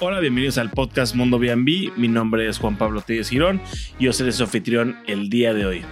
Hola, 0.00 0.18
bienvenidos 0.18 0.58
al 0.58 0.70
podcast 0.70 1.14
Mundo 1.14 1.38
B&B. 1.38 1.92
Mi 1.96 2.08
nombre 2.08 2.48
es 2.48 2.58
Juan 2.58 2.76
Pablo 2.76 3.00
Telles 3.00 3.28
Girón 3.28 3.60
y 3.96 4.06
yo 4.06 4.12
seré 4.12 4.32
su 4.32 4.42
anfitrión 4.42 4.98
el 5.06 5.30
día 5.30 5.54
de 5.54 5.66
hoy. 5.66 5.82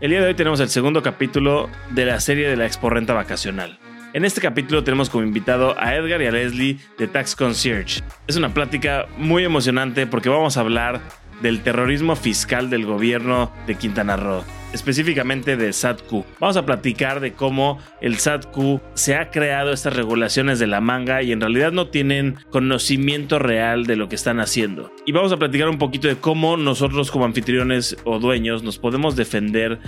El 0.00 0.10
día 0.10 0.20
de 0.20 0.26
hoy 0.26 0.34
tenemos 0.34 0.58
el 0.58 0.68
segundo 0.68 1.04
capítulo 1.04 1.70
de 1.90 2.04
la 2.04 2.18
serie 2.18 2.48
de 2.48 2.56
la 2.56 2.66
Expo 2.66 2.90
Renta 2.90 3.12
Vacacional. 3.12 3.78
En 4.12 4.24
este 4.24 4.40
capítulo 4.40 4.82
tenemos 4.82 5.08
como 5.08 5.22
invitado 5.22 5.78
a 5.78 5.94
Edgar 5.94 6.20
y 6.20 6.26
a 6.26 6.32
Leslie 6.32 6.78
de 6.98 7.06
Tax 7.06 7.36
Concierge. 7.36 8.02
Es 8.26 8.34
una 8.34 8.52
plática 8.52 9.06
muy 9.16 9.44
emocionante 9.44 10.08
porque 10.08 10.28
vamos 10.28 10.56
a 10.56 10.60
hablar 10.60 11.00
del 11.42 11.60
terrorismo 11.60 12.16
fiscal 12.16 12.70
del 12.70 12.86
gobierno 12.86 13.52
de 13.68 13.76
Quintana 13.76 14.16
Roo, 14.16 14.42
específicamente 14.72 15.56
de 15.56 15.72
SATQ. 15.72 16.25
Vamos 16.38 16.56
a 16.56 16.66
platicar 16.66 17.20
de 17.20 17.32
cómo 17.32 17.78
el 18.00 18.18
SATQ 18.18 18.80
se 18.94 19.16
ha 19.16 19.30
creado 19.30 19.72
estas 19.72 19.96
regulaciones 19.96 20.58
de 20.58 20.66
la 20.66 20.80
manga 20.80 21.22
y 21.22 21.32
en 21.32 21.40
realidad 21.40 21.72
no 21.72 21.88
tienen 21.88 22.36
conocimiento 22.50 23.38
real 23.38 23.86
de 23.86 23.96
lo 23.96 24.08
que 24.08 24.16
están 24.16 24.40
haciendo. 24.40 24.92
Y 25.06 25.12
vamos 25.12 25.32
a 25.32 25.38
platicar 25.38 25.68
un 25.68 25.78
poquito 25.78 26.08
de 26.08 26.16
cómo 26.16 26.56
nosotros 26.56 27.10
como 27.10 27.24
anfitriones 27.24 27.96
o 28.04 28.18
dueños 28.18 28.62
nos 28.62 28.78
podemos 28.78 29.16
defender 29.16 29.78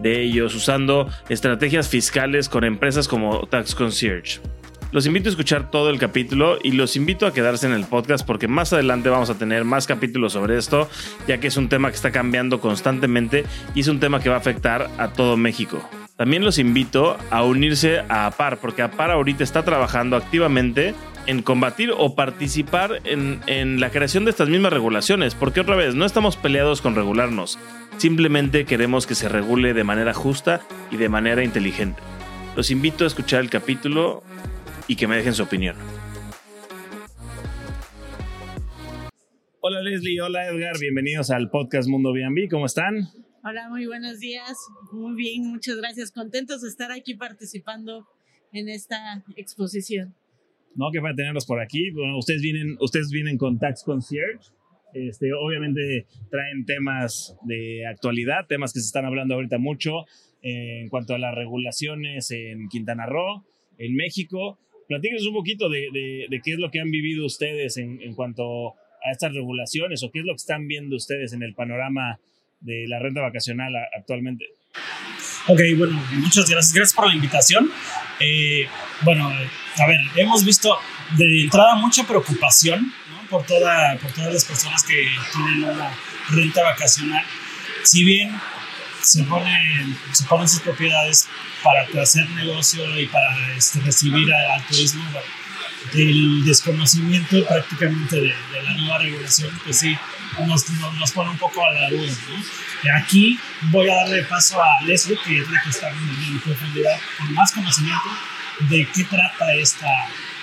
de 0.00 0.22
ellos 0.22 0.54
usando 0.54 1.08
estrategias 1.28 1.88
fiscales 1.88 2.48
con 2.48 2.64
empresas 2.64 3.06
como 3.06 3.46
Tax 3.46 3.74
Concierge. 3.74 4.40
Los 4.90 5.04
invito 5.04 5.28
a 5.28 5.30
escuchar 5.30 5.70
todo 5.70 5.90
el 5.90 5.98
capítulo 5.98 6.58
y 6.62 6.72
los 6.72 6.96
invito 6.96 7.26
a 7.26 7.34
quedarse 7.34 7.66
en 7.66 7.74
el 7.74 7.84
podcast 7.84 8.26
porque 8.26 8.48
más 8.48 8.72
adelante 8.72 9.10
vamos 9.10 9.28
a 9.28 9.36
tener 9.36 9.64
más 9.64 9.86
capítulos 9.86 10.32
sobre 10.32 10.56
esto, 10.56 10.88
ya 11.26 11.38
que 11.38 11.48
es 11.48 11.58
un 11.58 11.68
tema 11.68 11.90
que 11.90 11.96
está 11.96 12.10
cambiando 12.10 12.58
constantemente 12.58 13.44
y 13.74 13.80
es 13.80 13.88
un 13.88 14.00
tema 14.00 14.20
que 14.20 14.30
va 14.30 14.36
a 14.36 14.38
afectar 14.38 14.88
a 14.96 15.08
todo 15.12 15.36
México. 15.36 15.86
También 16.16 16.42
los 16.42 16.58
invito 16.58 17.18
a 17.30 17.44
unirse 17.44 18.00
a 18.08 18.26
APAR, 18.26 18.60
porque 18.60 18.80
APAR 18.80 19.10
ahorita 19.10 19.44
está 19.44 19.62
trabajando 19.62 20.16
activamente 20.16 20.94
en 21.26 21.42
combatir 21.42 21.92
o 21.94 22.14
participar 22.14 23.02
en, 23.04 23.40
en, 23.46 23.80
la 23.80 23.90
creación 23.90 24.24
de 24.24 24.30
estas 24.30 24.48
mismas 24.48 24.72
regulaciones, 24.72 25.34
porque 25.34 25.60
otra 25.60 25.76
vez, 25.76 25.94
no 25.96 26.06
estamos 26.06 26.38
peleados 26.38 26.80
con 26.80 26.94
regularnos, 26.94 27.58
simplemente 27.98 28.64
queremos 28.64 29.06
que 29.06 29.14
se 29.14 29.28
regule 29.28 29.74
de 29.74 29.84
manera 29.84 30.14
justa 30.14 30.62
y 30.90 30.96
de 30.96 31.10
manera 31.10 31.44
inteligente. 31.44 32.00
Los 32.56 32.70
invito 32.70 33.04
a 33.04 33.06
escuchar 33.06 33.40
el 33.40 33.50
capítulo 33.50 34.24
y 34.88 34.96
que 34.96 35.06
me 35.06 35.16
dejen 35.16 35.34
su 35.34 35.42
opinión. 35.44 35.76
Hola 39.60 39.82
Leslie, 39.82 40.20
hola 40.20 40.48
Edgar, 40.48 40.78
bienvenidos 40.80 41.30
al 41.30 41.50
podcast 41.50 41.88
Mundo 41.88 42.12
B&B, 42.12 42.48
¿cómo 42.48 42.64
están? 42.64 43.08
Hola, 43.44 43.68
muy 43.68 43.86
buenos 43.86 44.18
días, 44.18 44.56
muy 44.92 45.14
bien, 45.14 45.46
muchas 45.46 45.76
gracias, 45.76 46.10
contentos 46.10 46.62
de 46.62 46.68
estar 46.68 46.90
aquí 46.90 47.14
participando 47.14 48.06
en 48.52 48.68
esta 48.68 49.24
exposición. 49.36 50.14
No, 50.74 50.90
que 50.90 51.00
para 51.00 51.14
tenerlos 51.14 51.44
por 51.44 51.60
aquí, 51.60 51.90
bueno, 51.90 52.16
ustedes 52.16 52.40
vienen, 52.40 52.76
ustedes 52.80 53.10
vienen 53.10 53.36
con 53.36 53.58
Tax 53.58 53.84
Concierge, 53.84 54.52
este, 54.94 55.32
obviamente 55.34 56.06
traen 56.30 56.64
temas 56.64 57.36
de 57.42 57.86
actualidad, 57.86 58.46
temas 58.48 58.72
que 58.72 58.80
se 58.80 58.86
están 58.86 59.04
hablando 59.04 59.34
ahorita 59.34 59.58
mucho 59.58 60.06
eh, 60.40 60.80
en 60.80 60.88
cuanto 60.88 61.14
a 61.14 61.18
las 61.18 61.34
regulaciones 61.34 62.30
en 62.30 62.68
Quintana 62.68 63.06
Roo, 63.06 63.44
en 63.76 63.94
México, 63.94 64.58
Platíquenos 64.88 65.26
un 65.26 65.34
poquito 65.34 65.68
de, 65.68 66.26
qué 66.42 66.52
es 66.52 66.58
lo 66.58 66.70
que 66.70 66.80
han 66.80 66.90
vivido 66.90 67.26
ustedes 67.26 67.76
en, 67.76 68.00
en, 68.02 68.14
cuanto 68.14 68.70
a 68.70 69.12
estas 69.12 69.34
regulaciones 69.34 70.02
o 70.02 70.10
qué 70.10 70.20
es 70.20 70.24
lo 70.24 70.32
que 70.32 70.38
están 70.38 70.66
viendo 70.66 70.96
ustedes 70.96 71.34
en 71.34 71.42
el 71.42 71.54
panorama 71.54 72.18
de 72.60 72.88
la 72.88 72.98
renta 72.98 73.20
vacacional 73.20 73.72
actualmente. 73.96 74.46
Ok, 75.46 75.60
bueno, 75.76 76.02
muchas 76.12 76.48
gracias. 76.48 76.72
Gracias 76.72 76.94
por 76.94 77.06
la 77.06 77.14
invitación. 77.14 77.70
Eh, 78.20 78.66
bueno, 79.02 79.28
a 79.28 79.86
ver, 79.86 80.00
hemos 80.16 80.44
visto 80.44 80.76
de 81.16 81.42
entrada 81.42 81.74
mucha 81.76 82.06
preocupación 82.06 82.92
¿no? 83.10 83.28
por, 83.30 83.46
toda, 83.46 83.96
por 83.98 84.12
todas 84.12 84.32
las 84.32 84.44
personas 84.44 84.82
que 84.84 85.06
tienen 85.32 85.70
una 85.70 85.90
renta 86.30 86.62
vacacional. 86.62 87.24
Si 87.82 88.04
bien 88.04 88.30
se 89.02 89.24
ponen, 89.24 89.98
se 90.12 90.24
ponen 90.24 90.48
sus 90.48 90.60
propiedades 90.60 91.28
para 91.62 92.02
hacer 92.02 92.28
negocio 92.30 92.98
y 92.98 93.06
para 93.06 93.56
este, 93.56 93.80
recibir 93.80 94.28
al 94.32 94.66
turismo, 94.66 95.04
el 95.94 96.44
desconocimiento 96.44 97.46
prácticamente 97.46 98.16
de, 98.16 98.34
la 98.62 98.74
nueva 98.74 98.98
regulación, 98.98 99.50
pues 99.64 99.78
sí, 99.78 99.96
nos, 100.46 100.68
nos, 100.70 101.12
pone 101.12 101.30
un 101.30 101.38
poco 101.38 101.64
a 101.64 101.72
la 101.72 101.90
duda. 101.90 102.12
Aquí 103.00 103.38
voy 103.70 103.88
a 103.88 103.94
darle 103.94 104.24
paso 104.24 104.60
a 104.62 104.84
Leslie, 104.84 105.18
que 105.24 105.40
es 105.40 105.50
la 105.50 105.62
que 105.62 105.70
está 105.70 105.88
en 105.90 106.40
profundidad, 106.40 106.98
con 107.18 107.34
más 107.34 107.52
conocimiento 107.52 108.08
de 108.68 108.88
qué 108.94 109.04
trata 109.04 109.54
esta, 109.54 109.88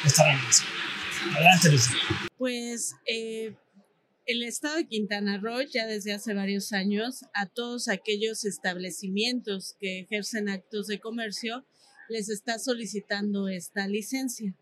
esta 0.03 0.25
regulación. 0.25 0.69
Adelante, 1.35 1.69
Leslie. 1.69 1.99
Pues 2.37 2.95
eh, 3.05 3.53
el 4.25 4.41
Estado 4.41 4.77
de 4.77 4.87
Quintana 4.87 5.37
Roo 5.37 5.61
ya 5.61 5.85
desde 5.85 6.13
hace 6.13 6.33
varios 6.33 6.73
años 6.73 7.25
a 7.33 7.45
todos 7.45 7.87
aquellos 7.87 8.43
establecimientos 8.43 9.75
que 9.79 9.99
ejercen 9.99 10.49
actos 10.49 10.87
de 10.87 10.99
comercio 10.99 11.63
les 12.09 12.29
está 12.29 12.57
solicitando 12.57 13.47
esta 13.47 13.87
licencia. 13.87 14.55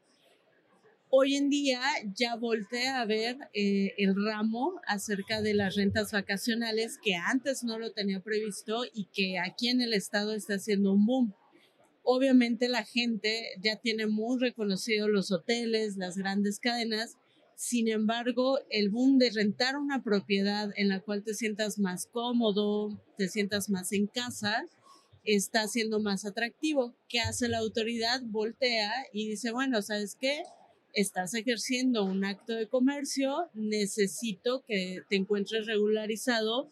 Hoy 1.09 1.35
en 1.35 1.49
día 1.49 1.81
ya 2.15 2.35
voltea 2.35 2.99
a 2.99 3.05
ver 3.05 3.37
eh, 3.53 3.93
el 3.97 4.15
ramo 4.15 4.81
acerca 4.87 5.41
de 5.41 5.53
las 5.53 5.75
rentas 5.75 6.11
vacacionales 6.11 6.97
que 7.01 7.15
antes 7.15 7.63
no 7.63 7.77
lo 7.79 7.91
tenía 7.91 8.19
previsto 8.19 8.83
y 8.93 9.05
que 9.13 9.39
aquí 9.39 9.69
en 9.69 9.81
el 9.81 9.93
estado 9.93 10.33
está 10.33 10.55
haciendo 10.55 10.91
un 10.91 11.05
boom. 11.05 11.33
Obviamente 12.01 12.67
la 12.67 12.83
gente 12.83 13.49
ya 13.61 13.77
tiene 13.77 14.07
muy 14.07 14.39
reconocido 14.39 15.07
los 15.07 15.31
hoteles, 15.31 15.95
las 15.95 16.17
grandes 16.17 16.59
cadenas, 16.59 17.17
sin 17.63 17.87
embargo, 17.87 18.59
el 18.69 18.89
boom 18.89 19.17
de 19.17 19.31
rentar 19.31 19.77
una 19.77 20.03
propiedad 20.03 20.73
en 20.75 20.89
la 20.89 20.99
cual 20.99 21.23
te 21.23 21.33
sientas 21.33 21.79
más 21.79 22.07
cómodo, 22.07 23.01
te 23.17 23.29
sientas 23.29 23.69
más 23.69 23.93
en 23.93 24.07
casa, 24.07 24.65
está 25.23 25.65
siendo 25.69 26.01
más 26.01 26.25
atractivo. 26.25 26.93
¿Qué 27.07 27.21
hace 27.21 27.47
la 27.47 27.59
autoridad? 27.59 28.21
Voltea 28.25 28.91
y 29.13 29.29
dice, 29.29 29.53
bueno, 29.53 29.81
¿sabes 29.81 30.17
qué? 30.19 30.43
Estás 30.91 31.35
ejerciendo 31.35 32.03
un 32.03 32.25
acto 32.25 32.51
de 32.51 32.67
comercio, 32.67 33.49
necesito 33.53 34.65
que 34.67 35.01
te 35.09 35.15
encuentres 35.15 35.65
regularizado. 35.65 36.69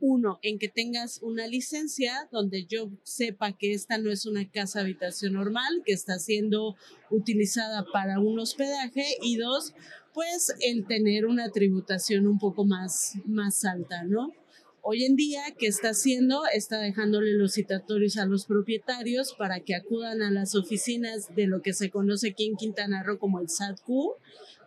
Uno, 0.00 0.40
en 0.42 0.58
que 0.58 0.68
tengas 0.68 1.22
una 1.22 1.46
licencia 1.46 2.28
donde 2.32 2.64
yo 2.64 2.90
sepa 3.04 3.56
que 3.56 3.74
esta 3.74 3.96
no 3.96 4.10
es 4.10 4.26
una 4.26 4.50
casa 4.50 4.80
habitación 4.80 5.34
normal, 5.34 5.82
que 5.84 5.92
está 5.92 6.18
siendo 6.18 6.74
utilizada 7.10 7.84
para 7.92 8.18
un 8.18 8.40
hospedaje. 8.40 9.04
Y 9.22 9.36
dos, 9.36 9.72
pues 10.14 10.54
el 10.60 10.86
tener 10.86 11.26
una 11.26 11.50
tributación 11.50 12.26
un 12.26 12.38
poco 12.38 12.64
más, 12.64 13.18
más 13.26 13.64
alta, 13.64 14.04
¿no? 14.04 14.32
Hoy 14.80 15.04
en 15.04 15.16
día, 15.16 15.42
¿qué 15.58 15.66
está 15.66 15.88
haciendo? 15.88 16.42
Está 16.54 16.78
dejándole 16.78 17.32
los 17.32 17.54
citatorios 17.54 18.16
a 18.18 18.26
los 18.26 18.46
propietarios 18.46 19.34
para 19.36 19.60
que 19.60 19.74
acudan 19.74 20.22
a 20.22 20.30
las 20.30 20.54
oficinas 20.54 21.34
de 21.34 21.46
lo 21.46 21.62
que 21.62 21.72
se 21.72 21.90
conoce 21.90 22.30
aquí 22.30 22.46
en 22.46 22.56
Quintana 22.56 23.02
Roo 23.02 23.18
como 23.18 23.40
el 23.40 23.48
SATQ 23.48 23.88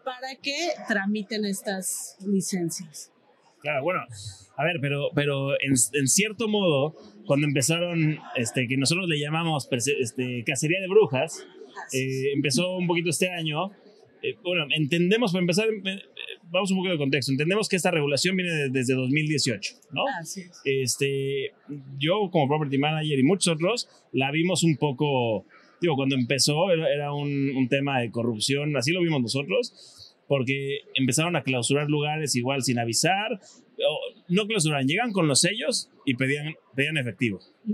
para 0.03 0.35
que 0.41 0.55
tramiten 0.87 1.45
estas 1.45 2.17
licencias. 2.25 3.11
Claro, 3.61 3.83
bueno, 3.83 3.99
a 4.55 4.63
ver, 4.63 4.77
pero, 4.81 5.09
pero 5.13 5.53
en, 5.61 5.73
en 5.93 6.07
cierto 6.07 6.47
modo, 6.47 6.95
cuando 7.25 7.45
empezaron, 7.45 8.17
este, 8.35 8.67
que 8.67 8.77
nosotros 8.77 9.07
le 9.07 9.19
llamamos 9.19 9.67
este, 9.99 10.43
cacería 10.45 10.81
de 10.81 10.87
brujas, 10.87 11.45
eh, 11.93 12.33
empezó 12.33 12.75
un 12.77 12.87
poquito 12.87 13.09
este 13.09 13.29
año, 13.29 13.71
eh, 14.21 14.35
bueno, 14.43 14.65
entendemos, 14.75 15.31
para 15.31 15.41
empezar, 15.41 15.67
eh, 15.69 16.01
vamos 16.49 16.71
un 16.71 16.77
poco 16.77 16.89
de 16.89 16.97
contexto. 16.97 17.31
Entendemos 17.31 17.69
que 17.69 17.75
esta 17.75 17.91
regulación 17.91 18.35
viene 18.35 18.69
desde 18.69 18.93
2018, 18.93 19.75
¿no? 19.91 20.03
Así 20.19 20.43
Este, 20.65 21.51
yo 21.97 22.29
como 22.31 22.47
property 22.47 22.77
manager 22.77 23.19
y 23.19 23.23
muchos 23.23 23.53
otros 23.53 23.89
la 24.11 24.31
vimos 24.31 24.63
un 24.63 24.77
poco, 24.77 25.45
digo, 25.81 25.95
cuando 25.95 26.15
empezó 26.15 26.71
era, 26.71 27.13
un, 27.13 27.55
un, 27.55 27.67
tema 27.67 27.99
de 27.99 28.11
corrupción, 28.11 28.75
así 28.75 28.91
lo 28.91 29.01
vimos 29.01 29.21
nosotros, 29.21 30.15
porque 30.27 30.79
empezaron 30.95 31.35
a 31.35 31.43
clausurar 31.43 31.89
lugares 31.89 32.35
igual 32.35 32.63
sin 32.63 32.79
avisar, 32.79 33.39
no 34.27 34.47
clausuraban, 34.47 34.87
llegan 34.87 35.11
con 35.11 35.27
los 35.27 35.41
sellos 35.41 35.89
y 36.05 36.15
pedían, 36.15 36.55
pedían 36.75 36.97
efectivo. 36.97 37.39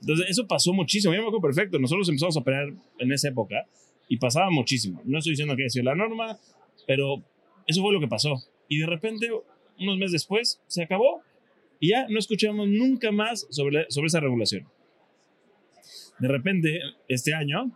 Entonces, 0.00 0.26
eso 0.28 0.46
pasó 0.46 0.72
muchísimo, 0.72 1.12
yo 1.12 1.20
me 1.20 1.26
acuerdo 1.26 1.42
perfecto, 1.42 1.78
nosotros 1.78 2.08
empezamos 2.08 2.36
a 2.36 2.40
operar 2.40 2.72
en 2.98 3.12
esa 3.12 3.28
época 3.28 3.66
y 4.08 4.18
pasaba 4.18 4.50
muchísimo. 4.50 5.00
No 5.04 5.18
estoy 5.18 5.32
diciendo 5.32 5.56
que 5.56 5.62
haya 5.62 5.70
sido 5.70 5.84
la 5.84 5.94
norma, 5.94 6.38
pero 6.86 7.22
eso 7.66 7.82
fue 7.82 7.92
lo 7.92 8.00
que 8.00 8.08
pasó. 8.08 8.42
Y 8.68 8.78
de 8.78 8.86
repente, 8.86 9.30
unos 9.78 9.96
meses 9.96 10.12
después, 10.12 10.60
se 10.66 10.82
acabó 10.82 11.22
y 11.80 11.90
ya 11.90 12.06
no 12.08 12.18
escuchamos 12.18 12.68
nunca 12.68 13.12
más 13.12 13.46
sobre, 13.50 13.86
sobre 13.90 14.06
esa 14.06 14.20
regulación. 14.20 14.66
De 16.18 16.28
repente, 16.28 16.80
este 17.08 17.34
año, 17.34 17.72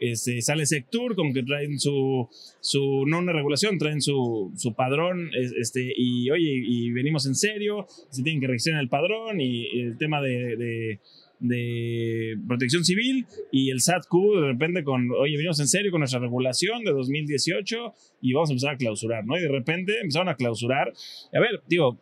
este, 0.00 0.40
sale 0.42 0.64
Sectur 0.64 1.14
con 1.14 1.34
que 1.34 1.42
traen 1.42 1.78
su, 1.78 2.28
su, 2.60 3.04
no 3.06 3.18
una 3.18 3.32
regulación, 3.32 3.78
traen 3.78 4.00
su, 4.00 4.52
su 4.56 4.74
padrón, 4.74 5.30
este, 5.34 5.92
y 5.96 6.30
oye, 6.30 6.62
y 6.64 6.90
venimos 6.92 7.26
en 7.26 7.34
serio, 7.34 7.86
se 8.10 8.22
tienen 8.22 8.40
que 8.40 8.46
registrar 8.46 8.80
el 8.80 8.88
padrón 8.88 9.40
y 9.40 9.80
el 9.80 9.98
tema 9.98 10.22
de, 10.22 10.56
de 10.56 11.00
de 11.40 12.36
protección 12.46 12.84
civil 12.84 13.26
y 13.52 13.70
el 13.70 13.80
SATQ 13.80 14.12
de 14.36 14.46
repente 14.46 14.84
con, 14.84 15.10
oye, 15.12 15.36
venimos 15.36 15.60
en 15.60 15.68
serio 15.68 15.90
con 15.90 16.00
nuestra 16.00 16.20
regulación 16.20 16.84
de 16.84 16.92
2018 16.92 17.94
y 18.22 18.32
vamos 18.32 18.50
a 18.50 18.52
empezar 18.52 18.74
a 18.74 18.76
clausurar, 18.76 19.24
¿no? 19.24 19.36
Y 19.38 19.42
de 19.42 19.48
repente 19.48 20.00
empezaron 20.00 20.28
a 20.28 20.36
clausurar. 20.36 20.92
A 21.32 21.40
ver, 21.40 21.62
digo, 21.68 21.98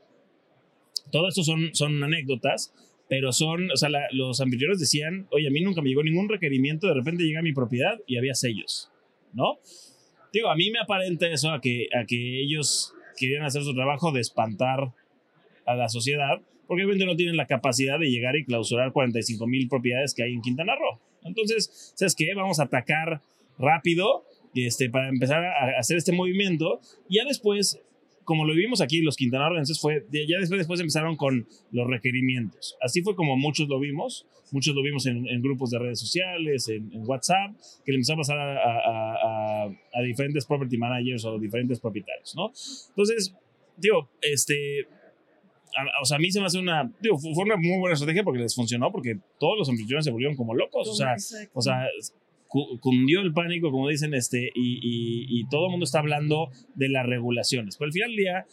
todo 1.11 1.29
esto 1.29 1.43
son, 1.43 1.75
son 1.75 2.03
anécdotas, 2.03 2.73
pero 3.09 3.33
son, 3.33 3.71
o 3.71 3.77
sea, 3.77 3.88
los 4.12 4.41
anfitriones 4.41 4.81
decían, 4.81 5.27
oye, 5.31 5.49
a 5.49 5.50
mí 5.50 5.61
nunca 5.61 5.81
me 5.81 5.89
llegó 5.89 6.03
ningún 6.03 6.29
requerimiento, 6.29 6.89
de 6.89 6.94
repente 6.94 7.25
llega 7.25 7.41
a 7.41 7.43
mi 7.43 7.53
propiedad 7.53 7.99
y 8.06 8.17
había 8.17 8.35
sellos, 8.35 8.91
¿no? 9.32 9.59
Digo, 10.32 10.50
a 10.50 10.56
mí 10.56 10.71
me 10.71 10.81
aparenta 10.81 11.29
eso, 11.29 11.50
a 11.50 11.61
que, 11.61 11.89
a 11.94 12.05
que 12.05 12.43
ellos 12.43 12.94
querían 13.17 13.44
hacer 13.44 13.62
su 13.62 13.75
trabajo 13.75 14.12
de 14.12 14.21
espantar 14.21 14.93
a 15.67 15.75
la 15.75 15.89
sociedad, 15.89 16.41
porque 16.67 16.83
obviamente 16.83 17.07
no 17.07 17.17
tienen 17.17 17.37
la 17.37 17.47
capacidad 17.47 17.99
de 17.99 18.11
llegar 18.11 18.37
y 18.37 18.45
clausurar 18.45 18.93
45 18.93 19.47
mil 19.47 19.69
propiedades 19.69 20.15
que 20.15 20.23
hay 20.23 20.33
en 20.33 20.43
Quintana 20.43 20.75
Roo. 20.75 21.01
Entonces, 21.25 21.93
¿sabes 21.95 22.15
qué? 22.15 22.35
Vamos 22.35 22.61
a 22.61 22.65
atacar 22.65 23.21
rápido 23.59 24.25
este, 24.55 24.91
para 24.91 25.09
empezar 25.09 25.45
a 25.45 25.79
hacer 25.79 25.97
este 25.97 26.13
movimiento. 26.13 26.81
Y 27.09 27.17
ya 27.17 27.25
después, 27.25 27.81
como 28.25 28.45
lo 28.45 28.55
vimos 28.55 28.81
aquí, 28.81 29.03
los 29.03 29.17
quintanarroenses, 29.17 29.81
fue, 29.81 30.07
ya 30.11 30.39
después, 30.39 30.59
después 30.59 30.81
empezaron 30.81 31.17
con 31.17 31.47
los 31.73 31.87
requerimientos. 31.87 32.77
Así 32.81 33.03
fue 33.03 33.15
como 33.15 33.37
muchos 33.37 33.69
lo 33.69 33.79
vimos. 33.79 34.27
Muchos 34.53 34.77
lo 34.77 34.83
vimos 34.83 35.07
en, 35.07 35.43
grupos 35.43 35.71
de 35.71 35.79
redes 35.81 35.99
sociales, 35.99 36.69
en, 36.69 36.91
WhatsApp, 37.05 37.51
que 37.85 37.91
le 37.91 37.97
empezó 37.97 38.13
a 38.13 38.17
pasar 38.17 38.39
a, 38.39 39.65
a, 39.65 40.03
diferentes 40.03 40.47
property 40.47 40.79
managers 40.79 41.25
o 41.25 41.37
diferentes 41.37 41.81
propietarios, 41.81 42.33
¿no? 42.37 42.53
Entonces, 42.91 43.35
digo, 43.77 44.09
este, 44.23 44.87
o 46.00 46.05
sea, 46.05 46.17
a 46.17 46.20
mí 46.20 46.31
se 46.31 46.40
me 46.40 46.46
hace 46.46 46.58
una, 46.58 46.90
digo, 47.00 47.19
fue 47.19 47.44
una 47.44 47.56
muy 47.56 47.78
buena 47.78 47.94
estrategia 47.94 48.23
porque 48.23 48.40
les 48.40 48.55
funcionó, 48.55 48.90
porque 48.90 49.19
todos 49.38 49.58
los 49.58 49.69
anfitriones 49.69 50.05
se 50.05 50.11
volvieron 50.11 50.37
como 50.37 50.55
locos, 50.55 50.88
o 50.88 50.94
sea, 50.94 51.14
o 51.52 51.62
sea, 51.62 51.87
cundió 52.81 53.20
el 53.20 53.32
pánico, 53.32 53.70
como 53.70 53.88
dicen, 53.88 54.14
este, 54.14 54.50
y, 54.55 55.26
y, 55.28 55.49
todo 55.49 55.67
el 55.67 55.70
mundo 55.73 55.84
está 55.84 55.99
hablando 55.99 56.50
de 56.75 56.88
las 56.88 57.06
regulaciones. 57.06 57.76
Pero 57.76 57.87
al 57.87 57.93
final 57.93 58.11
del 58.11 58.17
día, 58.17 58.46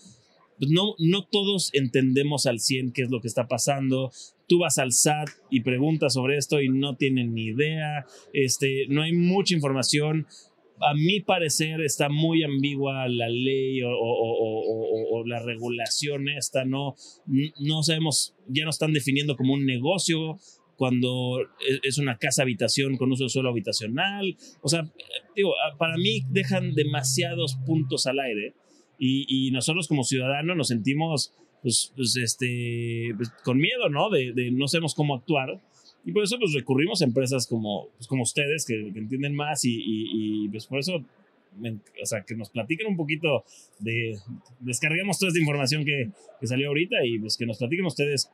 pues 0.58 0.72
no, 0.72 0.96
no 1.00 1.26
todos 1.26 1.70
entendemos 1.74 2.46
al 2.46 2.60
100 2.60 2.92
qué 2.92 3.04
es 3.04 3.12
lo 3.12 3.22
que 3.22 3.28
está 3.28 3.48
pasando. 3.48 4.12
Tú 4.48 4.60
vas 4.60 4.78
al 4.78 4.92
SAT 4.92 5.30
y 5.50 5.62
preguntas 5.62 6.14
sobre 6.14 6.38
esto 6.38 6.62
y 6.62 6.70
no 6.70 6.96
tienen 6.96 7.34
ni 7.34 7.46
idea. 7.46 8.06
Este, 8.34 8.86
no 8.90 9.04
hay 9.04 9.14
mucha 9.14 9.54
información 9.54 10.28
a 10.88 10.94
mi 10.94 11.20
parecer 11.22 11.82
está 11.82 12.10
muy 12.10 12.44
ambigua 12.44 13.08
la 13.08 13.30
ley 13.30 13.82
o, 13.84 15.24
la 15.26 15.42
regulación 15.42 16.28
esta, 16.28 16.66
no, 16.66 16.96
no 17.60 17.84
sabemos, 17.84 18.36
ya 18.48 18.66
no 18.66 18.70
están 18.70 18.94
definiendo 18.94 19.38
como 19.38 19.54
un 19.54 19.66
negocio 19.66 20.38
cuando 20.76 21.42
e, 21.42 21.80
es 21.84 21.98
una 21.98 22.18
casa 22.18 22.42
habitación 22.42 22.98
con 22.98 23.12
uso 23.12 23.24
de 23.24 23.30
suelo 23.30 23.50
habitacional, 23.50 24.36
o 24.62 24.68
sea, 24.68 24.92
digo, 25.36 25.54
para 25.78 25.98
mí 25.98 26.24
dejan 26.30 26.74
demasiados 26.74 27.56
puntos 27.66 28.06
al 28.06 28.20
aire 28.20 28.54
y, 29.00 29.52
nosotros 29.52 29.88
como 29.88 30.04
ciudadanos 30.04 30.56
nos 30.56 30.70
sentimos 30.70 31.34
pues, 31.62 31.94
pues 31.96 32.16
este, 32.18 33.14
pues, 33.18 33.30
con 33.44 33.58
miedo, 33.58 33.90
¿no? 33.90 34.10
De, 34.10 34.34
de 34.34 34.52
no 34.52 34.68
sabemos 34.68 34.96
cómo 34.96 35.16
actuar 35.16 35.62
y 36.06 36.12
por 36.12 36.24
eso 36.24 36.38
pues 36.40 36.54
recurrimos 36.54 37.02
a 37.02 37.06
empresas 37.06 37.48
como, 37.48 37.90
pues, 37.98 38.08
como 38.08 38.24
ustedes 38.24 38.66
que, 38.66 38.74
entienden 38.74 39.36
más 39.36 39.64
y, 39.66 39.80
y, 39.86 40.50
pues 40.50 40.68
por 40.68 40.80
eso, 40.80 40.96
o 40.98 42.06
sea, 42.06 42.24
que 42.24 42.36
nos 42.36 42.50
platiquen 42.50 42.88
un 42.88 42.98
poquito 42.98 43.46
de, 43.80 44.18
descarguemos 44.60 45.18
toda 45.18 45.30
esta 45.30 45.40
información 45.40 45.86
que, 45.86 46.10
que 46.40 46.48
salió 46.48 46.68
ahorita 46.70 47.06
y 47.06 47.20
pues 47.20 47.38
que 47.38 47.46
nos 47.46 47.58
platiquen 47.58 47.86
ustedes 47.86 48.30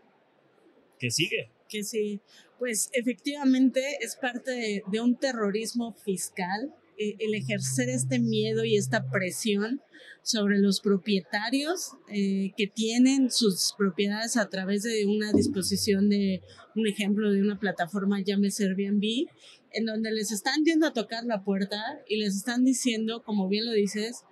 qué 0.99 1.11
sigue. 1.11 1.49
Que 1.69 1.83
sí, 1.83 2.19
pues 2.57 2.89
efectivamente 2.93 3.81
es 4.01 4.15
parte 4.15 4.51
de, 4.51 4.83
de 4.91 5.01
un 5.01 5.15
terrorismo 5.15 5.93
fiscal 5.93 6.73
el 6.99 7.33
ejercer 7.33 7.89
este 7.89 8.19
miedo 8.19 8.65
y 8.65 8.75
esta 8.75 9.09
presión 9.09 9.81
sobre 10.21 10.59
los 10.59 10.81
propietarios 10.81 11.93
eh, 12.09 12.51
que 12.57 12.67
tienen 12.67 13.31
sus 13.31 13.73
propiedades 13.77 14.37
a 14.37 14.49
través 14.49 14.83
de 14.83 15.05
una 15.05 15.31
disposición 15.31 16.09
de 16.09 16.41
un 16.75 16.87
ejemplo 16.87 17.31
de 17.31 17.41
una 17.41 17.57
plataforma 17.57 18.21
llámese 18.21 18.65
Airbnb, 18.65 19.27
en 19.71 19.85
donde 19.85 20.11
les 20.11 20.31
están 20.31 20.63
yendo 20.65 20.87
a 20.87 20.93
tocar 20.93 21.23
la 21.25 21.43
puerta 21.43 21.81
y 22.07 22.17
les 22.17 22.35
están 22.35 22.65
diciendo, 22.65 23.23
como 23.23 23.47
bien 23.47 23.65
lo 23.65 23.71
dices, 23.71 24.23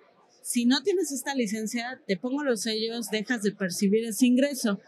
si 0.42 0.66
no 0.66 0.82
tienes 0.84 1.12
esta 1.12 1.36
licencia, 1.36 2.02
te 2.06 2.18
pongo 2.18 2.44
los 2.44 2.62
sellos, 2.62 3.10
dejas 3.10 3.42
de 3.44 3.52
percibir 3.52 4.06
ese 4.06 4.26
ingreso. 4.26 4.80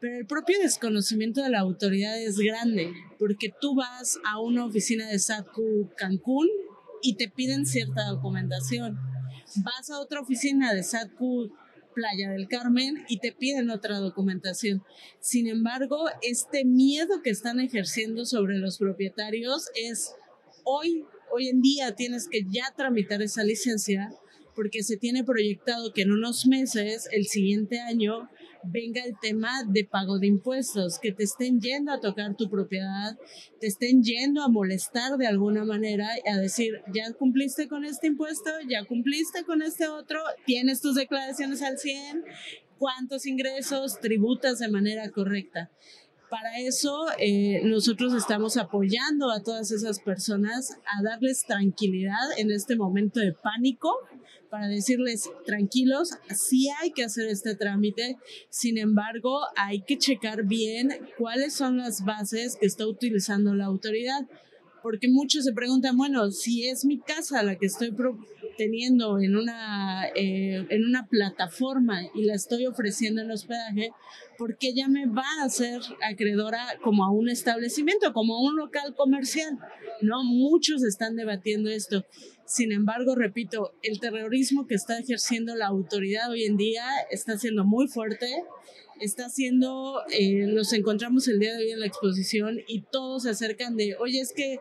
Pero 0.00 0.18
el 0.18 0.26
propio 0.26 0.58
desconocimiento 0.58 1.42
de 1.42 1.50
la 1.50 1.60
autoridad 1.60 2.20
es 2.20 2.38
grande, 2.38 2.92
porque 3.18 3.52
tú 3.60 3.74
vas 3.74 4.18
a 4.24 4.40
una 4.40 4.66
oficina 4.66 5.08
de 5.08 5.18
SATCU 5.18 5.90
Cancún 5.96 6.48
y 7.06 7.14
te 7.14 7.28
piden 7.28 7.66
cierta 7.66 8.04
documentación. 8.08 8.98
Vas 9.62 9.90
a 9.90 10.00
otra 10.00 10.20
oficina 10.20 10.74
de 10.74 10.82
SATCU 10.82 11.52
Playa 11.94 12.30
del 12.30 12.48
Carmen 12.48 13.04
y 13.08 13.20
te 13.20 13.30
piden 13.30 13.70
otra 13.70 13.98
documentación. 13.98 14.82
Sin 15.20 15.46
embargo, 15.46 16.06
este 16.20 16.64
miedo 16.64 17.22
que 17.22 17.30
están 17.30 17.60
ejerciendo 17.60 18.26
sobre 18.26 18.58
los 18.58 18.78
propietarios 18.78 19.70
es 19.76 20.14
hoy, 20.64 21.04
hoy 21.32 21.48
en 21.48 21.62
día 21.62 21.94
tienes 21.94 22.28
que 22.28 22.44
ya 22.50 22.74
tramitar 22.76 23.22
esa 23.22 23.44
licencia 23.44 24.10
porque 24.56 24.82
se 24.82 24.96
tiene 24.96 25.22
proyectado 25.22 25.92
que 25.92 26.02
en 26.02 26.10
unos 26.10 26.46
meses, 26.46 27.08
el 27.12 27.26
siguiente 27.26 27.78
año, 27.78 28.28
venga 28.68 29.02
el 29.04 29.18
tema 29.20 29.62
de 29.66 29.84
pago 29.84 30.18
de 30.18 30.26
impuestos, 30.26 30.98
que 30.98 31.12
te 31.12 31.24
estén 31.24 31.60
yendo 31.60 31.92
a 31.92 32.00
tocar 32.00 32.36
tu 32.36 32.48
propiedad, 32.48 33.16
te 33.60 33.66
estén 33.66 34.02
yendo 34.02 34.42
a 34.42 34.48
molestar 34.48 35.16
de 35.16 35.26
alguna 35.26 35.64
manera, 35.64 36.08
a 36.30 36.36
decir, 36.38 36.74
ya 36.94 37.12
cumpliste 37.12 37.68
con 37.68 37.84
este 37.84 38.06
impuesto, 38.08 38.50
ya 38.68 38.84
cumpliste 38.84 39.44
con 39.44 39.62
este 39.62 39.88
otro, 39.88 40.20
tienes 40.44 40.80
tus 40.80 40.94
declaraciones 40.94 41.62
al 41.62 41.78
100, 41.78 42.24
cuántos 42.78 43.26
ingresos 43.26 44.00
tributas 44.00 44.58
de 44.58 44.68
manera 44.68 45.10
correcta. 45.10 45.70
Para 46.28 46.58
eso 46.58 47.06
eh, 47.18 47.60
nosotros 47.64 48.12
estamos 48.12 48.56
apoyando 48.56 49.30
a 49.30 49.42
todas 49.42 49.70
esas 49.70 50.00
personas 50.00 50.76
a 50.84 51.02
darles 51.02 51.44
tranquilidad 51.46 52.16
en 52.36 52.50
este 52.50 52.74
momento 52.74 53.20
de 53.20 53.32
pánico, 53.32 53.94
para 54.50 54.68
decirles 54.68 55.30
tranquilos, 55.44 56.10
sí 56.34 56.68
hay 56.80 56.92
que 56.92 57.04
hacer 57.04 57.28
este 57.28 57.54
trámite, 57.54 58.16
sin 58.48 58.78
embargo 58.78 59.40
hay 59.56 59.82
que 59.82 59.98
checar 59.98 60.44
bien 60.44 60.90
cuáles 61.18 61.54
son 61.54 61.78
las 61.78 62.04
bases 62.04 62.56
que 62.56 62.66
está 62.66 62.86
utilizando 62.86 63.54
la 63.54 63.66
autoridad, 63.66 64.26
porque 64.82 65.08
muchos 65.08 65.44
se 65.44 65.52
preguntan, 65.52 65.96
bueno, 65.96 66.30
si 66.30 66.68
es 66.68 66.84
mi 66.84 67.00
casa 67.00 67.42
la 67.42 67.56
que 67.56 67.66
estoy 67.66 67.92
teniendo 68.56 69.18
en 69.18 69.36
una, 69.36 70.06
eh, 70.14 70.64
en 70.70 70.84
una 70.84 71.06
plataforma 71.06 72.02
y 72.14 72.24
la 72.24 72.34
estoy 72.34 72.66
ofreciendo 72.66 73.20
en 73.20 73.30
hospedaje, 73.30 73.90
porque 74.38 74.68
ella 74.68 74.88
me 74.88 75.06
va 75.06 75.24
a 75.40 75.46
hacer 75.46 75.80
acreedora 76.08 76.78
como 76.82 77.04
a 77.04 77.10
un 77.10 77.28
establecimiento, 77.28 78.12
como 78.12 78.36
a 78.36 78.42
un 78.42 78.56
local 78.56 78.94
comercial. 78.94 79.58
¿no? 80.02 80.22
Muchos 80.24 80.84
están 80.84 81.16
debatiendo 81.16 81.70
esto. 81.70 82.04
Sin 82.46 82.70
embargo, 82.70 83.16
repito, 83.16 83.72
el 83.82 83.98
terrorismo 83.98 84.66
que 84.68 84.76
está 84.76 84.98
ejerciendo 84.98 85.56
la 85.56 85.66
autoridad 85.66 86.30
hoy 86.30 86.44
en 86.44 86.56
día 86.56 86.84
está 87.10 87.36
siendo 87.36 87.64
muy 87.64 87.88
fuerte, 87.88 88.28
está 89.00 89.28
siendo, 89.28 90.00
eh, 90.10 90.46
los 90.46 90.72
encontramos 90.72 91.26
el 91.26 91.40
día 91.40 91.52
de 91.54 91.64
hoy 91.64 91.70
en 91.72 91.80
la 91.80 91.86
exposición 91.86 92.60
y 92.68 92.82
todos 92.82 93.24
se 93.24 93.30
acercan 93.30 93.76
de, 93.76 93.96
oye, 93.98 94.20
es 94.20 94.32
que 94.32 94.60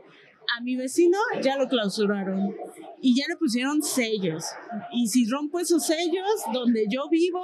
a 0.58 0.62
mi 0.62 0.76
vecino 0.76 1.18
ya 1.42 1.58
lo 1.58 1.68
clausuraron 1.68 2.56
y 3.02 3.16
ya 3.16 3.26
le 3.30 3.36
pusieron 3.38 3.84
sellos. 3.84 4.46
Y 4.92 5.08
si 5.08 5.28
rompo 5.30 5.60
esos 5.60 5.86
sellos 5.86 6.28
donde 6.54 6.88
yo 6.90 7.08
vivo, 7.10 7.44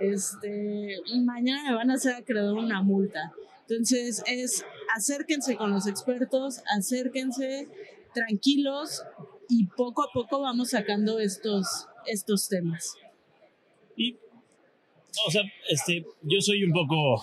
este, 0.00 0.96
mañana 1.24 1.70
me 1.70 1.76
van 1.76 1.90
a 1.90 1.94
hacer 1.94 2.14
acreedor 2.14 2.58
una 2.58 2.82
multa. 2.82 3.32
Entonces 3.68 4.22
es 4.26 4.64
acérquense 4.96 5.56
con 5.56 5.70
los 5.70 5.86
expertos, 5.86 6.60
acérquense 6.76 7.68
tranquilos 8.12 9.04
y 9.50 9.66
poco 9.66 10.02
a 10.02 10.12
poco 10.12 10.40
vamos 10.40 10.70
sacando 10.70 11.18
estos, 11.18 11.86
estos 12.06 12.48
temas. 12.48 12.94
Y, 13.96 14.16
o 15.26 15.30
sea, 15.30 15.42
este, 15.68 16.06
yo 16.22 16.40
soy 16.40 16.64
un 16.64 16.72
poco, 16.72 17.22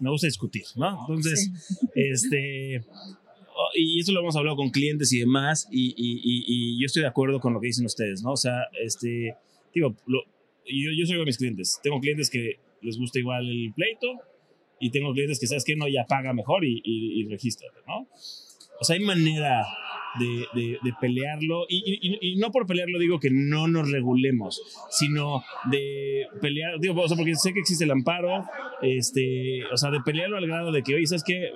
me 0.00 0.10
gusta 0.10 0.26
discutir, 0.26 0.64
¿no? 0.76 1.00
Entonces, 1.00 1.50
este 1.94 2.84
y 3.74 4.00
eso 4.00 4.12
lo 4.12 4.20
hemos 4.20 4.36
hablado 4.36 4.56
con 4.56 4.70
clientes 4.70 5.12
y 5.12 5.20
demás, 5.20 5.68
y, 5.70 5.94
y, 5.96 6.20
y, 6.24 6.80
yo 6.80 6.86
estoy 6.86 7.02
de 7.02 7.08
acuerdo 7.08 7.40
con 7.40 7.52
lo 7.52 7.60
que 7.60 7.68
dicen 7.68 7.86
ustedes, 7.86 8.22
¿no? 8.22 8.32
O 8.32 8.36
sea, 8.36 8.64
este, 8.82 9.36
digo, 9.72 9.94
lo, 10.06 10.22
yo, 10.66 10.90
yo 10.96 11.06
soy 11.06 11.18
de 11.18 11.24
mis 11.24 11.38
clientes. 11.38 11.80
Tengo 11.82 12.00
clientes 12.00 12.30
que 12.30 12.58
les 12.82 12.98
gusta 12.98 13.18
igual 13.18 13.48
el 13.48 13.72
pleito, 13.74 14.08
y 14.80 14.90
tengo 14.90 15.12
clientes 15.12 15.38
que, 15.38 15.46
¿sabes 15.46 15.64
que 15.64 15.76
No, 15.76 15.88
ya 15.88 16.04
paga 16.06 16.32
mejor 16.32 16.64
y, 16.64 16.82
y, 16.84 17.24
¿no? 17.24 18.08
O 18.80 18.84
sea, 18.84 18.96
hay 18.96 19.04
manera 19.04 19.66
de, 20.18 20.92
pelearlo, 21.00 21.66
y, 21.68 22.36
no 22.36 22.50
por 22.50 22.66
pelearlo 22.66 22.98
digo 22.98 23.18
que 23.18 23.30
no 23.30 23.68
nos 23.68 23.90
regulemos, 23.90 24.62
sino 24.90 25.42
de 25.70 26.26
pelear, 26.40 26.78
digo, 26.80 27.00
o 27.00 27.08
sea, 27.08 27.16
porque 27.16 27.34
sé 27.34 27.52
que 27.52 27.60
existe 27.60 27.84
el 27.84 27.90
amparo, 27.90 28.44
este, 28.82 29.64
o 29.72 29.76
sea, 29.76 29.90
de 29.90 30.00
pelearlo 30.00 30.36
al 30.36 30.46
grado 30.46 30.72
de 30.72 30.82
que, 30.82 30.94
oye, 30.94 31.06
¿sabes 31.06 31.24
qué? 31.24 31.50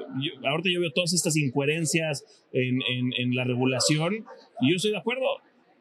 ahorita 0.44 0.70
yo 0.72 0.80
veo 0.80 0.92
todas 0.92 1.12
estas 1.12 1.36
incoherencias 1.36 2.24
en, 2.52 2.80
en, 3.16 3.34
la 3.34 3.44
regulación 3.44 4.24
y 4.60 4.70
yo 4.70 4.76
estoy 4.76 4.90
de 4.90 4.98
acuerdo, 4.98 5.24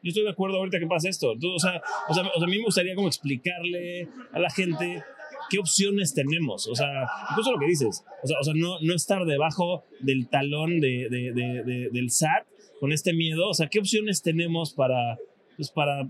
yo 0.02 0.08
estoy 0.08 0.24
de 0.24 0.30
acuerdo 0.30 0.58
ahorita 0.58 0.78
que 0.78 0.86
pasa 0.86 1.08
esto. 1.08 1.32
o, 1.32 1.58
sea, 1.58 1.82
o, 2.08 2.14
sea, 2.14 2.24
a 2.24 2.46
mí 2.46 2.58
me 2.58 2.64
gustaría 2.64 2.94
como 2.94 3.08
explicarle 3.08 4.08
a 4.32 4.38
la 4.38 4.50
gente 4.50 5.02
qué 5.48 5.58
opciones 5.58 6.14
tenemos. 6.14 6.66
O 6.66 6.74
sea, 6.74 7.08
incluso 7.30 7.52
lo 7.52 7.58
que 7.58 7.66
dices, 7.66 8.04
o 8.22 8.26
sea, 8.26 8.36
o 8.40 8.44
sea 8.44 8.54
no, 8.54 8.80
no 8.80 8.94
estar 8.94 9.24
debajo 9.24 9.84
del 10.00 10.28
talón 10.28 10.80
de, 10.80 11.08
de, 11.10 11.32
de, 11.32 11.88
del 11.90 12.10
SAT 12.10 12.46
con 12.80 12.92
este 12.92 13.12
miedo. 13.12 13.48
O 13.48 13.54
sea, 13.54 13.68
qué 13.68 13.78
opciones 13.78 14.22
tenemos 14.22 14.72
para, 14.72 15.18
pues 15.56 15.70
para, 15.70 16.08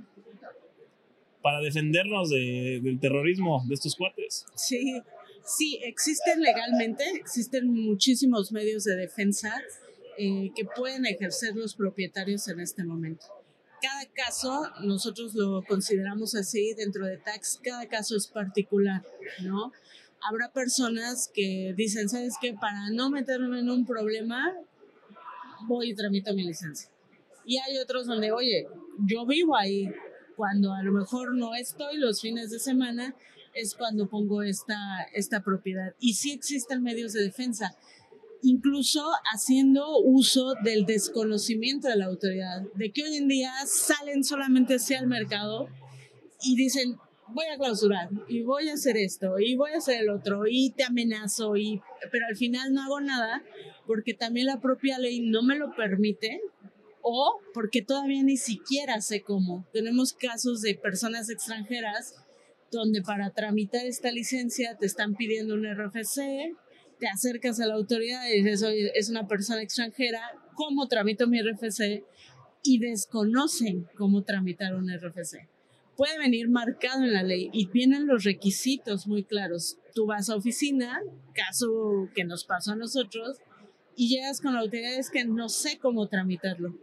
para 1.43 1.61
defendernos 1.61 2.31
del 2.31 2.99
terrorismo 3.01 3.65
de 3.67 3.75
estos 3.75 3.95
cuates. 3.97 4.47
Sí, 4.55 5.01
sí, 5.45 5.81
existen 5.85 6.43
legalmente, 6.43 7.05
existen 7.15 7.73
muchísimos 7.73 8.53
medios 8.53 8.85
de 8.85 8.97
defensa 8.97 9.55
eh, 10.19 10.51
que 10.55 10.65
pueden 10.65 11.07
ejercer 11.07 11.55
los 11.55 11.75
propietarios 11.75 12.49
en 12.49 12.61
este 12.61 12.85
momento 12.85 13.38
cada 13.81 14.07
caso, 14.13 14.71
nosotros 14.83 15.35
lo 15.35 15.63
consideramos 15.63 16.35
así 16.35 16.75
dentro 16.75 17.07
de 17.07 17.19
tax, 17.19 17.61
cada 17.63 17.87
caso 17.87 18.17
es 18.17 18.27
particular, 18.27 19.03
¿no? 19.43 19.73
Habrá 20.21 20.53
personas 20.53 21.31
que 21.33 21.75
dicen, 21.77 22.09
¿sabes 22.09 22.35
qué? 22.41 22.55
Para 22.55 22.91
no 22.91 23.11
meterme 23.11 23.61
en 23.61 23.71
un 23.71 23.87
problema, 23.87 24.53
voy 25.67 25.91
y 25.91 25.95
tramito 25.95 26.35
mi 26.35 26.45
licencia. 26.45 26.91
Y 27.45 27.59
hay 27.59 27.79
otros 27.79 28.07
donde, 28.07 28.33
oye, 28.33 28.67
yo 29.07 29.25
vivo 29.27 29.57
ahí, 29.57 29.91
cuando 30.37 30.73
a 30.73 30.83
lo 30.83 30.93
mejor 30.93 31.35
no 31.35 31.55
estoy 31.55 31.97
los 31.97 32.21
fines 32.21 32.51
de 32.51 32.59
semana, 32.59 33.15
es 33.55 33.75
cuando 33.75 34.09
pongo 34.09 34.43
esta, 34.43 34.77
esta 35.13 35.43
propiedad. 35.43 35.95
Y 35.99 36.15
sí 36.15 36.33
existen 36.33 36.83
medios 36.83 37.13
de 37.13 37.23
defensa 37.23 37.77
incluso 38.43 39.05
haciendo 39.33 39.99
uso 39.99 40.55
del 40.63 40.87
desconocimiento 40.87 41.89
de 41.89 41.97
la 41.97 42.07
autoridad, 42.07 42.63
de 42.75 42.91
que 42.93 43.05
hoy 43.05 43.17
en 43.17 43.29
día 43.29 43.53
salen 43.67 44.25
solamente 44.25 44.77
hacia 44.77 45.01
el 45.01 45.07
mercado 45.07 45.69
y 46.43 46.57
dicen, 46.57 46.97
voy 47.29 47.47
a 47.53 47.59
clausurar 47.59 48.09
y 48.29 48.43
voy 48.43 48.69
a 48.69 48.75
hacer 48.75 48.97
esto 48.97 49.39
y 49.39 49.57
voy 49.57 49.73
a 49.73 49.79
hacer 49.79 50.03
el 50.03 50.11
otro 50.11 50.45
y 50.49 50.71
te 50.71 50.85
amenazo 50.85 51.57
y 51.57 51.81
pero 52.11 52.27
al 52.27 52.37
final 52.37 52.73
no 52.73 52.83
hago 52.83 53.01
nada 53.01 53.43
porque 53.87 54.15
también 54.15 54.47
la 54.47 54.61
propia 54.61 54.99
ley 54.99 55.21
no 55.21 55.43
me 55.43 55.57
lo 55.57 55.75
permite 55.75 56.41
o 57.03 57.41
porque 57.55 57.83
todavía 57.83 58.23
ni 58.23 58.37
siquiera 58.37 59.01
sé 59.01 59.23
cómo. 59.23 59.67
Tenemos 59.73 60.13
casos 60.13 60.61
de 60.61 60.75
personas 60.75 61.31
extranjeras 61.31 62.15
donde 62.71 63.03
para 63.03 63.31
tramitar 63.31 63.87
esta 63.87 64.11
licencia 64.11 64.77
te 64.77 64.87
están 64.87 65.15
pidiendo 65.15 65.55
un 65.55 65.65
RFC, 65.65 66.55
te 66.99 67.09
acercas 67.09 67.61
a 67.61 67.67
la 67.67 67.75
autoridad 67.75 68.29
y 68.29 68.43
dices, 68.43 68.63
oye, 68.63 68.93
es 68.95 69.09
una 69.09 69.27
persona 69.27 69.63
extranjera, 69.63 70.21
¿cómo 70.55 70.89
tramito 70.89 71.27
mi 71.27 71.41
RFC? 71.41 72.05
Y 72.63 72.79
desconocen 72.79 73.87
cómo 73.97 74.23
tramitar 74.23 74.75
un 74.75 74.91
RFC. 74.91 75.49
Puede 75.97 76.19
venir 76.19 76.49
marcado 76.49 77.05
en 77.05 77.13
la 77.13 77.23
ley 77.23 77.51
y 77.53 77.67
vienen 77.67 78.07
los 78.07 78.25
requisitos 78.25 79.07
muy 79.07 79.25
claros. 79.25 79.79
Tú 79.95 80.07
vas 80.07 80.31
a 80.31 80.37
oficina, 80.37 81.01
caso 81.35 82.09
que 82.15 82.25
nos 82.25 82.45
pasó 82.45 82.73
a 82.73 82.77
nosotros, 82.77 83.39
y 83.97 84.09
llegas 84.09 84.41
con 84.41 84.55
la 84.55 84.61
autoridad, 84.61 84.95
es 84.97 85.11
que 85.11 85.25
no 85.25 85.49
sé 85.49 85.79
cómo 85.79 86.07
tramitarlo. 86.09 86.77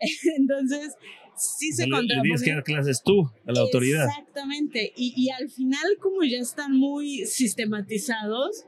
Entonces, 0.36 0.94
sí 1.36 1.72
se 1.72 1.88
contrapone. 1.88 2.22
tienes 2.22 2.42
que 2.42 2.52
dar 2.52 2.64
clases 2.64 3.02
tú 3.02 3.30
a 3.46 3.52
la 3.52 3.60
autoridad. 3.60 4.06
Exactamente. 4.06 4.92
Y, 4.96 5.12
y 5.16 5.30
al 5.30 5.50
final, 5.50 5.98
como 6.00 6.22
ya 6.22 6.38
están 6.38 6.72
muy 6.72 7.26
sistematizados, 7.26 8.64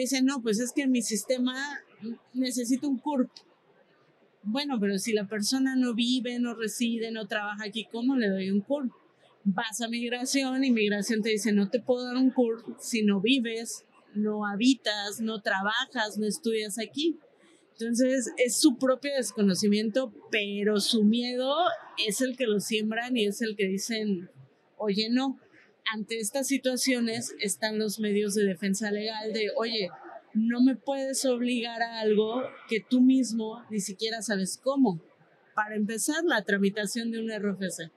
dicen, 0.00 0.24
no, 0.24 0.42
pues 0.42 0.58
es 0.60 0.72
que 0.72 0.82
en 0.82 0.90
mi 0.90 1.02
sistema 1.02 1.54
necesito 2.32 2.88
un 2.88 2.98
CURP. 2.98 3.30
Bueno, 4.42 4.78
pero 4.78 4.98
si 4.98 5.12
la 5.12 5.26
persona 5.26 5.74
no 5.76 5.94
vive, 5.94 6.38
no 6.38 6.54
reside, 6.54 7.10
no 7.10 7.26
trabaja 7.26 7.64
aquí, 7.64 7.86
¿cómo 7.90 8.16
le 8.16 8.28
doy 8.28 8.50
un 8.50 8.60
CURP? 8.60 8.92
Vas 9.44 9.80
a 9.80 9.88
migración 9.88 10.64
y 10.64 10.70
migración 10.70 11.22
te 11.22 11.30
dice, 11.30 11.52
no 11.52 11.70
te 11.70 11.80
puedo 11.80 12.04
dar 12.06 12.16
un 12.16 12.30
CURP 12.30 12.78
si 12.78 13.02
no 13.02 13.20
vives, 13.20 13.84
no 14.14 14.46
habitas, 14.46 15.20
no 15.20 15.40
trabajas, 15.40 16.18
no 16.18 16.26
estudias 16.26 16.78
aquí. 16.78 17.18
Entonces 17.72 18.32
es 18.36 18.56
su 18.56 18.76
propio 18.76 19.12
desconocimiento, 19.16 20.12
pero 20.30 20.80
su 20.80 21.04
miedo 21.04 21.54
es 22.06 22.20
el 22.20 22.36
que 22.36 22.46
lo 22.46 22.60
siembran 22.60 23.16
y 23.16 23.26
es 23.26 23.42
el 23.42 23.56
que 23.56 23.66
dicen, 23.66 24.30
oye, 24.76 25.08
no, 25.10 25.40
ante 25.92 26.18
estas 26.18 26.48
situaciones 26.48 27.34
están 27.40 27.78
los 27.78 27.98
medios 28.00 28.34
de 28.34 28.44
defensa 28.44 28.90
legal 28.90 29.32
de, 29.32 29.50
oye, 29.56 29.90
no 30.34 30.60
me 30.60 30.76
puedes 30.76 31.24
obligar 31.24 31.82
a 31.82 32.00
algo 32.00 32.42
que 32.68 32.80
tú 32.80 33.00
mismo 33.00 33.62
ni 33.70 33.80
siquiera 33.80 34.22
sabes 34.22 34.58
cómo. 34.62 35.00
Para 35.54 35.76
empezar, 35.76 36.24
la 36.24 36.42
tramitación 36.42 37.10
de 37.10 37.20
un 37.20 37.30
RFC. 37.30 37.92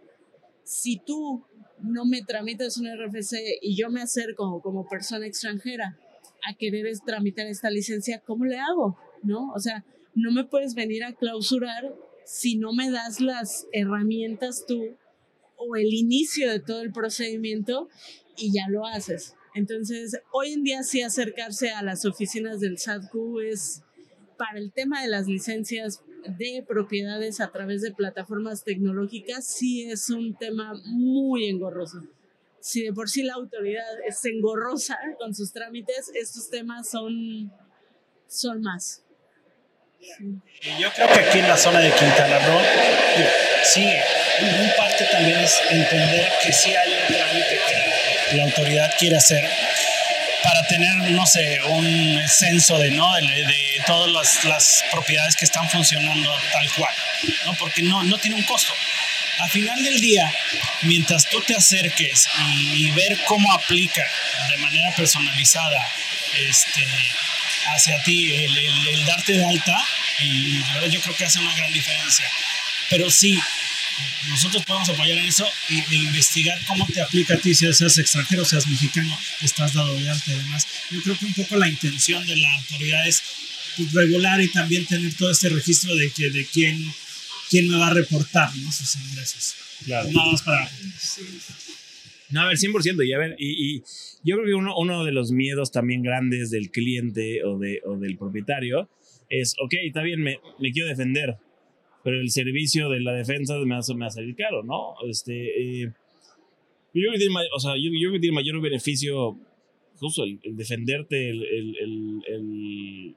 Si 0.64 1.00
tú 1.00 1.44
no 1.80 2.06
me 2.06 2.22
tramitas 2.22 2.78
un 2.78 2.88
RFC 2.88 3.60
y 3.62 3.76
yo 3.76 3.90
me 3.90 4.02
acerco 4.02 4.62
como 4.62 4.88
persona 4.88 5.26
extranjera 5.26 5.98
a 6.48 6.56
querer 6.56 6.86
tramitar 7.06 7.48
esta 7.48 7.70
licencia, 7.70 8.22
¿cómo 8.26 8.46
le 8.46 8.60
hago? 8.60 9.00
¿No? 9.24 9.52
O 9.54 9.60
sea, 9.60 9.84
no 10.14 10.32
me 10.32 10.46
puedes 10.46 10.76
venir 10.76 11.04
a 11.04 11.14
clausurar 11.14 11.96
si 12.26 12.58
no 12.58 12.74
me 12.74 12.92
das 12.92 13.22
las 13.22 13.68
herramientas 13.72 14.66
tú 14.68 14.98
o 15.58 15.76
el 15.76 15.94
inicio 15.94 16.50
de 16.50 16.60
todo 16.60 16.82
el 16.82 16.92
procedimiento 16.92 17.90
y 18.38 18.54
ya 18.54 18.70
lo 18.70 18.86
haces. 18.86 19.36
Entonces, 19.54 20.20
hoy 20.32 20.54
en 20.54 20.64
día 20.64 20.84
sí 20.84 21.02
acercarse 21.02 21.72
a 21.72 21.82
las 21.82 22.06
oficinas 22.06 22.60
del 22.60 22.78
SATQ 22.78 23.16
es 23.50 23.82
para 24.38 24.60
el 24.60 24.72
tema 24.72 25.02
de 25.02 25.08
las 25.08 25.28
licencias 25.28 26.04
de 26.38 26.64
propiedades 26.68 27.40
a 27.40 27.52
través 27.52 27.82
de 27.82 27.94
plataformas 27.94 28.64
tecnológicas, 28.64 29.48
sí 29.48 29.90
es 29.90 30.10
un 30.10 30.36
tema 30.36 30.74
muy 30.86 31.48
engorroso. 31.48 32.04
Si 32.60 32.84
de 32.84 32.94
por 32.94 33.10
sí 33.10 33.24
la 33.24 33.34
autoridad 33.34 34.00
es 34.08 34.24
engorrosa 34.26 34.98
con 35.18 35.34
sus 35.34 35.54
trámites, 35.54 36.12
estos 36.14 36.50
temas 36.50 36.90
son, 36.90 37.52
son 38.28 38.62
más. 38.62 39.07
Yo 40.80 40.92
creo 40.94 41.08
que 41.08 41.20
aquí 41.20 41.40
en 41.40 41.48
la 41.48 41.58
zona 41.58 41.80
de 41.80 41.92
Quintana 41.92 42.40
Roo, 42.40 42.62
sí, 43.64 43.88
un 44.42 44.72
parte 44.78 45.06
también 45.06 45.40
es 45.40 45.60
entender 45.70 46.32
que 46.44 46.52
sí 46.52 46.76
hay 46.76 46.94
un 46.94 47.16
trámite 47.16 47.60
que 47.68 48.38
la 48.38 48.44
autoridad 48.44 48.94
quiere 48.98 49.18
hacer 49.18 49.50
para 50.44 50.66
tener, 50.68 51.12
no 51.12 51.26
sé, 51.26 51.62
un 51.64 52.22
censo 52.28 52.78
de, 52.80 52.92
¿no? 52.92 53.14
de, 53.16 53.56
todas 53.86 54.12
las, 54.12 54.44
las, 54.46 54.84
propiedades 54.92 55.36
que 55.36 55.46
están 55.46 55.70
funcionando 55.70 56.34
tal 56.52 56.72
cual, 56.74 56.94
¿no? 57.46 57.54
porque 57.56 57.82
no, 57.82 58.04
no 58.04 58.18
tiene 58.18 58.36
un 58.36 58.44
costo. 58.44 58.74
Al 59.40 59.50
final 59.50 59.84
del 59.84 60.02
día, 60.02 60.32
mientras 60.84 61.26
tú 61.26 61.42
te 61.42 61.56
acerques 61.56 62.28
y, 62.74 62.90
ver 62.92 63.18
cómo 63.26 63.52
aplica 63.54 64.04
de 64.50 64.58
manera 64.58 64.92
personalizada 64.96 65.88
este, 66.50 66.82
hacia 67.76 68.02
ti 68.04 68.34
el, 68.34 68.58
el, 68.58 69.06
darte 69.06 69.34
de 69.34 69.46
alta, 69.46 69.78
y 70.22 70.60
yo 70.90 71.02
creo 71.02 71.16
que 71.16 71.26
hace 71.26 71.40
una 71.40 71.56
gran 71.56 71.72
diferencia. 71.74 72.26
Pero 72.90 73.10
sí, 73.10 73.40
nosotros 74.30 74.64
podemos 74.66 74.90
apoyar 74.90 75.18
en 75.18 75.26
eso 75.26 75.48
y 75.70 75.82
de 75.82 75.96
investigar 75.96 76.60
cómo 76.66 76.86
te 76.88 77.02
aplica 77.02 77.36
a 77.36 77.38
ti, 77.38 77.54
si 77.56 77.72
seas 77.74 77.98
extranjero, 77.98 78.46
seas 78.46 78.68
mexicano, 78.68 79.18
estás 79.42 79.74
dado 79.74 79.96
de 79.96 80.10
alta 80.10 80.32
y 80.32 80.36
demás. 80.36 80.68
Yo 80.92 81.02
creo 81.02 81.18
que 81.18 81.26
un 81.26 81.34
poco 81.34 81.56
la 81.58 81.68
intención 81.68 82.26
de 82.26 82.36
la 82.36 82.54
autoridad 82.56 83.08
es 83.08 83.24
pues, 83.76 83.92
regular 83.94 84.42
y 84.42 84.50
también 84.50 84.86
tener 84.86 85.14
todo 85.16 85.32
este 85.32 85.50
registro 85.50 85.96
de, 85.96 86.12
que, 86.12 86.30
de 86.30 86.46
quién, 86.46 86.94
quién 87.50 87.70
me 87.70 87.78
va 87.78 87.88
a 87.88 87.94
reportar 87.94 88.56
¿no? 88.58 88.72
sus 88.72 88.96
ingresos. 88.96 89.56
Claro. 89.86 90.10
Nada 90.12 90.32
más 90.32 90.42
para... 90.42 90.70
No, 92.32 92.42
a 92.42 92.48
ver, 92.48 92.58
100%. 92.58 93.06
Y 93.06 93.14
a 93.14 93.18
ver, 93.18 93.36
y, 93.40 93.82
yo 94.24 94.36
creo 94.36 94.46
que 94.46 94.54
uno, 94.54 94.76
uno, 94.78 95.06
de 95.06 95.12
los 95.12 95.32
miedos 95.32 95.72
también 95.72 96.04
grandes 96.04 96.52
del 96.52 96.72
cliente 96.72 97.44
o, 97.44 97.58
de, 97.58 97.82
o 97.86 97.98
del 97.98 98.18
propietario 98.18 98.90
es, 99.30 99.56
ok, 99.62 99.74
está 99.86 100.02
bien, 100.02 100.22
me, 100.22 100.40
me 100.60 100.72
quiero 100.72 100.90
defender, 100.90 101.38
pero 102.04 102.20
el 102.20 102.30
servicio 102.30 102.90
de 102.90 103.02
la 103.02 103.14
defensa 103.14 103.58
me 103.58 103.66
me 103.66 103.76
hace 103.76 103.94
salir 103.94 104.36
caro, 104.36 104.64
¿no? 104.64 104.96
Este, 105.10 105.82
eh, 105.84 105.92
yo, 106.94 107.02
creo 107.02 107.12
que 107.14 107.20
tiene, 107.20 107.34
o 107.54 107.60
sea, 107.60 107.74
yo, 107.76 107.92
yo, 108.00 108.12
que 108.12 108.20
tiene 108.20 108.36
mayor 108.36 108.62
beneficio 108.62 109.38
justo 110.00 110.24
el, 110.24 110.40
defenderte, 110.56 111.30
el, 111.30 111.44
el, 111.44 113.16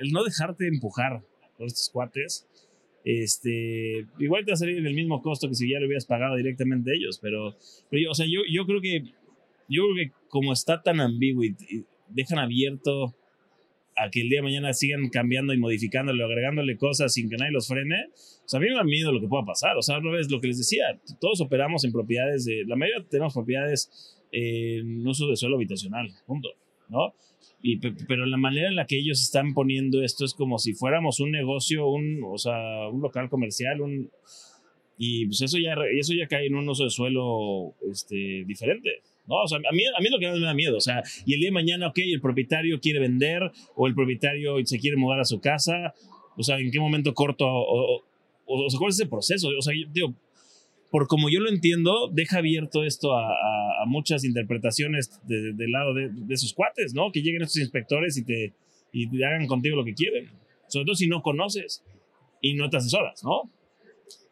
el, 0.00 0.12
no 0.12 0.24
dejarte 0.24 0.66
empujar 0.66 1.22
por 1.56 1.66
estos 1.66 1.88
cuates. 1.90 2.46
Este, 3.04 4.06
igual 4.18 4.44
te 4.44 4.52
va 4.52 4.54
a 4.54 4.56
salir 4.56 4.78
el 4.78 4.94
mismo 4.94 5.20
costo 5.20 5.48
que 5.48 5.54
si 5.54 5.70
ya 5.70 5.78
lo 5.78 5.86
hubieras 5.86 6.06
pagado 6.06 6.36
directamente 6.36 6.90
a 6.90 6.94
ellos, 6.94 7.18
pero, 7.20 7.56
pero 7.90 8.02
yo, 8.02 8.10
o 8.10 8.14
sea, 8.14 8.26
yo, 8.26 8.40
yo 8.50 8.64
creo 8.64 8.80
que 8.80 9.04
yo 9.68 9.82
creo 9.82 9.94
que 9.96 10.12
como 10.28 10.52
está 10.52 10.82
tan 10.82 11.00
ambiguo 11.00 11.44
y 11.44 11.54
dejan 12.08 12.38
abierto 12.38 13.14
a 13.96 14.10
que 14.10 14.22
el 14.22 14.28
día 14.28 14.38
de 14.38 14.44
mañana 14.44 14.72
sigan 14.72 15.08
cambiando 15.08 15.52
y 15.52 15.58
modificándole, 15.58 16.24
agregándole 16.24 16.76
cosas 16.76 17.12
sin 17.12 17.28
que 17.28 17.36
nadie 17.36 17.52
los 17.52 17.68
frene, 17.68 18.06
o 18.44 18.48
sea, 18.48 18.58
a 18.58 18.60
mí 18.60 18.68
me 18.68 18.74
da 18.74 18.84
miedo 18.84 19.12
lo 19.12 19.20
que 19.20 19.28
pueda 19.28 19.44
pasar. 19.44 19.76
O 19.76 19.82
sea, 19.82 20.00
no 20.00 20.18
es 20.18 20.30
lo 20.30 20.40
que 20.40 20.48
les 20.48 20.58
decía, 20.58 20.98
todos 21.20 21.40
operamos 21.40 21.84
en 21.84 21.92
propiedades 21.92 22.44
de, 22.44 22.64
la 22.66 22.76
mayoría 22.76 23.04
tenemos 23.08 23.34
propiedades 23.34 24.18
en 24.32 25.06
uso 25.06 25.28
de 25.28 25.36
suelo 25.36 25.56
habitacional, 25.56 26.08
punto, 26.26 26.48
¿no? 26.94 27.14
Y, 27.60 27.78
pero 27.78 28.26
la 28.26 28.36
manera 28.36 28.68
en 28.68 28.76
la 28.76 28.86
que 28.86 28.98
ellos 28.98 29.20
están 29.20 29.54
poniendo 29.54 30.02
esto 30.02 30.24
es 30.24 30.34
como 30.34 30.58
si 30.58 30.74
fuéramos 30.74 31.20
un 31.20 31.30
negocio, 31.30 31.88
un, 31.88 32.20
o 32.24 32.38
sea, 32.38 32.88
un 32.88 33.00
local 33.00 33.28
comercial, 33.28 33.80
un, 33.80 34.10
y 34.98 35.26
pues 35.26 35.42
eso 35.42 35.58
ya, 35.58 35.74
eso 35.98 36.12
ya 36.14 36.26
cae 36.26 36.46
en 36.46 36.54
un 36.54 36.68
uso 36.68 36.84
de 36.84 36.90
suelo 36.90 37.74
este, 37.90 38.44
diferente. 38.46 38.90
¿no? 39.26 39.36
O 39.36 39.48
sea, 39.48 39.58
a 39.58 39.72
mí, 39.74 39.82
a 39.86 40.00
mí 40.00 40.08
lo 40.10 40.18
que 40.18 40.28
más 40.28 40.38
me 40.38 40.44
da 40.44 40.54
miedo, 40.54 40.76
o 40.76 40.80
sea, 40.80 41.02
y 41.24 41.34
el 41.34 41.40
día 41.40 41.48
de 41.48 41.54
mañana, 41.54 41.88
ok, 41.88 41.98
el 41.98 42.20
propietario 42.20 42.78
quiere 42.80 43.00
vender 43.00 43.50
o 43.74 43.86
el 43.86 43.94
propietario 43.94 44.56
se 44.64 44.78
quiere 44.78 44.96
mudar 44.96 45.20
a 45.20 45.24
su 45.24 45.40
casa, 45.40 45.94
o 46.36 46.42
sea, 46.42 46.58
¿en 46.58 46.70
qué 46.70 46.78
momento 46.78 47.14
corto 47.14 47.46
o, 47.46 48.04
o, 48.46 48.70
sea, 48.70 48.78
cuál 48.78 48.90
es 48.90 48.96
ese 48.96 49.08
proceso? 49.08 49.48
O 49.56 49.62
sea, 49.62 49.72
digo, 49.90 50.14
por 50.94 51.08
como 51.08 51.28
yo 51.28 51.40
lo 51.40 51.50
entiendo, 51.50 52.08
deja 52.12 52.38
abierto 52.38 52.84
esto 52.84 53.18
a, 53.18 53.84
muchas 53.84 54.22
interpretaciones 54.22 55.10
del 55.24 55.56
de 55.56 55.68
lado 55.68 55.92
de, 55.92 56.08
de, 56.08 56.36
sus 56.36 56.54
cuates, 56.54 56.94
¿no? 56.94 57.10
Que 57.10 57.20
lleguen 57.20 57.42
estos 57.42 57.60
inspectores 57.60 58.16
y 58.16 58.24
te, 58.24 58.54
y 58.92 59.24
hagan 59.24 59.48
contigo 59.48 59.74
lo 59.74 59.84
que 59.84 59.92
quieren. 59.92 60.30
Sobre 60.68 60.84
todo 60.84 60.94
si 60.94 61.08
no 61.08 61.20
conoces 61.20 61.82
y 62.40 62.54
no 62.54 62.70
te 62.70 62.76
asesoras, 62.76 63.24
¿no? 63.24 63.50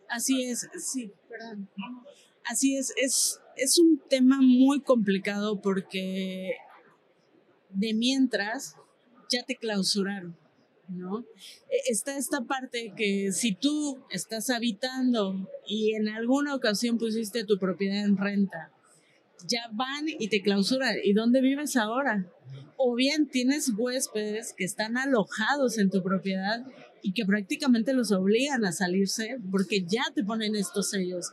Así 0.09 0.45
es, 0.45 0.69
sí, 0.79 1.11
perdón. 1.29 1.69
Así 2.45 2.77
es, 2.77 2.95
es, 2.97 3.41
es 3.57 3.79
un 3.79 4.01
tema 4.09 4.39
muy 4.41 4.83
complicado 4.83 5.61
porque 5.61 6.53
de 7.71 7.93
mientras 7.93 8.77
ya 9.33 9.43
te 9.43 9.57
clausuraron. 9.57 10.37
¿No? 10.89 11.21
E, 11.71 11.91
está 11.91 12.17
esta 12.17 12.43
parte 12.43 12.93
que 12.97 13.33
si 13.33 13.55
tú 13.55 14.05
estás 14.11 14.51
habitando 14.51 15.49
y 15.67 15.95
en 15.95 16.09
alguna 16.09 16.55
ocasión 16.55 16.99
pusiste 16.99 17.45
tu 17.45 17.59
propiedad 17.59 18.05
en 18.05 18.17
renta, 18.17 18.71
ya 19.47 19.69
van 19.73 20.07
y 20.07 20.29
te 20.29 20.43
clausuran. 20.43 20.97
¿Y 21.03 21.13
dónde 21.15 21.41
vives 21.41 21.77
ahora? 21.77 22.27
O 22.77 22.95
bien 22.95 23.29
tienes 23.29 23.73
huéspedes 23.77 24.55
que 24.57 24.65
están 24.65 24.97
alojados 24.97 25.79
en 25.79 25.91
tu 25.91 26.03
propiedad 26.03 26.65
y 27.03 27.13
que 27.13 27.25
prácticamente 27.25 27.93
los 27.93 28.13
obligan 28.13 28.65
a 28.65 28.73
salirse 28.73 29.39
porque 29.51 29.83
ya 29.83 30.03
te 30.15 30.25
ponen 30.25 30.55
estos 30.55 30.91
sellos. 30.91 31.33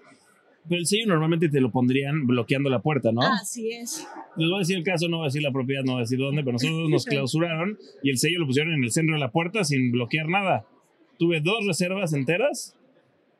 Pero 0.69 0.79
el 0.79 0.85
sello 0.85 1.07
normalmente 1.07 1.49
te 1.49 1.59
lo 1.59 1.71
pondrían 1.71 2.27
bloqueando 2.27 2.69
la 2.69 2.79
puerta, 2.79 3.11
¿no? 3.11 3.21
Así 3.21 3.71
es. 3.71 4.07
Les 4.38 4.47
voy 4.47 4.57
a 4.57 4.59
decir 4.59 4.77
el 4.77 4.83
caso, 4.83 5.09
no 5.09 5.17
voy 5.17 5.25
a 5.25 5.27
decir 5.29 5.41
la 5.41 5.51
propiedad, 5.51 5.83
no 5.83 5.93
voy 5.93 6.01
a 6.01 6.03
decir 6.03 6.19
dónde, 6.19 6.43
pero 6.43 6.53
nosotros 6.53 6.88
nos 6.89 7.05
clausuraron 7.05 7.77
y 8.03 8.11
el 8.11 8.19
sello 8.19 8.39
lo 8.39 8.45
pusieron 8.45 8.73
en 8.73 8.83
el 8.83 8.91
centro 8.91 9.15
de 9.15 9.19
la 9.19 9.31
puerta 9.31 9.63
sin 9.63 9.91
bloquear 9.91 10.29
nada. 10.29 10.65
Tuve 11.17 11.41
dos 11.41 11.65
reservas 11.65 12.13
enteras 12.13 12.77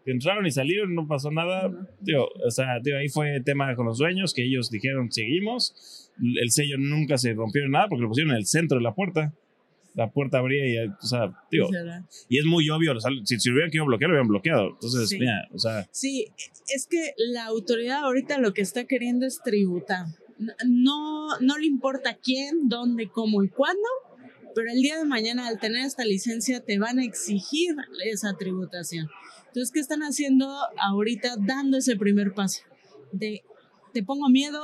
que 0.04 0.12
entraron 0.12 0.46
y 0.48 0.52
salieron, 0.52 0.96
no 0.96 1.08
pasó 1.08 1.30
nada. 1.30 1.72
Tío, 2.04 2.26
o 2.26 2.52
sea, 2.52 2.82
tío, 2.82 2.98
ahí 2.98 3.10
fue 3.10 3.40
tema 3.42 3.76
con 3.76 3.86
los 3.86 4.00
dueños 4.00 4.34
que 4.34 4.44
ellos 4.44 4.72
dijeron 4.72 5.12
seguimos. 5.12 6.12
El 6.20 6.50
sello 6.50 6.78
nunca 6.80 7.18
se 7.18 7.34
rompió 7.34 7.64
en 7.64 7.72
nada 7.72 7.88
porque 7.88 8.02
lo 8.02 8.08
pusieron 8.08 8.32
en 8.32 8.38
el 8.38 8.48
centro 8.48 8.80
de 8.80 8.84
la 8.84 8.96
puerta 8.96 9.34
la 9.96 10.12
puerta 10.12 10.40
abría 10.40 10.68
y, 10.68 10.88
o 10.88 11.02
sea, 11.02 11.34
digo, 11.52 11.70
y 12.28 12.40
es 12.40 12.46
muy 12.46 12.70
obvio, 12.70 12.94
si, 13.26 13.40
si 13.40 13.52
hubieran 13.52 13.70
querido 13.70 13.86
bloquear, 13.86 14.10
lo 14.10 14.16
hubieran 14.16 14.28
bloqueado. 14.30 14.70
Entonces, 14.74 15.18
mira, 15.20 15.48
o 15.54 15.58
sea. 15.58 15.88
Sí, 15.92 16.28
es 16.74 16.88
que 16.88 17.14
la 17.18 17.46
autoridad 17.46 18.04
ahorita 18.04 18.38
lo 18.38 18.54
que 18.54 18.62
está 18.62 18.86
queriendo 18.86 19.26
es 19.26 19.42
tributar. 19.44 20.06
No, 20.66 21.38
no 21.42 21.58
le 21.58 21.66
importa 21.68 22.18
quién, 22.22 22.70
dónde, 22.70 23.10
cómo 23.10 23.44
y 23.44 23.50
cuándo, 23.50 23.88
pero 24.56 24.72
el 24.72 24.82
día 24.82 24.98
de 24.98 25.06
mañana 25.06 25.48
al 25.48 25.60
tener 25.60 25.86
esta 25.86 26.06
licencia 26.06 26.64
te 26.64 26.80
van 26.80 27.00
a 27.00 27.04
exigir 27.04 27.76
esa 28.06 28.36
tributación. 28.38 29.10
Entonces, 29.48 29.72
¿qué 29.72 29.80
están 29.80 30.02
haciendo 30.02 30.48
ahorita 30.78 31.36
dando 31.40 31.78
ese 31.78 31.96
primer 31.96 32.34
paso? 32.34 32.62
De, 33.12 33.44
te 33.94 34.04
pongo 34.04 34.30
miedo, 34.30 34.62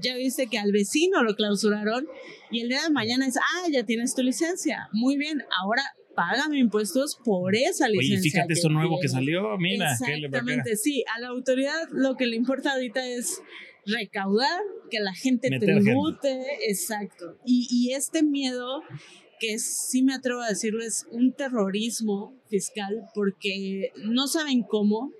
ya 0.00 0.16
viste 0.16 0.46
que 0.46 0.58
al 0.58 0.72
vecino 0.72 1.22
lo 1.22 1.34
clausuraron 1.34 2.06
y 2.50 2.60
el 2.60 2.68
día 2.68 2.82
de 2.82 2.90
mañana 2.90 3.26
es, 3.26 3.36
ah, 3.36 3.68
ya 3.70 3.84
tienes 3.84 4.14
tu 4.14 4.22
licencia. 4.22 4.88
Muy 4.92 5.16
bien, 5.16 5.42
ahora 5.62 5.82
págame 6.14 6.58
impuestos 6.58 7.18
por 7.24 7.54
esa 7.54 7.88
licencia. 7.88 8.18
Oye, 8.18 8.22
fíjate 8.22 8.52
esto 8.54 8.68
nuevo 8.68 8.98
que 9.00 9.08
salió, 9.08 9.56
mira. 9.58 9.92
Exactamente, 9.92 10.76
sí. 10.76 11.04
A 11.14 11.20
la 11.20 11.28
autoridad 11.28 11.88
lo 11.92 12.16
que 12.16 12.26
le 12.26 12.36
importa 12.36 12.72
ahorita 12.72 13.06
es 13.06 13.40
recaudar, 13.84 14.60
que 14.90 15.00
la 15.00 15.14
gente 15.14 15.48
tribute, 15.60 16.44
exacto. 16.68 17.38
Y, 17.44 17.68
y 17.70 17.92
este 17.92 18.22
miedo 18.22 18.82
que 19.38 19.58
sí 19.58 20.02
me 20.02 20.14
atrevo 20.14 20.40
a 20.40 20.48
decirlo 20.48 20.82
es 20.82 21.06
un 21.10 21.32
terrorismo 21.32 22.34
fiscal 22.48 23.02
porque 23.14 23.92
no 24.04 24.26
saben 24.28 24.62
cómo, 24.62 25.12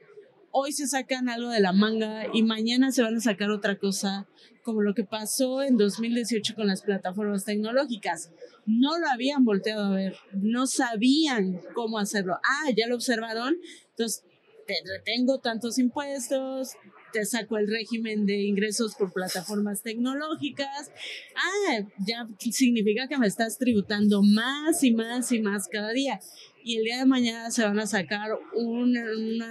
hoy 0.51 0.73
se 0.73 0.87
sacan 0.87 1.29
algo 1.29 1.51
de 1.51 1.61
la 1.61 1.73
manga 1.73 2.27
y 2.33 2.43
mañana 2.43 2.93
se 2.93 3.03
van 3.03 3.17
a 3.17 3.21
sacar 3.21 3.51
otra 3.51 3.79
cosa, 3.79 4.27
como 4.67 4.83
lo 4.83 4.95
que 4.95 5.05
pasó 5.05 5.63
en 5.63 5.77
2018 5.77 6.57
con 6.57 6.67
las 6.67 6.83
plataformas 6.83 7.45
tecnológicas. 7.45 8.33
No 8.67 8.99
lo 8.99 9.07
habían 9.09 9.45
volteado 9.45 9.85
a 9.85 9.95
ver, 9.95 10.17
no 10.33 10.67
sabían 10.67 11.61
cómo 11.73 12.01
hacerlo. 12.01 12.35
Ah, 12.35 12.71
ya 12.77 12.89
lo 12.89 12.97
observaron, 12.97 13.55
entonces 13.91 14.25
te 14.67 14.75
retengo 14.85 15.39
tantos 15.39 15.79
impuestos, 15.79 16.73
te 17.13 17.25
saco 17.25 17.59
el 17.59 17.69
régimen 17.69 18.27
de 18.27 18.43
ingresos 18.43 18.97
por 18.97 19.13
plataformas 19.13 19.83
tecnológicas. 19.83 20.91
Ah, 21.37 21.87
ya 22.05 22.27
significa 22.51 23.07
que 23.07 23.19
me 23.19 23.29
estás 23.29 23.59
tributando 23.59 24.21
más 24.21 24.83
y 24.83 24.93
más 24.93 25.31
y 25.31 25.41
más 25.41 25.69
cada 25.69 25.93
día 25.93 26.21
y 26.65 26.79
el 26.79 26.83
día 26.83 26.99
de 26.99 27.07
mañana 27.07 27.53
se 27.53 27.63
van 27.63 27.79
a 27.79 27.87
sacar 27.87 28.33
una, 28.53 29.05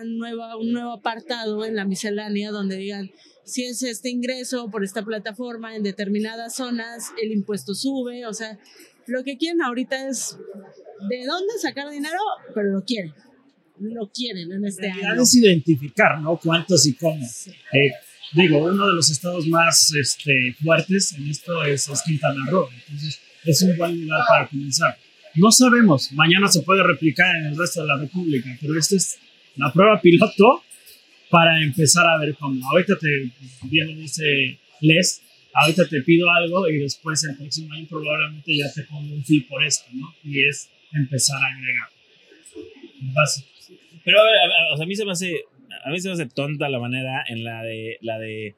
nueva, 0.03 0.57
un 0.57 0.73
nuevo 0.73 0.91
apartado 0.91 1.63
en 1.63 1.77
la 1.77 1.85
miscelánea 1.85 2.51
donde 2.51 2.75
digan 2.75 3.09
si 3.45 3.65
es 3.65 3.83
este 3.83 4.09
ingreso 4.09 4.69
por 4.69 4.83
esta 4.83 5.03
plataforma 5.03 5.75
en 5.75 5.83
determinadas 5.83 6.55
zonas, 6.55 7.11
el 7.21 7.31
impuesto 7.31 7.75
sube, 7.75 8.25
o 8.25 8.33
sea, 8.33 8.57
lo 9.07 9.23
que 9.23 9.37
quieren 9.37 9.61
ahorita 9.61 10.09
es 10.09 10.37
de 11.09 11.25
dónde 11.25 11.53
sacar 11.61 11.89
dinero, 11.89 12.19
pero 12.53 12.71
lo 12.71 12.83
quieren, 12.83 13.13
lo 13.79 14.09
quieren 14.11 14.51
en 14.51 14.65
este 14.65 14.89
año. 14.89 15.21
es 15.21 15.35
identificar, 15.35 16.19
¿no? 16.19 16.39
Cuántos 16.43 16.87
y 16.87 16.95
cómo. 16.95 17.23
Eh, 17.23 17.91
digo, 18.33 18.65
uno 18.65 18.87
de 18.87 18.95
los 18.95 19.11
estados 19.11 19.45
más 19.47 19.93
este, 19.93 20.55
fuertes 20.61 21.13
en 21.13 21.29
esto 21.29 21.63
es, 21.63 21.87
es 21.87 22.01
Quintana 22.01 22.43
Roo, 22.49 22.67
entonces 22.71 23.19
es 23.45 23.61
un 23.61 23.77
buen 23.77 24.01
lugar 24.01 24.21
para 24.27 24.47
comenzar. 24.47 24.97
No 25.35 25.51
sabemos, 25.51 26.11
mañana 26.13 26.47
se 26.47 26.61
puede 26.61 26.81
replicar 26.81 27.35
en 27.35 27.47
el 27.47 27.57
resto 27.57 27.81
de 27.81 27.87
la 27.87 27.97
República, 27.97 28.49
pero 28.59 28.79
esta 28.79 28.95
es 28.95 29.17
la 29.55 29.71
prueba 29.71 30.01
piloto 30.01 30.63
para 31.29 31.61
empezar 31.61 32.05
a 32.07 32.17
ver 32.19 32.35
cómo. 32.35 32.67
Ahorita 32.69 32.97
te, 32.97 33.31
bien 33.63 33.87
dice 33.99 34.59
Les, 34.81 35.21
ahorita 35.53 35.87
te 35.87 36.01
pido 36.01 36.29
algo 36.31 36.67
y 36.69 36.77
después 36.77 37.23
el 37.23 37.35
próximo 37.37 37.73
año 37.73 37.87
probablemente 37.89 38.57
ya 38.57 38.71
te 38.73 38.83
pongo 38.83 39.13
un 39.13 39.23
fee 39.23 39.41
por 39.41 39.63
esto, 39.63 39.85
¿no? 39.93 40.13
Y 40.23 40.45
es 40.45 40.69
empezar 40.93 41.41
a 41.41 41.47
agregar. 41.47 41.89
Pero 44.03 44.19
a 44.19 44.23
ver, 44.23 44.33
a, 44.79 44.83
a 44.83 44.85
mí 44.85 44.95
se 44.95 45.05
me 45.05 45.11
hace, 45.11 45.41
a 45.83 45.89
mí 45.89 45.99
se 45.99 46.09
me 46.09 46.13
hace 46.13 46.27
tonta 46.27 46.69
la 46.69 46.79
manera 46.79 47.23
en 47.27 47.43
la 47.43 47.63
de, 47.63 47.97
la 48.01 48.19
de 48.19 48.55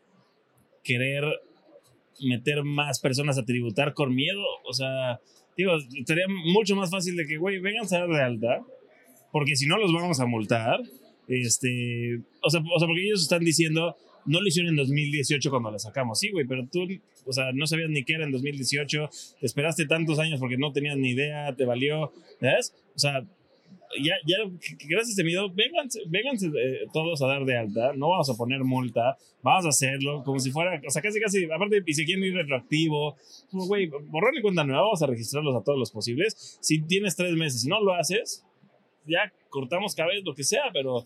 querer 0.83 1.23
meter 2.21 2.63
más 2.63 2.99
personas 2.99 3.37
a 3.37 3.45
tributar 3.45 3.93
con 3.93 4.15
miedo, 4.15 4.41
o 4.65 4.73
sea, 4.73 5.19
digo, 5.55 5.73
estaría 5.99 6.25
mucho 6.27 6.75
más 6.75 6.89
fácil 6.89 7.15
de 7.15 7.25
que, 7.25 7.37
güey, 7.37 7.59
vengan 7.59 7.85
a 7.85 7.99
dar 7.99 8.07
de 8.07 8.21
alta, 8.21 8.61
porque 9.31 9.55
si 9.55 9.67
no 9.67 9.77
los 9.77 9.91
vamos 9.93 10.19
a 10.19 10.25
multar. 10.25 10.79
Este, 11.27 12.21
o 12.41 12.49
sea, 12.49 12.61
o 12.61 12.79
sea, 12.79 12.87
porque 12.87 13.03
ellos 13.03 13.21
están 13.21 13.43
diciendo, 13.43 13.95
no 14.25 14.41
lo 14.41 14.47
hicieron 14.47 14.71
en 14.71 14.77
2018 14.77 15.49
cuando 15.49 15.71
la 15.71 15.79
sacamos. 15.79 16.19
Sí, 16.19 16.31
güey, 16.31 16.45
pero 16.45 16.67
tú, 16.71 16.87
o 17.25 17.33
sea, 17.33 17.51
no 17.53 17.65
sabías 17.67 17.89
ni 17.89 18.03
qué 18.03 18.13
era 18.13 18.25
en 18.25 18.31
2018, 18.31 19.09
te 19.39 19.45
esperaste 19.45 19.85
tantos 19.85 20.19
años 20.19 20.39
porque 20.39 20.57
no 20.57 20.71
tenías 20.71 20.97
ni 20.97 21.09
idea, 21.09 21.55
te 21.55 21.65
valió, 21.65 22.11
¿sabes? 22.39 22.73
O 22.95 22.99
sea, 22.99 23.25
ya, 24.01 24.13
ya, 24.25 24.37
gracias 24.87 25.17
a 25.17 25.23
video, 25.23 25.49
vénganse, 25.49 26.01
vénganse 26.07 26.47
eh, 26.47 26.87
todos 26.93 27.21
a 27.21 27.27
dar 27.27 27.45
de 27.45 27.57
alta, 27.57 27.93
no 27.93 28.09
vamos 28.09 28.29
a 28.29 28.35
poner 28.35 28.63
multa, 28.63 29.17
vamos 29.41 29.65
a 29.65 29.69
hacerlo 29.69 30.23
como 30.23 30.39
si 30.39 30.51
fuera, 30.51 30.81
o 30.85 30.91
sea, 30.91 31.01
casi, 31.01 31.19
casi, 31.19 31.45
aparte, 31.45 31.81
y 31.85 31.93
si 31.93 32.05
quieren 32.05 32.23
ir 32.23 32.33
retroactivo, 32.33 33.15
güey, 33.51 33.87
borrar 33.87 34.35
y 34.35 34.41
cuenta 34.41 34.63
nueva, 34.63 34.81
vamos 34.81 35.01
a 35.01 35.07
registrarlos 35.07 35.55
a 35.55 35.63
todos 35.63 35.79
los 35.79 35.91
posibles. 35.91 36.57
Si 36.61 36.81
tienes 36.81 37.15
tres 37.15 37.33
meses 37.33 37.65
y 37.65 37.69
no 37.69 37.81
lo 37.81 37.93
haces, 37.93 38.43
ya 39.07 39.31
cortamos 39.49 39.95
cabeza, 39.95 40.21
lo 40.25 40.35
que 40.35 40.43
sea, 40.43 40.63
pero, 40.73 41.03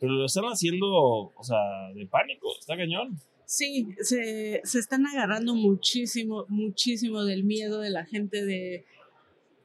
pero 0.00 0.12
lo 0.12 0.26
están 0.26 0.44
haciendo, 0.44 0.86
o 0.88 1.42
sea, 1.42 1.58
de 1.94 2.06
pánico, 2.06 2.48
está 2.58 2.76
cañón. 2.76 3.18
Sí, 3.46 3.88
se, 4.00 4.60
se 4.64 4.78
están 4.78 5.06
agarrando 5.06 5.54
muchísimo, 5.54 6.46
muchísimo 6.48 7.24
del 7.24 7.44
miedo 7.44 7.80
de 7.80 7.90
la 7.90 8.04
gente 8.06 8.44
de, 8.44 8.84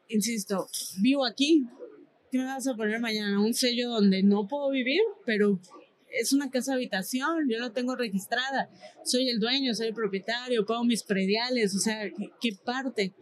insisto, 0.10 0.68
vivo 1.02 1.26
aquí, 1.26 1.66
¿qué 2.32 2.38
me 2.38 2.46
vas 2.46 2.68
a 2.68 2.76
poner 2.76 3.00
mañana? 3.00 3.40
Un 3.40 3.54
sello 3.54 3.90
donde 3.90 4.24
no 4.24 4.48
puedo 4.48 4.70
vivir, 4.70 5.02
pero 5.26 5.60
es 6.12 6.34
una 6.34 6.50
casa 6.50 6.74
habitación, 6.74 7.48
yo 7.50 7.60
la 7.60 7.72
tengo 7.72 7.96
registrada, 7.96 8.70
soy 9.04 9.30
el 9.30 9.40
dueño, 9.40 9.74
soy 9.74 9.88
el 9.88 9.94
propietario, 9.94 10.66
pago 10.66 10.84
mis 10.84 11.04
prediales, 11.04 11.76
o 11.76 11.80
sea, 11.80 12.10
¿qué, 12.42 12.52
parte? 12.64 13.14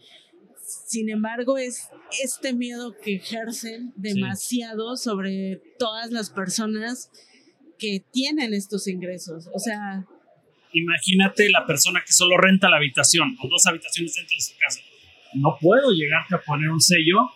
Sin 0.67 1.09
embargo, 1.09 1.57
es 1.57 1.89
este 2.21 2.53
miedo 2.53 2.93
que 3.01 3.15
ejercen 3.15 3.93
demasiado 3.95 4.97
sobre 4.97 5.61
todas 5.79 6.11
las 6.11 6.29
personas 6.29 7.09
que 7.79 8.03
tienen 8.11 8.53
estos 8.53 8.87
ingresos. 8.87 9.49
O 9.53 9.59
sea... 9.59 10.05
Imagínate 10.73 11.49
la 11.49 11.65
persona 11.65 12.01
que 12.05 12.11
solo 12.11 12.37
renta 12.37 12.69
la 12.69 12.77
habitación 12.77 13.37
o 13.41 13.47
dos 13.47 13.65
habitaciones 13.65 14.13
dentro 14.15 14.35
de 14.35 14.41
su 14.41 14.53
casa. 14.59 14.81
No 15.35 15.57
puedo 15.59 15.91
llegarte 15.91 16.35
a 16.35 16.41
poner 16.41 16.69
un 16.69 16.81
sello 16.81 17.29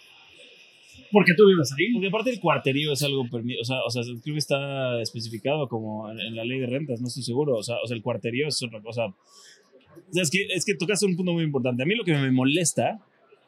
porque 1.11 1.33
tú 1.35 1.47
vives 1.47 1.71
ahí. 1.77 1.93
Porque 1.93 2.07
aparte 2.07 2.29
el 2.31 2.39
cuarterío 2.39 2.91
es 2.91 3.01
algo, 3.03 3.21
o 3.21 3.63
sea, 3.63 3.83
o 3.85 3.89
sea, 3.89 4.03
creo 4.03 4.35
que 4.35 4.39
está 4.39 5.01
especificado 5.01 5.67
como 5.69 6.09
en, 6.11 6.35
la 6.35 6.43
ley 6.43 6.59
de 6.59 6.67
rentas, 6.67 6.99
no 6.99 7.07
estoy 7.07 7.23
seguro. 7.23 7.55
O 7.55 7.63
sea, 7.63 7.77
o 7.83 7.87
sea 7.87 7.95
el 7.95 8.03
cuarterío 8.03 8.47
es 8.47 8.61
otra 8.61 8.81
cosa. 8.81 9.05
O 9.05 10.13
sea, 10.13 10.23
es 10.23 10.29
que, 10.29 10.47
es 10.53 10.65
que 10.65 10.75
tocas 10.75 11.01
un 11.03 11.15
punto 11.15 11.31
muy 11.31 11.43
importante. 11.43 11.83
A 11.83 11.85
mí 11.85 11.95
lo 11.95 12.03
que 12.03 12.13
me 12.13 12.31
molesta 12.31 12.99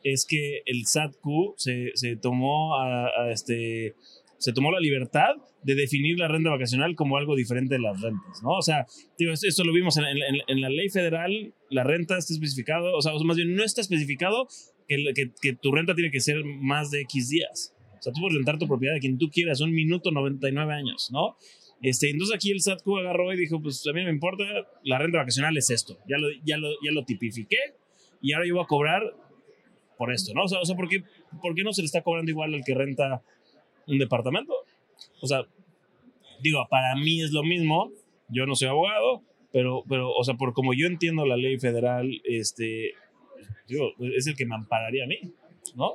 es 0.03 0.25
que 0.25 0.61
el 0.65 0.85
SATQ 0.85 1.55
se, 1.57 1.91
se 1.95 2.15
tomó 2.15 2.75
este 3.31 3.95
se 4.43 4.51
tomó 4.51 4.73
la 4.73 4.81
libertad 4.81 5.35
de 5.63 5.73
definir 5.73 6.19
la 6.19 6.27
renta 6.27 6.49
vacacional 6.49 6.95
como 6.95 7.15
algo 7.15 7.33
diferente 7.33 7.75
de 7.75 7.79
las 7.79 8.01
rentas, 8.01 8.43
¿no? 8.43 8.49
O 8.49 8.61
sea, 8.61 8.85
tío, 9.17 9.31
esto 9.31 9.63
lo 9.63 9.71
vimos 9.71 9.95
en, 9.97 10.61
la 10.61 10.69
ley 10.69 10.89
federal, 10.89 11.53
la 11.69 11.85
renta 11.85 12.17
está 12.17 12.33
especificado, 12.33 12.93
o 12.93 13.01
sea, 13.01 13.13
más 13.23 13.37
bien 13.37 13.55
no 13.55 13.63
está 13.63 13.79
especificado 13.79 14.49
que, 14.85 15.31
que, 15.41 15.53
tu 15.53 15.71
renta 15.71 15.95
tiene 15.95 16.11
que 16.11 16.19
ser 16.19 16.43
más 16.43 16.91
de 16.91 17.01
X 17.01 17.29
días. 17.29 17.73
O 17.97 18.01
sea, 18.01 18.11
tú 18.11 18.19
puedes 18.19 18.35
rentar 18.35 18.57
tu 18.59 18.67
propiedad 18.67 18.97
a 18.97 18.99
quien 18.99 19.17
tú 19.17 19.29
quieras, 19.29 19.61
un 19.61 19.71
minuto 19.71 20.11
99 20.11 20.73
años, 20.73 21.09
¿no? 21.13 21.37
Este, 21.81 22.09
entonces 22.09 22.35
aquí 22.35 22.51
el 22.51 22.59
SATQ 22.59 22.85
agarró 22.99 23.31
y 23.33 23.37
dijo, 23.37 23.61
pues 23.61 23.87
a 23.87 23.93
mí 23.93 24.01
no 24.01 24.07
me 24.07 24.13
importa, 24.13 24.43
la 24.83 24.97
renta 24.97 25.19
vacacional 25.19 25.55
es 25.55 25.69
esto, 25.69 25.97
ya 26.09 26.17
lo, 26.17 26.27
ya 26.43 26.57
lo, 26.57 26.67
ya 26.83 26.91
lo 26.91 27.05
tipifiqué 27.05 27.57
y 28.21 28.33
ahora 28.33 28.47
yo 28.47 28.55
voy 28.55 28.63
a 28.63 28.67
cobrar 28.67 29.03
por 29.97 30.13
esto, 30.13 30.33
¿no? 30.33 30.43
O 30.43 30.47
sea, 30.47 30.59
o 30.59 30.65
sea 30.65 30.75
¿por, 30.75 30.87
qué, 30.89 31.03
¿por 31.41 31.55
qué 31.55 31.63
no 31.63 31.73
se 31.73 31.81
le 31.81 31.85
está 31.85 32.01
cobrando 32.01 32.31
igual 32.31 32.53
al 32.53 32.63
que 32.65 32.73
renta 32.73 33.21
un 33.87 33.99
departamento? 33.99 34.53
O 35.21 35.27
sea, 35.27 35.45
digo, 36.41 36.65
para 36.69 36.95
mí 36.95 37.21
es 37.21 37.31
lo 37.31 37.43
mismo, 37.43 37.91
yo 38.29 38.45
no 38.45 38.55
soy 38.55 38.67
abogado, 38.67 39.23
pero, 39.51 39.83
pero 39.87 40.11
o 40.11 40.23
sea, 40.23 40.35
por 40.35 40.53
como 40.53 40.73
yo 40.73 40.87
entiendo 40.87 41.25
la 41.25 41.37
ley 41.37 41.57
federal, 41.59 42.09
este, 42.23 42.91
digo, 43.67 43.91
es 44.15 44.27
el 44.27 44.35
que 44.35 44.45
me 44.45 44.55
ampararía 44.55 45.05
a 45.05 45.07
mí, 45.07 45.19
¿no? 45.75 45.93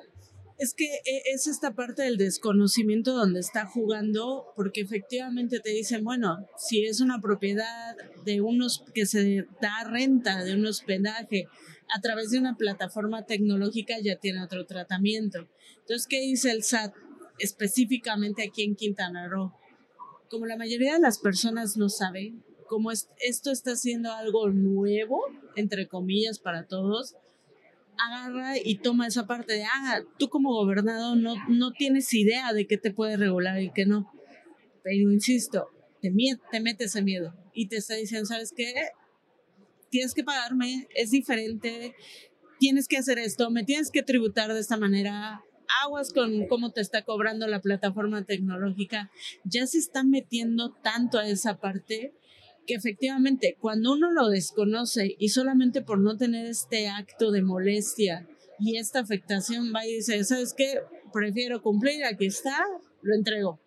Es 0.59 0.75
que 0.75 0.87
e, 0.87 1.23
es 1.33 1.47
esta 1.47 1.75
parte 1.75 2.03
del 2.03 2.17
desconocimiento 2.17 3.13
donde 3.15 3.41
está 3.41 3.67
jugando, 3.67 4.47
porque 4.57 4.81
efectivamente 4.81 5.61
te 5.61 5.71
dicen, 5.71 6.03
bueno, 6.03 6.39
si 6.57 6.85
es 6.85 7.01
una 7.01 7.21
propiedad 7.21 7.97
de 8.25 8.41
unos 8.41 8.85
que 8.93 9.07
se 9.07 9.47
da 9.61 9.85
renta, 9.89 10.43
de 10.43 10.55
un 10.55 10.67
hospedaje, 10.67 11.47
a 11.95 12.01
través 12.01 12.31
de 12.31 12.39
una 12.39 12.57
plataforma 12.57 13.25
tecnológica 13.25 13.95
ya 14.03 14.17
tiene 14.17 14.43
otro 14.43 14.67
tratamiento. 14.67 15.49
Entonces, 15.81 16.07
¿qué 16.07 16.21
dice 16.21 16.51
el 16.51 16.63
SAT 16.63 16.95
específicamente 17.39 18.45
aquí 18.47 18.63
en 18.63 18.77
Quintana 18.77 19.29
Roo? 19.29 19.53
Como 20.29 20.47
la 20.47 20.57
mayoría 20.57 20.95
de 20.95 21.01
las 21.01 21.19
personas 21.19 21.77
no 21.77 21.89
saben, 21.89 22.45
como 22.67 22.91
esto 22.91 23.51
está 23.51 23.77
siendo 23.77 24.13
algo 24.13 24.51
nuevo, 24.51 25.23
entre 25.57 25.89
comillas, 25.89 26.39
para 26.39 26.67
todos, 26.67 27.17
agarra 27.99 28.59
y 28.63 28.77
toma 28.77 29.07
esa 29.07 29.27
parte 29.27 29.55
de, 29.55 29.65
ah, 29.65 30.03
tú 30.19 30.29
como 30.29 30.53
gobernador 30.53 31.17
no, 31.17 31.35
no 31.49 31.73
tienes 31.73 32.13
idea 32.15 32.53
de 32.53 32.67
qué 32.67 32.77
te 32.79 32.93
puede 32.93 33.17
regular 33.17 33.61
y 33.61 33.73
qué 33.73 33.87
no. 33.87 34.13
Pero 34.83 35.11
insisto, 35.11 35.69
te, 36.01 36.13
te 36.51 36.61
mete 36.61 36.85
ese 36.85 37.03
miedo 37.03 37.35
y 37.53 37.69
te 37.69 37.77
está 37.77 37.95
diciendo, 37.95 38.27
¿sabes 38.27 38.53
qué? 38.57 38.73
Tienes 39.91 40.15
que 40.15 40.25
pagarme, 40.25 40.89
es 40.95 41.11
diferente, 41.11 41.95
tienes 42.59 42.89
que 42.89 42.99
hacer 42.99 43.19
esto, 43.19 43.51
me 43.51 43.65
tienes 43.65 43.91
que 43.91 44.03
tributar 44.03 44.53
de 44.53 44.61
esta 44.61 44.77
manera, 44.77 45.43
aguas 45.85 46.13
con 46.13 46.47
cómo 46.47 46.73
te 46.73 46.81
está 46.81 47.03
cobrando 47.03 47.47
la 47.47 47.61
plataforma 47.61 48.25
tecnológica, 48.25 49.11
ya 49.45 49.67
se 49.67 49.79
están 49.79 50.11
metiendo 50.11 50.73
tanto 50.83 51.19
a 51.19 51.29
esa 51.29 51.59
parte 51.59 52.15
que 52.67 52.75
efectivamente 52.75 53.57
cuando 53.59 53.93
uno 53.93 54.13
lo 54.13 54.29
desconoce 54.29 55.17
y 55.19 55.31
solamente 55.31 55.81
por 55.81 55.99
no 55.99 56.17
tener 56.17 56.47
este 56.47 56.89
acto 56.89 57.31
de 57.31 57.43
molestia 57.43 58.29
y 58.61 58.77
esta 58.77 59.01
afectación 59.01 59.73
va 59.75 59.87
y 59.87 59.95
dice, 59.95 60.23
¿sabes 60.25 60.53
qué? 60.55 60.81
Prefiero 61.13 61.63
cumplir, 61.63 62.05
aquí 62.05 62.27
está, 62.27 62.59
lo 63.03 63.15
entrego. 63.15 63.61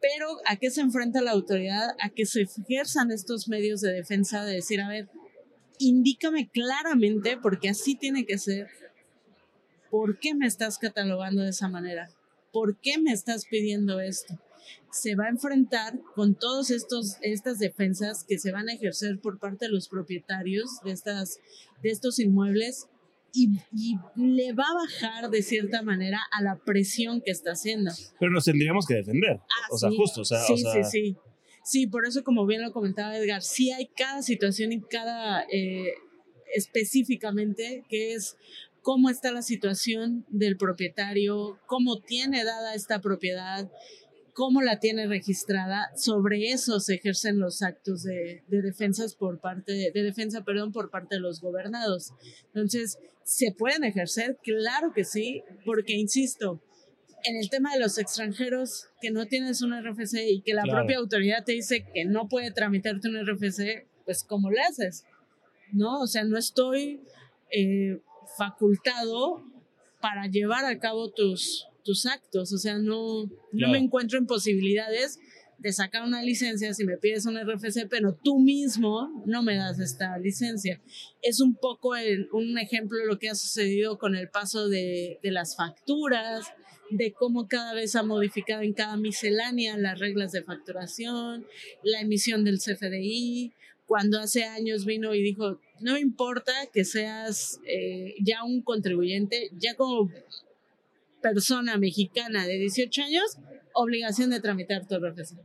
Pero 0.00 0.28
¿a 0.46 0.56
qué 0.56 0.70
se 0.70 0.80
enfrenta 0.80 1.20
la 1.20 1.32
autoridad? 1.32 1.90
A 2.00 2.10
que 2.10 2.24
se 2.24 2.42
ejerzan 2.42 3.10
estos 3.10 3.48
medios 3.48 3.80
de 3.80 3.92
defensa 3.92 4.44
de 4.44 4.54
decir, 4.54 4.80
a 4.80 4.88
ver, 4.88 5.08
indícame 5.78 6.48
claramente, 6.48 7.38
porque 7.40 7.68
así 7.68 7.94
tiene 7.94 8.24
que 8.24 8.38
ser, 8.38 8.68
por 9.90 10.18
qué 10.18 10.34
me 10.34 10.46
estás 10.46 10.78
catalogando 10.78 11.42
de 11.42 11.50
esa 11.50 11.68
manera, 11.68 12.10
por 12.52 12.78
qué 12.78 12.98
me 12.98 13.12
estás 13.12 13.46
pidiendo 13.46 14.00
esto. 14.00 14.38
Se 14.90 15.14
va 15.14 15.26
a 15.26 15.30
enfrentar 15.30 15.98
con 16.14 16.34
todas 16.34 16.70
estas 16.70 17.58
defensas 17.58 18.24
que 18.24 18.38
se 18.38 18.52
van 18.52 18.68
a 18.68 18.74
ejercer 18.74 19.18
por 19.20 19.38
parte 19.38 19.66
de 19.66 19.72
los 19.72 19.88
propietarios 19.88 20.80
de, 20.84 20.92
estas, 20.92 21.38
de 21.82 21.90
estos 21.90 22.18
inmuebles 22.18 22.86
y, 23.32 23.50
le 24.16 24.52
va 24.52 24.64
a 24.64 24.74
bajar 24.74 25.30
de 25.30 25.42
cierta 25.42 25.82
manera 25.82 26.18
a 26.32 26.42
la 26.42 26.56
presión 26.56 27.20
que 27.20 27.30
está 27.30 27.52
haciendo. 27.52 27.92
Pero 28.18 28.32
nos 28.32 28.44
tendríamos 28.44 28.86
que 28.86 28.94
defender. 28.94 29.38
Ah, 29.40 29.68
o 29.70 29.78
sea, 29.78 29.90
justo. 29.90 30.22
O 30.22 30.24
sea, 30.24 30.40
sí, 30.40 30.56
sí, 30.56 30.84
sí. 30.90 31.16
Sí, 31.68 31.86
por 31.86 32.06
eso 32.06 32.24
como 32.24 32.46
bien 32.46 32.62
lo 32.62 32.72
comentaba 32.72 33.14
Edgar, 33.18 33.42
sí 33.42 33.72
hay 33.72 33.88
cada 33.88 34.22
situación 34.22 34.72
y 34.72 34.80
cada 34.80 35.42
eh, 35.52 35.92
específicamente 36.54 37.84
que 37.90 38.14
es 38.14 38.38
cómo 38.80 39.10
está 39.10 39.32
la 39.32 39.42
situación 39.42 40.24
del 40.30 40.56
propietario, 40.56 41.58
cómo 41.66 42.00
tiene 42.00 42.42
dada 42.42 42.74
esta 42.74 43.02
propiedad, 43.02 43.70
cómo 44.32 44.62
la 44.62 44.80
tiene 44.80 45.08
registrada. 45.08 45.90
Sobre 45.94 46.52
eso 46.52 46.80
se 46.80 46.94
ejercen 46.94 47.38
los 47.38 47.60
actos 47.60 48.02
de, 48.02 48.44
de 48.48 48.62
defensas 48.62 49.14
por 49.14 49.38
parte 49.38 49.90
de 49.92 50.02
defensa, 50.02 50.44
perdón, 50.44 50.72
por 50.72 50.88
parte 50.88 51.16
de 51.16 51.20
los 51.20 51.42
gobernados. 51.42 52.14
Entonces, 52.46 52.96
¿se 53.24 53.52
pueden 53.52 53.84
ejercer? 53.84 54.38
Claro 54.42 54.94
que 54.94 55.04
sí, 55.04 55.42
porque 55.66 55.92
insisto, 55.92 56.62
en 57.24 57.36
el 57.36 57.50
tema 57.50 57.72
de 57.74 57.80
los 57.80 57.98
extranjeros, 57.98 58.86
que 59.00 59.10
no 59.10 59.26
tienes 59.26 59.62
un 59.62 59.72
RFC 59.72 60.14
y 60.28 60.40
que 60.42 60.54
la 60.54 60.62
propia 60.62 60.98
autoridad 60.98 61.44
te 61.44 61.52
dice 61.52 61.86
que 61.92 62.04
no 62.04 62.28
puede 62.28 62.50
tramitarte 62.50 63.08
un 63.08 63.26
RFC, 63.26 63.86
pues 64.04 64.24
¿cómo 64.24 64.50
le 64.50 64.60
haces? 64.60 65.04
¿No? 65.72 66.00
O 66.00 66.06
sea, 66.06 66.24
no 66.24 66.38
estoy 66.38 67.00
eh, 67.50 68.00
facultado 68.36 69.42
para 70.00 70.26
llevar 70.26 70.64
a 70.64 70.78
cabo 70.78 71.10
tus, 71.10 71.66
tus 71.84 72.06
actos, 72.06 72.52
o 72.52 72.58
sea, 72.58 72.78
no, 72.78 73.24
no 73.52 73.68
me 73.68 73.78
encuentro 73.78 74.18
en 74.18 74.26
posibilidades 74.26 75.18
de 75.58 75.72
sacar 75.72 76.04
una 76.04 76.22
licencia 76.22 76.72
si 76.72 76.84
me 76.84 76.98
pides 76.98 77.26
un 77.26 77.36
RFC, 77.36 77.88
pero 77.90 78.14
tú 78.14 78.38
mismo 78.38 79.24
no 79.26 79.42
me 79.42 79.56
das 79.56 79.80
esta 79.80 80.16
licencia. 80.18 80.80
Es 81.20 81.40
un 81.40 81.56
poco 81.56 81.94
un 82.32 82.58
ejemplo 82.58 82.96
de 82.98 83.06
lo 83.06 83.18
que 83.18 83.28
ha 83.28 83.34
sucedido 83.34 83.98
con 83.98 84.14
el 84.14 84.28
paso 84.28 84.68
de, 84.68 85.18
de 85.20 85.30
las 85.32 85.56
facturas, 85.56 86.46
de 86.90 87.12
cómo 87.12 87.48
cada 87.48 87.74
vez 87.74 87.96
ha 87.96 88.02
modificado 88.02 88.62
en 88.62 88.72
cada 88.72 88.96
miscelánea 88.96 89.76
las 89.76 89.98
reglas 89.98 90.32
de 90.32 90.42
facturación, 90.42 91.46
la 91.82 92.00
emisión 92.00 92.44
del 92.44 92.58
CFDI, 92.58 93.52
cuando 93.86 94.20
hace 94.20 94.44
años 94.44 94.84
vino 94.84 95.14
y 95.14 95.22
dijo, 95.22 95.60
no 95.80 95.96
importa 95.96 96.52
que 96.72 96.84
seas 96.84 97.58
eh, 97.66 98.14
ya 98.20 98.44
un 98.44 98.62
contribuyente, 98.62 99.50
ya 99.58 99.74
como 99.76 100.10
persona 101.22 101.78
mexicana 101.78 102.46
de 102.46 102.58
18 102.58 103.02
años, 103.02 103.38
obligación 103.74 104.30
de 104.30 104.40
tramitar 104.40 104.86
tu 104.86 104.96
RFC. 104.98 105.36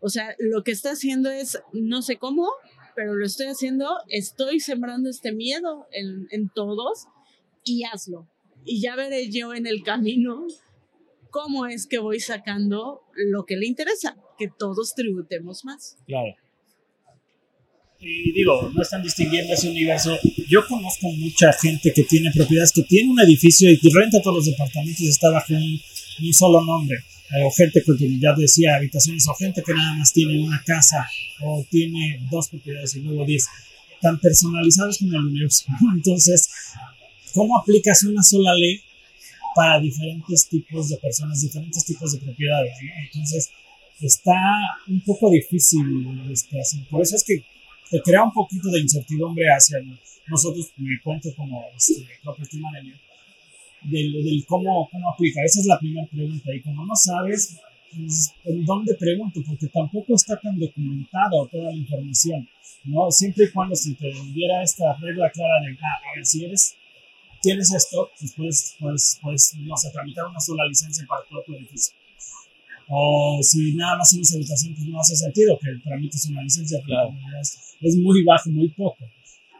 O 0.00 0.08
sea, 0.08 0.34
lo 0.38 0.62
que 0.62 0.72
está 0.72 0.92
haciendo 0.92 1.30
es, 1.30 1.60
no 1.72 2.02
sé 2.02 2.16
cómo, 2.16 2.48
pero 2.94 3.14
lo 3.14 3.24
estoy 3.24 3.46
haciendo, 3.46 3.88
estoy 4.08 4.60
sembrando 4.60 5.08
este 5.08 5.32
miedo 5.32 5.86
en, 5.92 6.28
en 6.30 6.48
todos 6.48 7.06
y 7.64 7.84
hazlo. 7.84 8.28
Y 8.64 8.80
ya 8.80 8.96
veré 8.96 9.30
yo 9.30 9.54
en 9.54 9.66
el 9.66 9.82
camino 9.82 10.46
cómo 11.30 11.66
es 11.66 11.86
que 11.86 11.98
voy 11.98 12.20
sacando 12.20 13.02
lo 13.14 13.44
que 13.44 13.56
le 13.56 13.66
interesa, 13.66 14.16
que 14.38 14.48
todos 14.48 14.94
tributemos 14.94 15.64
más. 15.64 15.96
Claro. 16.06 16.34
Y 18.00 18.32
digo, 18.32 18.70
no 18.72 18.82
están 18.82 19.02
distinguiendo 19.02 19.52
ese 19.52 19.68
universo. 19.68 20.16
Yo 20.48 20.64
conozco 20.68 21.08
mucha 21.10 21.52
gente 21.52 21.92
que 21.92 22.04
tiene 22.04 22.30
propiedades, 22.32 22.72
que 22.72 22.84
tiene 22.84 23.10
un 23.10 23.20
edificio 23.20 23.68
y 23.70 23.76
renta 23.92 24.22
todos 24.22 24.36
los 24.36 24.46
departamentos 24.46 25.00
y 25.00 25.08
está 25.08 25.30
bajo 25.30 25.52
un, 25.54 26.32
solo 26.32 26.64
nombre. 26.64 26.96
Eh, 26.96 27.42
o 27.44 27.50
gente 27.50 27.82
que 27.84 28.18
ya 28.20 28.32
decía 28.34 28.76
habitaciones, 28.76 29.26
o 29.28 29.34
gente 29.34 29.62
que 29.62 29.74
nada 29.74 29.96
más 29.96 30.12
tiene 30.12 30.40
una 30.40 30.62
casa 30.64 31.06
o 31.42 31.64
tiene 31.68 32.20
dos 32.30 32.48
propiedades 32.48 32.94
y 32.94 33.00
luego 33.00 33.24
diez. 33.24 33.46
Tan 34.00 34.18
personalizados 34.20 34.98
como 34.98 35.12
el 35.12 35.26
universo. 35.26 35.64
Entonces, 35.94 36.48
¿cómo 37.34 37.58
aplicas 37.58 38.04
una 38.04 38.22
sola 38.22 38.54
ley 38.54 38.80
para 39.58 39.80
diferentes 39.80 40.48
tipos 40.48 40.88
de 40.88 40.96
personas, 40.98 41.42
diferentes 41.42 41.84
tipos 41.84 42.12
de 42.12 42.20
propiedades. 42.20 42.72
Entonces, 43.06 43.50
está 44.00 44.38
un 44.86 45.00
poco 45.00 45.30
difícil 45.30 45.82
este, 46.30 46.58
Por 46.88 47.02
eso 47.02 47.16
es 47.16 47.24
que 47.24 47.42
te 47.90 48.00
crea 48.00 48.22
un 48.22 48.32
poquito 48.32 48.70
de 48.70 48.78
incertidumbre 48.78 49.46
hacia 49.48 49.78
nosotros, 50.28 50.70
me 50.76 51.00
cuento 51.02 51.34
como 51.34 51.64
este, 51.76 52.06
property 52.22 52.58
manager, 52.58 53.00
del, 53.82 54.12
del 54.12 54.44
cómo, 54.46 54.88
cómo 54.92 55.10
aplica. 55.10 55.42
Esa 55.44 55.58
es 55.58 55.66
la 55.66 55.80
primera 55.80 56.06
pregunta. 56.06 56.54
Y 56.54 56.60
como 56.60 56.86
no 56.86 56.94
sabes, 56.94 57.58
pues, 57.96 58.32
¿en 58.44 58.64
dónde 58.64 58.94
pregunto? 58.94 59.40
Porque 59.44 59.66
tampoco 59.66 60.14
está 60.14 60.38
tan 60.38 60.56
documentado 60.56 61.48
toda 61.48 61.72
la 61.72 61.76
información. 61.76 62.48
¿no? 62.84 63.10
Siempre 63.10 63.46
y 63.46 63.50
cuando 63.50 63.74
se 63.74 63.92
te 63.94 64.06
diera 64.32 64.62
esta 64.62 64.94
regla 65.00 65.28
clara 65.32 65.60
de, 65.66 65.76
ah, 65.82 66.12
a 66.12 66.14
ver, 66.14 66.24
si 66.24 66.44
eres, 66.44 66.76
tienes 67.40 67.72
esto, 67.72 68.10
pues 68.18 68.32
puedes, 68.34 68.76
puedes, 68.78 69.18
puedes 69.22 69.54
no 69.58 69.76
sé, 69.76 69.90
tramitar 69.90 70.26
una 70.26 70.40
sola 70.40 70.64
licencia 70.66 71.06
para 71.08 71.22
todo 71.28 71.42
tu 71.44 71.54
edificio. 71.54 71.94
O 72.88 73.38
si 73.42 73.74
nada 73.74 73.98
más 73.98 74.12
en 74.14 74.22
esa 74.22 74.36
habitación, 74.36 74.74
pues 74.74 74.86
no 74.88 75.00
hace 75.00 75.14
sentido 75.14 75.58
que 75.58 75.68
tramites 75.84 76.26
una 76.30 76.42
licencia, 76.42 76.80
Claro. 76.84 77.14
es, 77.40 77.76
es 77.80 77.96
muy 77.96 78.24
bajo, 78.24 78.50
muy 78.50 78.68
poco. 78.70 79.04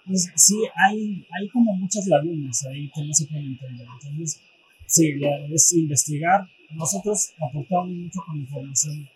Entonces, 0.07 0.33
sí, 0.37 0.57
hay, 0.75 1.27
hay 1.31 1.49
como 1.51 1.75
muchas 1.75 2.07
lagunas 2.07 2.65
ahí 2.65 2.91
que 2.95 3.05
no 3.05 3.13
se 3.13 3.27
pueden 3.27 3.49
entender. 3.49 3.87
Entonces, 4.03 4.41
sí, 4.87 5.21
es 5.53 5.73
investigar. 5.75 6.49
Nosotros 6.71 7.33
aportamos 7.39 7.91
mucho 7.91 8.21
con 8.27 8.39
información 8.39 9.07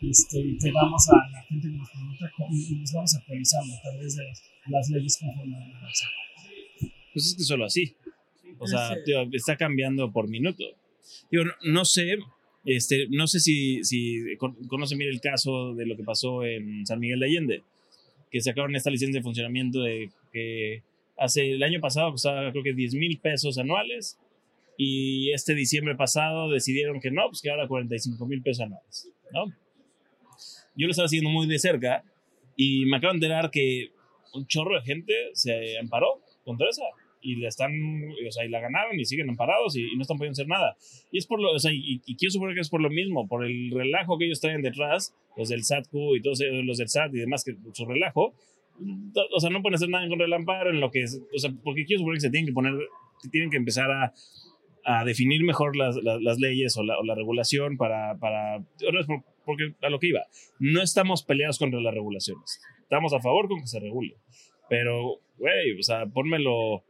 este, 0.00 0.56
que 0.62 0.72
damos 0.72 1.08
a 1.08 1.30
la 1.32 1.42
gente 1.42 1.68
que 1.68 1.76
nos 1.76 1.90
pregunta 1.90 2.30
y, 2.52 2.74
nos 2.76 2.92
vamos 2.92 3.14
actualizando 3.16 3.74
a 3.74 3.80
través 3.82 4.16
de 4.16 4.24
las 4.68 4.88
leyes 4.90 5.18
conforme 5.18 5.56
a 5.56 5.60
la. 5.60 5.90
Pues 7.12 7.26
es 7.26 7.34
que 7.34 7.42
solo 7.42 7.64
así. 7.64 7.96
O 8.58 8.66
sea, 8.66 8.88
Así. 8.90 9.00
tío, 9.04 9.22
está 9.32 9.56
cambiando 9.56 10.10
por 10.12 10.28
minuto. 10.28 10.64
Digo, 11.30 11.44
no, 11.44 11.52
no 11.64 11.84
sé, 11.84 12.16
este, 12.64 13.06
no 13.10 13.26
sé 13.26 13.40
si, 13.40 13.84
si 13.84 14.36
con- 14.38 14.54
conocen 14.66 14.98
bien 14.98 15.10
el 15.10 15.20
caso 15.20 15.74
de 15.74 15.86
lo 15.86 15.96
que 15.96 16.02
pasó 16.04 16.44
en 16.44 16.84
San 16.86 16.98
Miguel 16.98 17.20
de 17.20 17.26
Allende, 17.26 17.62
que 18.30 18.40
sacaron 18.40 18.74
esta 18.74 18.90
licencia 18.90 19.20
de 19.20 19.22
funcionamiento 19.24 19.80
de 19.82 20.10
que 20.32 20.82
hace 21.16 21.52
el 21.52 21.62
año 21.62 21.80
pasado 21.80 22.10
costaba 22.10 22.50
creo 22.50 22.62
que 22.64 22.74
10 22.74 22.94
mil 22.94 23.18
pesos 23.18 23.56
anuales 23.58 24.18
y 24.76 25.30
este 25.32 25.54
diciembre 25.54 25.94
pasado 25.94 26.50
decidieron 26.50 27.00
que 27.00 27.10
no, 27.10 27.28
pues 27.28 27.40
que 27.40 27.50
ahora 27.50 27.66
45 27.68 28.26
mil 28.26 28.42
pesos 28.42 28.62
anuales, 28.64 29.08
¿no? 29.32 29.46
Yo 30.74 30.86
lo 30.86 30.90
estaba 30.90 31.08
siguiendo 31.08 31.30
muy 31.30 31.46
de 31.46 31.58
cerca 31.58 32.04
y 32.56 32.84
me 32.86 32.96
acabo 32.98 33.12
de 33.12 33.16
enterar 33.18 33.50
que 33.50 33.90
un 34.34 34.46
chorro 34.46 34.74
de 34.74 34.82
gente 34.82 35.14
se 35.32 35.78
amparó 35.78 36.20
contra 36.44 36.68
esa 36.68 36.82
y 37.20 37.36
la 37.36 37.48
están, 37.48 37.72
o 38.26 38.30
sea, 38.30 38.44
y 38.44 38.48
la 38.48 38.60
ganaron 38.60 38.98
y 38.98 39.04
siguen 39.04 39.28
amparados 39.30 39.76
y, 39.76 39.82
y 39.82 39.96
no 39.96 40.02
están 40.02 40.16
pudiendo 40.16 40.32
hacer 40.32 40.48
nada. 40.48 40.76
Y 41.10 41.18
es 41.18 41.26
por 41.26 41.40
lo, 41.40 41.52
o 41.52 41.58
sea, 41.58 41.72
y, 41.72 42.00
y 42.04 42.16
quiero 42.16 42.32
suponer 42.32 42.54
que 42.54 42.60
es 42.60 42.68
por 42.68 42.80
lo 42.80 42.90
mismo, 42.90 43.26
por 43.26 43.44
el 43.44 43.70
relajo 43.70 44.18
que 44.18 44.26
ellos 44.26 44.40
traen 44.40 44.62
detrás, 44.62 45.14
los 45.36 45.48
del 45.48 45.64
SATQ 45.64 45.94
y 46.16 46.22
todos 46.22 46.40
los 46.64 46.78
del 46.78 46.88
SAT 46.88 47.14
y 47.14 47.18
demás, 47.18 47.44
que 47.44 47.54
su 47.72 47.84
relajo, 47.84 48.34
o 49.34 49.40
sea, 49.40 49.50
no 49.50 49.62
pueden 49.62 49.76
hacer 49.76 49.88
nada 49.88 50.08
contra 50.08 50.24
del 50.24 50.32
amparo, 50.32 50.70
en 50.70 50.80
lo 50.80 50.90
que 50.90 51.02
es, 51.02 51.20
o 51.34 51.38
sea, 51.38 51.50
porque 51.64 51.84
quiero 51.84 52.00
suponer 52.00 52.16
que 52.16 52.26
se 52.26 52.30
tienen 52.30 52.46
que 52.46 52.52
poner, 52.52 52.74
que 53.22 53.28
tienen 53.28 53.50
que 53.50 53.56
empezar 53.56 53.90
a, 53.90 54.12
a 54.84 55.04
definir 55.04 55.42
mejor 55.42 55.76
las, 55.76 55.96
las, 55.96 56.20
las 56.20 56.38
leyes 56.38 56.76
o 56.76 56.84
la, 56.84 56.98
o 56.98 57.04
la 57.04 57.14
regulación 57.14 57.76
para, 57.76 58.16
para, 58.18 58.62
porque 59.44 59.74
a 59.82 59.90
lo 59.90 59.98
que 59.98 60.08
iba, 60.08 60.22
no 60.58 60.82
estamos 60.82 61.22
peleados 61.22 61.58
contra 61.58 61.80
las 61.80 61.94
regulaciones, 61.94 62.60
estamos 62.82 63.12
a 63.12 63.20
favor 63.20 63.48
con 63.48 63.60
que 63.60 63.66
se 63.66 63.80
regule, 63.80 64.16
pero, 64.68 65.20
güey, 65.38 65.78
o 65.78 65.82
sea, 65.82 66.06
pónmelo, 66.06 66.84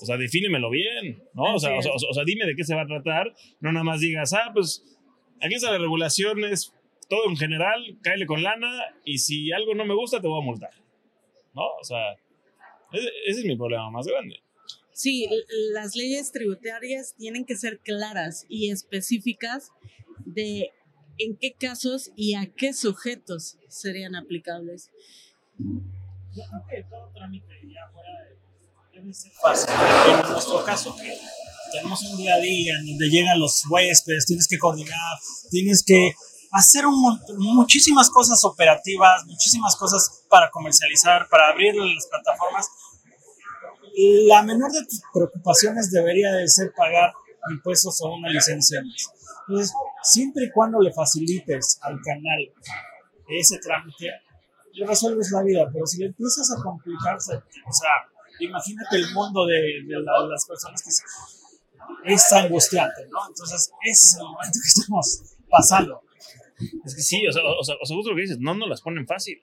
o 0.00 0.06
sea, 0.06 0.16
defínemelo 0.16 0.70
bien, 0.70 1.22
¿no? 1.34 1.54
O 1.54 1.58
sea, 1.58 1.76
o, 1.76 1.82
sea, 1.82 1.92
o 1.92 2.14
sea, 2.14 2.24
dime 2.24 2.46
de 2.46 2.54
qué 2.54 2.64
se 2.64 2.74
va 2.74 2.82
a 2.82 2.86
tratar, 2.86 3.34
no 3.60 3.72
nada 3.72 3.84
más 3.84 4.00
digas, 4.00 4.32
ah, 4.32 4.50
pues 4.52 4.84
aquí 5.40 5.54
está 5.54 5.72
la 5.72 5.78
regulación, 5.78 6.44
es 6.44 6.72
todo 7.08 7.28
en 7.28 7.36
general, 7.36 7.98
cáele 8.02 8.26
con 8.26 8.42
lana 8.42 8.70
y 9.04 9.18
si 9.18 9.52
algo 9.52 9.74
no 9.74 9.84
me 9.84 9.94
gusta 9.94 10.20
te 10.20 10.28
voy 10.28 10.40
a 10.40 10.44
multar, 10.44 10.72
¿no? 11.54 11.62
O 11.80 11.84
sea, 11.84 12.12
ese, 12.92 13.08
ese 13.26 13.40
es 13.40 13.44
mi 13.44 13.56
problema 13.56 13.90
más 13.90 14.06
grande. 14.06 14.36
Sí, 14.92 15.28
las 15.72 15.94
leyes 15.94 16.32
tributarias 16.32 17.14
tienen 17.16 17.44
que 17.44 17.56
ser 17.56 17.78
claras 17.78 18.44
y 18.48 18.70
específicas 18.70 19.70
de 20.24 20.72
en 21.18 21.36
qué 21.36 21.52
casos 21.52 22.10
y 22.16 22.34
a 22.34 22.46
qué 22.46 22.72
sujetos 22.72 23.58
serían 23.68 24.16
aplicables. 24.16 24.90
Yo 25.58 26.42
creo 26.50 26.66
que 26.68 26.88
todo 26.88 27.10
trámite 27.14 27.60
ya 27.64 27.88
fuera 27.92 28.10
de, 28.24 28.36
fácil. 29.40 29.68
En 30.08 30.32
nuestro 30.32 30.64
caso, 30.64 30.96
que 30.96 31.16
tenemos 31.72 32.02
un 32.02 32.16
día 32.16 32.34
a 32.34 32.38
día 32.38 32.76
en 32.78 32.86
donde 32.86 33.08
llegan 33.08 33.38
los 33.38 33.62
huéspedes, 33.68 34.26
tienes 34.26 34.48
que 34.48 34.58
coordinar, 34.58 35.18
tienes 35.50 35.84
que 35.84 36.14
hacer 36.52 36.86
un 36.86 37.20
muchísimas 37.38 38.10
cosas 38.10 38.42
operativas, 38.44 39.24
muchísimas 39.26 39.76
cosas 39.76 40.24
para 40.28 40.50
comercializar, 40.50 41.28
para 41.28 41.48
abrir 41.48 41.74
las 41.74 42.06
plataformas. 42.06 42.68
La 44.26 44.42
menor 44.42 44.70
de 44.72 44.84
tus 44.84 45.00
preocupaciones 45.12 45.90
debería 45.90 46.32
de 46.32 46.48
ser 46.48 46.72
pagar 46.76 47.12
impuestos 47.50 48.00
o 48.02 48.14
una 48.14 48.28
licencia 48.28 48.80
más. 48.82 49.10
Entonces, 49.48 49.74
siempre 50.02 50.46
y 50.46 50.50
cuando 50.50 50.80
le 50.80 50.92
facilites 50.92 51.78
al 51.82 52.00
canal 52.02 52.52
ese 53.28 53.58
trámite, 53.58 54.10
le 54.72 54.86
resuelves 54.86 55.30
la 55.32 55.42
vida, 55.42 55.68
pero 55.72 55.86
si 55.86 55.98
le 55.98 56.06
empiezas 56.06 56.50
a 56.52 56.62
complicarse, 56.62 57.34
o 57.34 57.72
sea, 57.72 57.90
imagínate 58.40 58.96
el 58.96 59.10
mundo 59.12 59.46
de, 59.46 59.54
de 59.84 60.00
la- 60.00 60.26
las 60.28 60.46
personas 60.46 60.82
que 60.82 60.90
se- 60.90 61.04
es 62.04 62.32
angustiante, 62.32 63.06
¿no? 63.10 63.18
Entonces, 63.28 63.70
ese 63.82 63.90
es 63.92 64.16
el 64.20 64.24
momento 64.26 64.58
que 64.62 64.80
estamos 64.80 65.22
pasando. 65.48 66.02
Es 66.84 66.94
que 66.94 67.02
sí, 67.02 67.26
o 67.26 67.32
sea, 67.32 67.42
o 67.44 67.62
sea, 67.64 67.76
o 67.80 67.84
sea, 67.86 67.96
justo 67.96 68.10
lo 68.10 68.16
que 68.16 68.22
dices, 68.22 68.38
no 68.40 68.54
nos 68.54 68.68
las 68.68 68.80
ponen 68.82 69.06
fácil. 69.06 69.40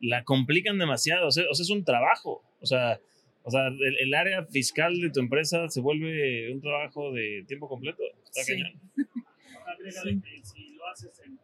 La 0.00 0.24
complican 0.24 0.78
demasiado, 0.78 1.28
o 1.28 1.30
sea, 1.30 1.44
o 1.50 1.54
sea, 1.54 1.64
es 1.64 1.70
un 1.70 1.84
trabajo. 1.84 2.42
O 2.60 2.66
sea, 2.66 3.00
o 3.44 3.50
sea 3.50 3.66
el, 3.68 3.96
el 4.00 4.14
área 4.14 4.44
fiscal 4.46 5.00
de 5.00 5.10
tu 5.10 5.20
empresa 5.20 5.68
se 5.68 5.80
vuelve 5.80 6.52
un 6.52 6.60
trabajo 6.60 7.12
de 7.12 7.44
tiempo 7.46 7.68
completo. 7.68 8.02
Está 8.24 8.42
Sí. 8.44 8.52
cañón. 8.52 8.80
Que 9.82 10.40
si 10.44 10.68
lo 10.76 10.86
haces 10.88 11.10
en, 11.24 11.38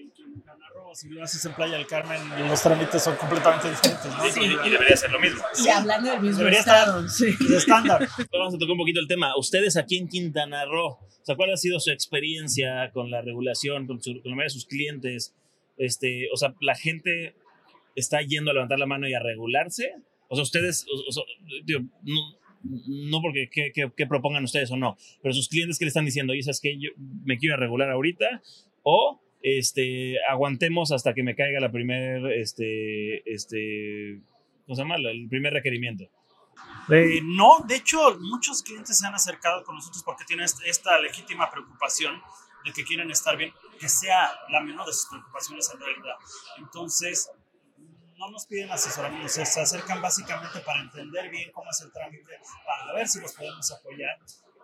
en 0.00 0.10
Quintana 0.12 0.64
Roo, 0.74 0.94
si 0.94 1.08
lo 1.08 1.22
haces 1.22 1.44
en 1.44 1.52
Playa 1.54 1.76
del 1.76 1.86
Carmen, 1.86 2.20
los 2.48 2.62
trámites 2.62 3.02
son 3.02 3.16
completamente 3.16 3.68
diferentes, 3.70 4.06
¿no? 4.06 4.26
Y, 4.64 4.66
y 4.68 4.70
debería 4.70 4.96
ser 4.96 5.10
lo 5.12 5.20
mismo. 5.20 5.42
Y 5.64 5.68
hablando 5.68 6.10
del 6.10 6.20
mismo 6.20 6.38
Debería 6.38 6.60
estar- 6.60 6.78
estado, 6.80 7.08
sí. 7.08 7.26
Es 7.40 7.50
estándar. 7.50 8.08
Vamos 8.32 8.54
a 8.54 8.58
tocar 8.58 8.72
un 8.72 8.78
poquito 8.78 9.00
el 9.00 9.06
tema. 9.08 9.36
Ustedes 9.36 9.76
aquí 9.76 9.98
en 9.98 10.08
Quintana 10.08 10.64
Roo, 10.64 10.86
o 10.98 11.24
sea, 11.24 11.36
¿cuál 11.36 11.52
ha 11.52 11.56
sido 11.56 11.78
su 11.80 11.90
experiencia 11.90 12.90
con 12.92 13.10
la 13.10 13.20
regulación, 13.22 13.86
con, 13.86 14.02
su, 14.02 14.12
con 14.14 14.30
la 14.30 14.36
mayoría 14.36 14.44
de 14.44 14.50
sus 14.50 14.66
clientes? 14.66 15.34
Este, 15.76 16.28
o 16.32 16.36
sea, 16.36 16.54
la 16.60 16.74
gente 16.74 17.34
está 17.96 18.20
yendo 18.22 18.50
a 18.50 18.54
levantar 18.54 18.78
la 18.78 18.86
mano 18.86 19.08
y 19.08 19.14
a 19.14 19.20
regularse. 19.20 19.94
O 20.28 20.36
sea, 20.36 20.42
ustedes, 20.42 20.86
o- 20.92 21.20
o 21.20 21.24
digo, 21.64 21.80
no, 22.02 22.38
no 22.62 23.20
porque 23.22 23.48
que, 23.50 23.72
que- 23.72 23.90
que 23.96 24.06
propongan 24.06 24.44
ustedes 24.44 24.70
o 24.70 24.76
no, 24.76 24.96
pero 25.22 25.32
sus 25.34 25.48
clientes 25.48 25.78
que 25.78 25.86
le 25.86 25.88
están 25.88 26.04
diciendo, 26.04 26.34
y 26.34 26.42
sabes 26.42 26.60
que 26.60 26.78
yo 26.78 26.90
me 27.24 27.38
quiero 27.38 27.56
regular 27.56 27.90
ahorita, 27.90 28.42
o 28.82 29.20
este, 29.42 30.16
aguantemos 30.28 30.92
hasta 30.92 31.14
que 31.14 31.22
me 31.22 31.34
caiga 31.34 31.60
la 31.60 31.70
primer, 31.72 32.26
este, 32.32 33.22
este, 33.32 34.20
¿cómo 34.66 34.76
se 34.76 34.82
llama? 34.82 34.96
El 34.96 35.28
primer 35.28 35.52
requerimiento. 35.52 36.04
Eh, 36.90 37.20
no, 37.22 37.58
de 37.66 37.76
hecho, 37.76 38.18
muchos 38.20 38.62
clientes 38.62 38.98
se 38.98 39.06
han 39.06 39.14
acercado 39.14 39.64
con 39.64 39.76
nosotros 39.76 40.02
porque 40.04 40.24
tienen 40.24 40.44
est- 40.44 40.60
esta 40.66 40.98
legítima 41.00 41.50
preocupación 41.50 42.20
de 42.64 42.72
que 42.72 42.84
quieren 42.84 43.10
estar 43.10 43.36
bien, 43.36 43.52
que 43.78 43.88
sea 43.88 44.30
la 44.50 44.60
menor 44.60 44.86
de 44.86 44.92
sus 44.92 45.06
preocupaciones 45.08 45.70
en 45.72 45.80
realidad. 45.80 46.14
Entonces, 46.58 47.30
no 48.18 48.30
nos 48.30 48.44
piden 48.46 48.70
asesoramiento, 48.70 49.28
se, 49.28 49.42
acercan 49.42 50.02
básicamente 50.02 50.60
para 50.60 50.82
entender 50.82 51.30
bien 51.30 51.50
cómo 51.52 51.70
es 51.70 51.80
el 51.80 51.90
trámite, 51.92 52.38
para 52.66 52.92
ver 52.92 53.08
si 53.08 53.20
los 53.20 53.32
podemos 53.32 53.72
apoyar 53.72 54.18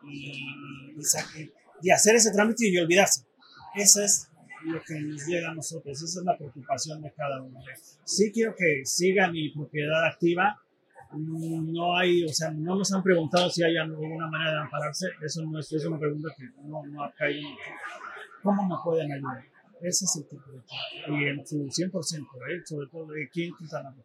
y, 0.05 0.43
y 0.95 1.51
y 1.83 1.91
hacer 1.91 2.17
ese 2.17 2.33
trámite 2.33 2.69
y 2.69 2.79
olvidarse. 2.79 3.25
Eso 3.75 4.03
es 4.03 4.29
lo 4.67 4.83
que 4.83 5.01
nos 5.01 5.27
llega 5.27 5.51
a 5.51 5.55
nosotros, 5.55 6.03
esa 6.03 6.21
es 6.21 6.25
la 6.25 6.37
preocupación 6.37 7.03
de 7.03 7.13
cada 7.13 7.43
uno. 7.43 7.61
Sí 8.05 8.31
quiero 8.33 8.55
que 8.57 8.85
siga 8.85 9.31
mi 9.31 9.51
propiedad 9.51 10.07
activa, 10.07 10.61
no 11.13 11.97
hay, 11.97 12.25
o 12.25 12.29
sea, 12.29 12.51
no 12.51 12.77
nos 12.77 12.93
han 12.93 13.03
preguntado 13.03 13.49
si 13.51 13.63
hay 13.63 13.77
alguna 13.77 14.27
manera 14.29 14.53
de 14.53 14.59
ampararse. 14.61 15.07
Eso 15.25 15.45
no 15.45 15.59
es, 15.59 15.73
es 15.73 15.85
una 15.87 15.99
pregunta 15.99 16.29
que 16.37 16.45
no, 16.63 16.85
no 16.87 17.05
ha 17.05 17.13
caído. 17.13 17.49
¿Cómo 18.43 18.67
me 18.67 18.75
pueden 18.85 19.13
ayudar? 19.13 19.45
Ese 19.83 20.05
es 20.05 20.17
el 20.17 20.29
tipo 20.29 20.51
de. 20.51 21.17
Y 21.17 21.29
en 21.29 21.47
su 21.47 21.57
100%, 21.57 21.93
¿eh? 21.93 22.63
sobre 22.65 22.89
todo 22.89 23.09
aquí 23.27 23.45
en 23.45 23.55
Quintana 23.57 23.91
Roo. 23.91 24.05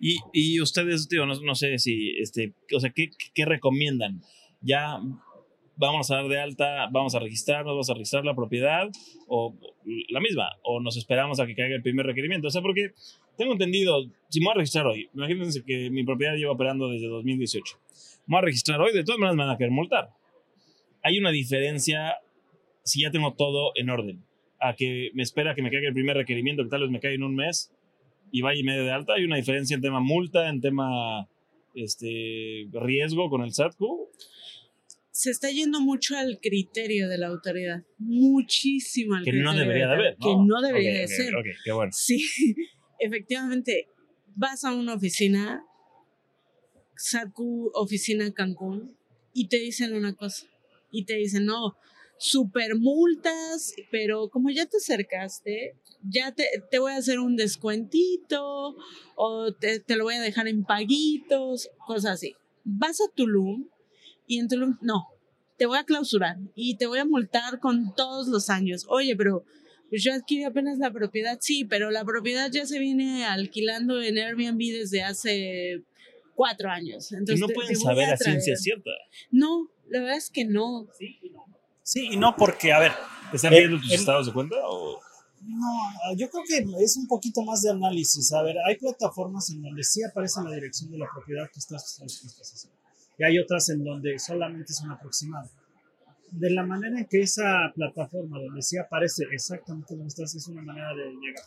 Y, 0.00 0.18
y 0.32 0.60
ustedes, 0.60 1.08
tío, 1.08 1.24
no, 1.24 1.34
no 1.40 1.54
sé 1.54 1.78
si, 1.78 2.18
este, 2.18 2.54
o 2.74 2.80
sea, 2.80 2.90
¿qué, 2.90 3.10
¿qué 3.32 3.44
recomiendan? 3.44 4.22
Ya 4.60 4.98
vamos 5.76 6.10
a 6.10 6.16
dar 6.16 6.28
de 6.28 6.40
alta, 6.40 6.88
vamos 6.90 7.14
a 7.14 7.18
registrarnos, 7.18 7.72
vamos 7.72 7.90
a 7.90 7.94
registrar 7.94 8.24
la 8.24 8.34
propiedad, 8.34 8.88
o 9.26 9.54
la 10.10 10.20
misma, 10.20 10.50
o 10.62 10.80
nos 10.80 10.96
esperamos 10.96 11.40
a 11.40 11.46
que 11.46 11.54
caiga 11.54 11.74
el 11.74 11.82
primer 11.82 12.06
requerimiento. 12.06 12.48
O 12.48 12.50
sea, 12.50 12.62
porque 12.62 12.92
tengo 13.36 13.52
entendido, 13.52 14.04
si 14.28 14.40
me 14.40 14.46
voy 14.46 14.52
a 14.52 14.58
registrar 14.58 14.86
hoy, 14.86 15.08
imagínense 15.14 15.64
que 15.64 15.90
mi 15.90 16.04
propiedad 16.04 16.34
lleva 16.34 16.52
operando 16.52 16.88
desde 16.88 17.08
2018. 17.08 17.78
Me 18.26 18.36
voy 18.36 18.38
a 18.38 18.42
registrar 18.42 18.80
hoy, 18.80 18.92
de 18.92 19.04
todas 19.04 19.18
maneras 19.18 19.36
me 19.36 19.44
van 19.44 19.54
a 19.54 19.58
querer 19.58 19.72
multar. 19.72 20.10
Hay 21.02 21.18
una 21.18 21.30
diferencia 21.30 22.16
si 22.84 23.02
ya 23.02 23.10
tengo 23.10 23.34
todo 23.34 23.72
en 23.74 23.90
orden, 23.90 24.24
a 24.60 24.74
que 24.74 25.10
me 25.14 25.22
espera 25.22 25.54
que 25.54 25.62
me 25.62 25.70
caiga 25.70 25.88
el 25.88 25.94
primer 25.94 26.16
requerimiento, 26.16 26.62
que 26.62 26.68
tal 26.68 26.82
vez 26.82 26.90
me 26.90 27.00
caiga 27.00 27.16
en 27.16 27.22
un 27.22 27.34
mes, 27.34 27.72
y 28.30 28.42
vaya 28.42 28.60
y 28.60 28.64
medio 28.64 28.84
de 28.84 28.90
alta. 28.90 29.14
Hay 29.14 29.24
una 29.24 29.36
diferencia 29.36 29.74
en 29.74 29.82
tema 29.82 30.00
multa, 30.00 30.48
en 30.48 30.60
tema 30.60 31.28
este, 31.74 32.66
riesgo 32.72 33.28
con 33.28 33.42
el 33.42 33.52
SATCU. 33.52 34.08
Se 35.22 35.30
está 35.30 35.52
yendo 35.52 35.80
mucho 35.80 36.16
al 36.16 36.40
criterio 36.42 37.08
de 37.08 37.16
la 37.16 37.28
autoridad, 37.28 37.84
muchísimo 37.96 39.14
al 39.14 39.22
Que 39.22 39.30
criterio. 39.30 39.52
no 39.52 39.56
debería 39.56 39.86
de 39.86 39.92
haber. 39.92 40.16
Que 40.16 40.34
no 40.36 40.60
debería 40.60 40.98
de 40.98 41.06
ser. 41.06 41.36
Ok, 41.36 41.46
qué 41.64 41.70
bueno. 41.70 41.92
Sí, 41.94 42.26
efectivamente, 42.98 43.86
vas 44.34 44.64
a 44.64 44.74
una 44.74 44.94
oficina, 44.94 45.64
Saku 46.96 47.70
Oficina 47.72 48.32
Cancún, 48.32 48.96
y 49.32 49.46
te 49.46 49.58
dicen 49.58 49.94
una 49.94 50.12
cosa, 50.16 50.48
y 50.90 51.04
te 51.04 51.14
dicen, 51.14 51.44
no, 51.44 51.76
super 52.18 52.74
multas, 52.74 53.76
pero 53.92 54.28
como 54.28 54.50
ya 54.50 54.66
te 54.66 54.78
acercaste, 54.78 55.76
ya 56.02 56.32
te, 56.32 56.46
te 56.68 56.80
voy 56.80 56.94
a 56.94 56.96
hacer 56.96 57.20
un 57.20 57.36
descuentito, 57.36 58.74
o 59.14 59.54
te, 59.54 59.78
te 59.78 59.94
lo 59.94 60.02
voy 60.02 60.14
a 60.14 60.20
dejar 60.20 60.48
en 60.48 60.64
paguitos, 60.64 61.70
cosas 61.86 62.14
así. 62.14 62.34
Vas 62.64 63.00
a 63.00 63.04
Tulum, 63.14 63.68
y 64.26 64.40
en 64.40 64.48
Tulum, 64.48 64.78
no, 64.80 65.11
te 65.62 65.66
voy 65.66 65.78
a 65.78 65.84
clausurar, 65.84 66.38
y 66.56 66.76
te 66.76 66.88
voy 66.88 66.98
a 66.98 67.04
multar 67.04 67.60
con 67.60 67.94
todos 67.94 68.26
los 68.26 68.50
años. 68.50 68.84
Oye, 68.88 69.14
pero 69.14 69.44
pues 69.90 70.02
yo 70.02 70.12
adquirí 70.12 70.42
apenas 70.42 70.78
la 70.78 70.90
propiedad, 70.90 71.38
sí, 71.40 71.64
pero 71.64 71.92
la 71.92 72.04
propiedad 72.04 72.50
ya 72.50 72.66
se 72.66 72.80
viene 72.80 73.24
alquilando 73.24 74.02
en 74.02 74.18
Airbnb 74.18 74.58
desde 74.58 75.04
hace 75.04 75.84
cuatro 76.34 76.68
años. 76.68 77.12
Y 77.12 77.14
Entonces, 77.14 77.38
no 77.38 77.46
te- 77.46 77.54
pueden 77.54 77.74
te 77.74 77.76
saber 77.78 78.10
a 78.10 78.16
traer. 78.16 78.40
ciencia 78.42 78.56
cierta. 78.56 78.90
No, 79.30 79.70
la 79.88 80.00
verdad 80.00 80.16
es 80.16 80.30
que 80.30 80.44
no. 80.44 80.88
Sí 81.84 82.08
y 82.10 82.16
no, 82.16 82.34
porque, 82.36 82.72
a 82.72 82.80
ver, 82.80 82.90
¿Te 83.30 83.36
están 83.36 83.52
Eh, 83.52 83.56
pidiendo 83.58 83.78
tus 83.80 83.92
el- 83.92 84.00
estados 84.00 84.26
de 84.26 84.32
cuenta? 84.32 84.56
O... 84.64 84.98
No, 85.42 86.16
yo 86.16 86.28
creo 86.28 86.42
que 86.44 86.66
es 86.82 86.96
un 86.96 87.06
poquito 87.06 87.42
más 87.42 87.62
de 87.62 87.70
análisis. 87.70 88.32
A 88.32 88.42
ver, 88.42 88.56
hay 88.66 88.76
plataformas 88.78 89.48
en 89.50 89.62
donde 89.62 89.84
sí 89.84 90.00
aparece 90.02 90.40
la 90.42 90.50
dirección 90.56 90.90
de 90.90 90.98
la 90.98 91.06
propiedad 91.14 91.48
que 91.52 91.60
estás, 91.60 91.98
que 92.00 92.06
estás 92.06 92.52
haciendo. 92.52 92.81
Y 93.18 93.24
hay 93.24 93.38
otras 93.38 93.68
en 93.70 93.84
donde 93.84 94.18
solamente 94.18 94.72
es 94.72 94.80
un 94.82 94.90
aproximado. 94.90 95.48
De 96.30 96.50
la 96.50 96.64
manera 96.64 96.98
en 96.98 97.06
que 97.06 97.20
esa 97.20 97.70
plataforma, 97.74 98.38
donde 98.38 98.62
sí 98.62 98.78
aparece 98.78 99.24
exactamente 99.32 99.94
donde 99.94 100.08
estás, 100.08 100.34
es 100.34 100.48
una 100.48 100.62
manera 100.62 100.94
de 100.94 101.10
llegar. 101.10 101.44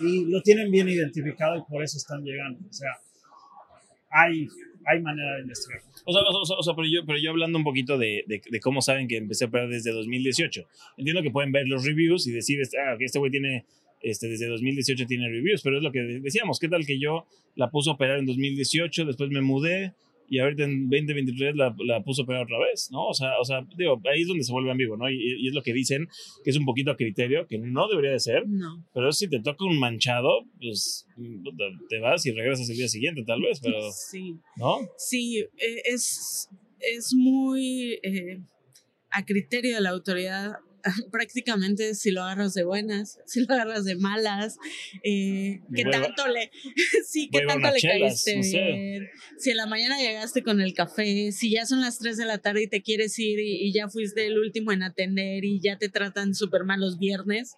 Y 0.00 0.24
lo 0.30 0.42
tienen 0.42 0.70
bien 0.70 0.88
identificado 0.88 1.58
y 1.58 1.62
por 1.70 1.82
eso 1.82 1.96
están 1.96 2.24
llegando. 2.24 2.58
O 2.68 2.72
sea, 2.72 2.90
hay, 4.10 4.48
hay 4.86 5.00
manera 5.00 5.36
de 5.36 5.42
investigar. 5.42 5.80
O 6.04 6.12
sea, 6.12 6.22
o 6.22 6.44
sea, 6.44 6.56
o 6.56 6.62
sea, 6.62 6.74
pero, 6.74 6.88
yo, 6.88 7.06
pero 7.06 7.18
yo 7.18 7.30
hablando 7.30 7.58
un 7.58 7.64
poquito 7.64 7.96
de, 7.98 8.24
de, 8.26 8.42
de 8.50 8.60
cómo 8.60 8.82
saben 8.82 9.06
que 9.06 9.16
empecé 9.16 9.44
a 9.44 9.48
operar 9.48 9.68
desde 9.68 9.92
2018. 9.92 10.66
Entiendo 10.96 11.22
que 11.22 11.30
pueden 11.30 11.52
ver 11.52 11.68
los 11.68 11.84
reviews 11.84 12.26
y 12.26 12.32
decir, 12.32 12.60
este, 12.60 12.78
ah, 12.80 12.96
que 12.98 13.04
este 13.04 13.18
güey 13.20 13.30
tiene, 13.30 13.64
este, 14.02 14.28
desde 14.28 14.48
2018 14.48 15.06
tiene 15.06 15.28
reviews, 15.28 15.62
pero 15.62 15.76
es 15.76 15.82
lo 15.82 15.92
que 15.92 16.00
decíamos, 16.00 16.58
¿qué 16.58 16.68
tal 16.68 16.84
que 16.84 16.98
yo 16.98 17.26
la 17.54 17.70
puse 17.70 17.90
a 17.90 17.94
operar 17.94 18.18
en 18.18 18.26
2018, 18.26 19.04
después 19.04 19.30
me 19.30 19.40
mudé 19.40 19.94
y 20.30 20.38
ahorita 20.38 20.64
en 20.64 20.88
2023 20.88 21.56
la, 21.56 21.74
la 21.84 22.02
puse 22.02 22.22
a 22.22 22.24
operar 22.24 22.44
otra 22.44 22.58
vez, 22.60 22.88
¿no? 22.92 23.08
O 23.08 23.12
sea, 23.14 23.38
o 23.40 23.44
sea, 23.44 23.66
digo, 23.76 24.00
ahí 24.10 24.22
es 24.22 24.28
donde 24.28 24.44
se 24.44 24.52
vuelve 24.52 24.70
ambiguo, 24.70 24.96
¿no? 24.96 25.10
Y, 25.10 25.16
y 25.40 25.48
es 25.48 25.54
lo 25.54 25.62
que 25.62 25.72
dicen, 25.74 26.08
que 26.44 26.50
es 26.50 26.56
un 26.56 26.64
poquito 26.64 26.90
a 26.92 26.96
criterio, 26.96 27.46
que 27.48 27.58
no 27.58 27.88
debería 27.88 28.12
de 28.12 28.20
ser, 28.20 28.44
No. 28.48 28.82
pero 28.94 29.10
si 29.12 29.28
te 29.28 29.40
toca 29.40 29.64
un 29.64 29.78
manchado, 29.78 30.44
pues 30.60 31.06
te 31.88 31.98
vas 31.98 32.24
y 32.26 32.30
regresas 32.32 32.70
el 32.70 32.76
día 32.76 32.88
siguiente 32.88 33.24
tal 33.26 33.42
vez, 33.42 33.60
pero, 33.60 33.78
Sí, 33.92 34.36
¿no? 34.56 34.78
sí, 34.96 35.38
eh, 35.40 35.82
es, 35.86 36.48
es 36.78 37.12
muy 37.14 37.98
eh, 38.02 38.38
a 39.10 39.24
criterio 39.24 39.74
de 39.74 39.80
la 39.80 39.90
autoridad. 39.90 40.52
Prácticamente 41.10 41.94
si 41.94 42.10
lo 42.10 42.22
agarras 42.22 42.54
de 42.54 42.64
buenas, 42.64 43.18
si 43.26 43.44
lo 43.44 43.54
agarras 43.54 43.84
de 43.84 43.96
malas, 43.96 44.58
eh, 45.02 45.60
qué 45.74 45.84
tanto 45.84 46.26
le, 46.28 46.50
sí, 47.06 47.28
qué 47.32 47.40
tanto 47.46 47.70
le 47.70 47.78
chelas, 47.78 48.24
caíste 48.24 48.36
no 48.36 48.42
sé. 48.42 48.62
bien, 48.62 49.08
si 49.38 49.50
en 49.50 49.56
la 49.56 49.66
mañana 49.66 49.98
llegaste 49.98 50.42
con 50.42 50.60
el 50.60 50.74
café, 50.74 51.32
si 51.32 51.50
ya 51.50 51.66
son 51.66 51.80
las 51.80 51.98
3 51.98 52.16
de 52.16 52.24
la 52.24 52.38
tarde 52.38 52.62
y 52.62 52.68
te 52.68 52.82
quieres 52.82 53.18
ir 53.18 53.38
y, 53.40 53.66
y 53.66 53.72
ya 53.72 53.88
fuiste 53.88 54.26
el 54.26 54.38
último 54.38 54.72
en 54.72 54.82
atender 54.82 55.44
y 55.44 55.60
ya 55.60 55.78
te 55.78 55.88
tratan 55.88 56.34
súper 56.34 56.64
mal 56.64 56.80
los 56.80 56.98
viernes. 56.98 57.56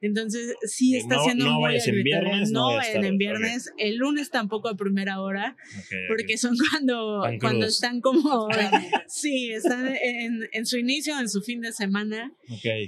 Entonces, 0.00 0.56
sí 0.62 0.96
está 0.96 1.14
no- 1.16 1.24
siendo 1.24 1.44
no 1.44 1.54
muy 1.60 1.62
vayas 1.70 1.86
en 1.86 2.02
viernes, 2.02 2.50
no 2.50 2.70
no 2.70 2.76
vayan 2.76 3.04
en 3.04 3.18
viernes, 3.18 3.72
el 3.78 3.96
lunes 3.96 4.30
tampoco 4.30 4.68
a 4.68 4.76
primera 4.76 5.20
hora, 5.20 5.56
Ok, 5.76 5.78
ok. 5.78 5.92
porque 6.08 6.38
son 6.38 6.56
cuando, 6.70 7.22
Tan 7.22 7.38
cuando 7.38 7.66
están 7.66 8.00
como, 8.00 8.48
sí, 9.06 9.52
están 9.52 9.86
en, 9.94 10.48
en 10.52 10.66
su 10.66 10.76
inicio, 10.78 11.18
en 11.20 11.28
su 11.28 11.40
fin 11.42 11.60
de 11.60 11.72
semana, 11.72 12.32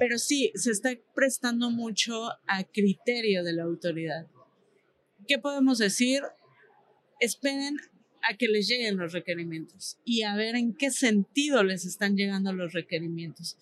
pero 0.00 0.18
sí, 0.18 0.50
se 0.56 0.70
está 0.72 0.90
prestando 1.14 1.70
mucho 1.70 2.30
a 2.46 2.64
criterio 2.64 3.44
de 3.44 3.52
la 3.52 3.62
autoridad. 3.62 4.26
¿Qué 5.28 5.38
podemos 5.38 5.78
decir? 5.78 6.20
Esperen 7.20 7.76
a 8.28 8.36
que 8.36 8.48
les 8.48 8.66
lleguen 8.68 8.96
los 8.96 9.12
requerimientos 9.12 9.98
y 10.04 10.22
a 10.22 10.34
ver 10.34 10.56
en 10.56 10.74
qué 10.74 10.90
sentido 10.90 11.62
les 11.62 11.84
están 11.84 12.16
llegando 12.16 12.52
los 12.52 12.72
requerimientos. 12.72 13.56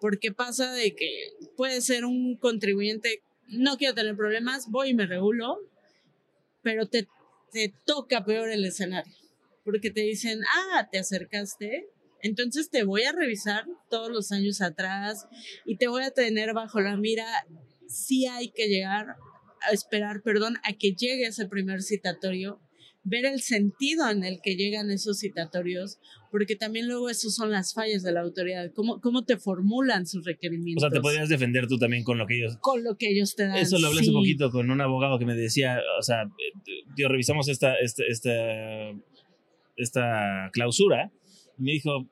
Porque 0.00 0.32
pasa 0.32 0.72
de 0.72 0.94
que 0.94 1.30
puede 1.56 1.80
ser 1.80 2.04
un 2.04 2.36
contribuyente, 2.36 3.22
no 3.48 3.76
quiero 3.76 3.94
tener 3.94 4.16
problemas, 4.16 4.68
voy 4.68 4.90
y 4.90 4.94
me 4.94 5.06
regulo, 5.06 5.58
pero 6.62 6.86
te, 6.86 7.08
te 7.52 7.72
toca 7.84 8.24
peor 8.24 8.50
el 8.50 8.64
escenario. 8.64 9.14
Porque 9.64 9.90
te 9.90 10.02
dicen, 10.02 10.40
ah, 10.72 10.88
te 10.90 10.98
acercaste, 10.98 11.88
entonces 12.22 12.70
te 12.70 12.84
voy 12.84 13.04
a 13.04 13.12
revisar 13.12 13.66
todos 13.88 14.10
los 14.10 14.32
años 14.32 14.60
atrás 14.60 15.26
y 15.64 15.76
te 15.76 15.88
voy 15.88 16.02
a 16.02 16.10
tener 16.10 16.54
bajo 16.54 16.80
la 16.80 16.96
mira. 16.96 17.26
Sí 17.88 18.26
hay 18.26 18.50
que 18.50 18.68
llegar 18.68 19.16
a 19.60 19.70
esperar, 19.72 20.22
perdón, 20.22 20.56
a 20.64 20.72
que 20.72 20.92
llegue 20.92 21.26
ese 21.26 21.46
primer 21.46 21.82
citatorio, 21.82 22.60
ver 23.08 23.24
el 23.24 23.40
sentido 23.40 24.10
en 24.10 24.24
el 24.24 24.40
que 24.42 24.56
llegan 24.56 24.90
esos 24.90 25.20
citatorios, 25.20 25.98
porque 26.32 26.56
también 26.56 26.88
luego 26.88 27.08
esos 27.08 27.36
son 27.36 27.52
las 27.52 27.72
fallas 27.72 28.02
de 28.02 28.10
la 28.10 28.20
autoridad, 28.20 28.72
cómo, 28.74 29.00
cómo 29.00 29.24
te 29.24 29.36
formulan 29.36 30.06
sus 30.06 30.22
O 30.22 30.26
requerimientos. 30.26 30.82
sea, 30.82 30.90
te 30.90 31.00
podrías 31.00 31.28
defender 31.28 31.68
tú 31.68 31.78
también 31.78 32.02
con 32.02 32.18
lo 32.18 32.26
que 32.26 32.36
ellos... 32.36 32.58
Con 32.60 32.82
lo 32.82 32.96
que 32.96 33.08
ellos 33.08 33.36
te 33.36 33.46
dan. 33.46 33.58
Eso 33.58 33.78
lo 33.78 33.86
hablé 33.86 34.00
hace 34.00 34.08
sí. 34.10 34.12
poquito 34.12 34.50
con 34.50 34.70
un 34.72 34.80
abogado 34.80 35.20
que 35.20 35.24
me 35.24 35.34
decía, 35.36 35.80
o 35.98 36.02
sea, 36.02 36.24
tío, 36.96 37.08
revisamos 37.08 37.48
esta, 37.48 37.76
esta, 37.76 38.02
esta, 38.08 38.32
esta 39.76 40.50
clausura 40.52 41.12
y 41.58 41.62
me 41.62 41.72
dijo, 41.72 42.08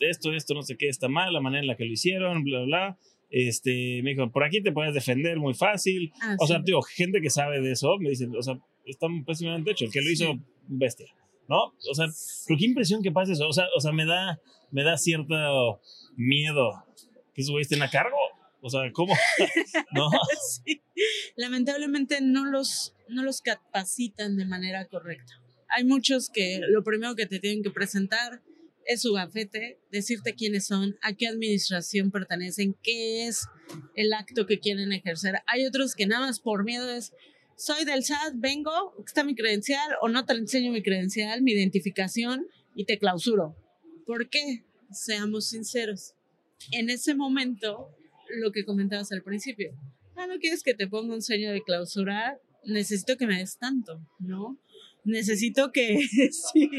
esto, 0.00 0.32
esto, 0.32 0.54
no 0.54 0.62
sé 0.62 0.76
qué, 0.78 0.88
está 0.88 1.08
mal, 1.08 1.32
la 1.32 1.40
manera 1.40 1.60
en 1.60 1.66
la 1.66 1.76
que 1.76 1.84
lo 1.84 1.92
hicieron, 1.92 2.44
bla, 2.44 2.62
bla. 2.62 2.98
Este, 3.30 4.00
me 4.02 4.10
dijo, 4.10 4.30
por 4.32 4.44
aquí 4.44 4.62
te 4.62 4.72
puedes 4.72 4.94
defender 4.94 5.38
muy 5.38 5.52
fácil. 5.52 6.10
Ah, 6.22 6.36
O 6.40 6.46
sea, 6.46 6.58
sí. 6.58 6.64
tío, 6.64 6.80
gente 6.80 7.20
que 7.20 7.28
sabe 7.28 7.60
de 7.60 7.72
eso 7.72 7.98
me 8.00 8.08
dicen, 8.08 8.34
o 8.34 8.40
sea, 8.40 8.58
está 8.90 9.06
pésimamente 9.26 9.70
hecho. 9.70 9.84
El 9.84 9.92
que 9.92 10.00
lo 10.00 10.10
hizo, 10.10 10.32
Sí. 10.32 10.40
bestia, 10.68 11.06
¿no? 11.48 11.74
O 11.90 11.94
sea, 11.94 12.06
pero 12.46 12.58
qué 12.58 12.66
impresión 12.66 13.02
que 13.02 13.12
pase 13.12 13.32
eso. 13.32 13.48
O 13.48 13.52
sea, 13.52 13.66
o 13.76 13.80
sea 13.80 13.92
me, 13.92 14.04
da, 14.06 14.40
me 14.70 14.82
da 14.82 14.96
cierto 14.96 15.80
miedo 16.16 16.84
que 17.34 17.42
esos 17.42 17.52
güeyes 17.52 17.70
estén 17.70 17.82
a 17.82 17.90
cargo. 17.90 18.16
O 18.60 18.70
sea, 18.70 18.80
¿cómo? 18.92 19.14
¿No? 19.94 20.10
Sí. 20.64 20.82
Lamentablemente 21.36 22.20
no 22.20 22.44
los, 22.44 22.94
no 23.08 23.22
los 23.22 23.40
capacitan 23.40 24.36
de 24.36 24.44
manera 24.44 24.86
correcta. 24.86 25.32
Hay 25.68 25.84
muchos 25.84 26.30
que 26.30 26.60
lo 26.68 26.82
primero 26.82 27.14
que 27.14 27.26
te 27.26 27.38
tienen 27.38 27.62
que 27.62 27.70
presentar 27.70 28.42
es 28.86 29.02
su 29.02 29.12
gafete, 29.12 29.78
decirte 29.92 30.34
quiénes 30.34 30.66
son, 30.66 30.96
a 31.02 31.12
qué 31.12 31.28
administración 31.28 32.10
pertenecen, 32.10 32.74
qué 32.82 33.26
es 33.26 33.46
el 33.94 34.14
acto 34.14 34.46
que 34.46 34.60
quieren 34.60 34.92
ejercer. 34.92 35.36
Hay 35.46 35.66
otros 35.66 35.94
que 35.94 36.06
nada 36.06 36.26
más 36.26 36.40
por 36.40 36.64
miedo 36.64 36.90
es, 36.90 37.12
soy 37.58 37.84
del 37.84 38.04
SAT, 38.04 38.34
vengo, 38.36 38.94
está 39.04 39.24
mi 39.24 39.34
credencial 39.34 39.90
o 40.00 40.08
no 40.08 40.24
te 40.24 40.32
enseño 40.32 40.70
mi 40.70 40.82
credencial, 40.82 41.42
mi 41.42 41.52
identificación 41.52 42.46
y 42.74 42.84
te 42.84 42.98
clausuro. 42.98 43.56
¿Por 44.06 44.30
qué? 44.30 44.64
Seamos 44.92 45.50
sinceros. 45.50 46.14
En 46.70 46.88
ese 46.88 47.14
momento, 47.14 47.90
lo 48.40 48.52
que 48.52 48.64
comentabas 48.64 49.10
al 49.10 49.22
principio, 49.22 49.72
ah, 50.16 50.26
no 50.28 50.38
quieres 50.38 50.62
que 50.62 50.74
te 50.74 50.86
ponga 50.86 51.14
un 51.14 51.20
sello 51.20 51.50
de 51.50 51.62
clausura, 51.62 52.38
necesito 52.64 53.16
que 53.16 53.26
me 53.26 53.38
des 53.38 53.58
tanto, 53.58 54.00
¿no? 54.20 54.56
Necesito 55.04 55.72
que, 55.72 55.98
sí, 56.52 56.70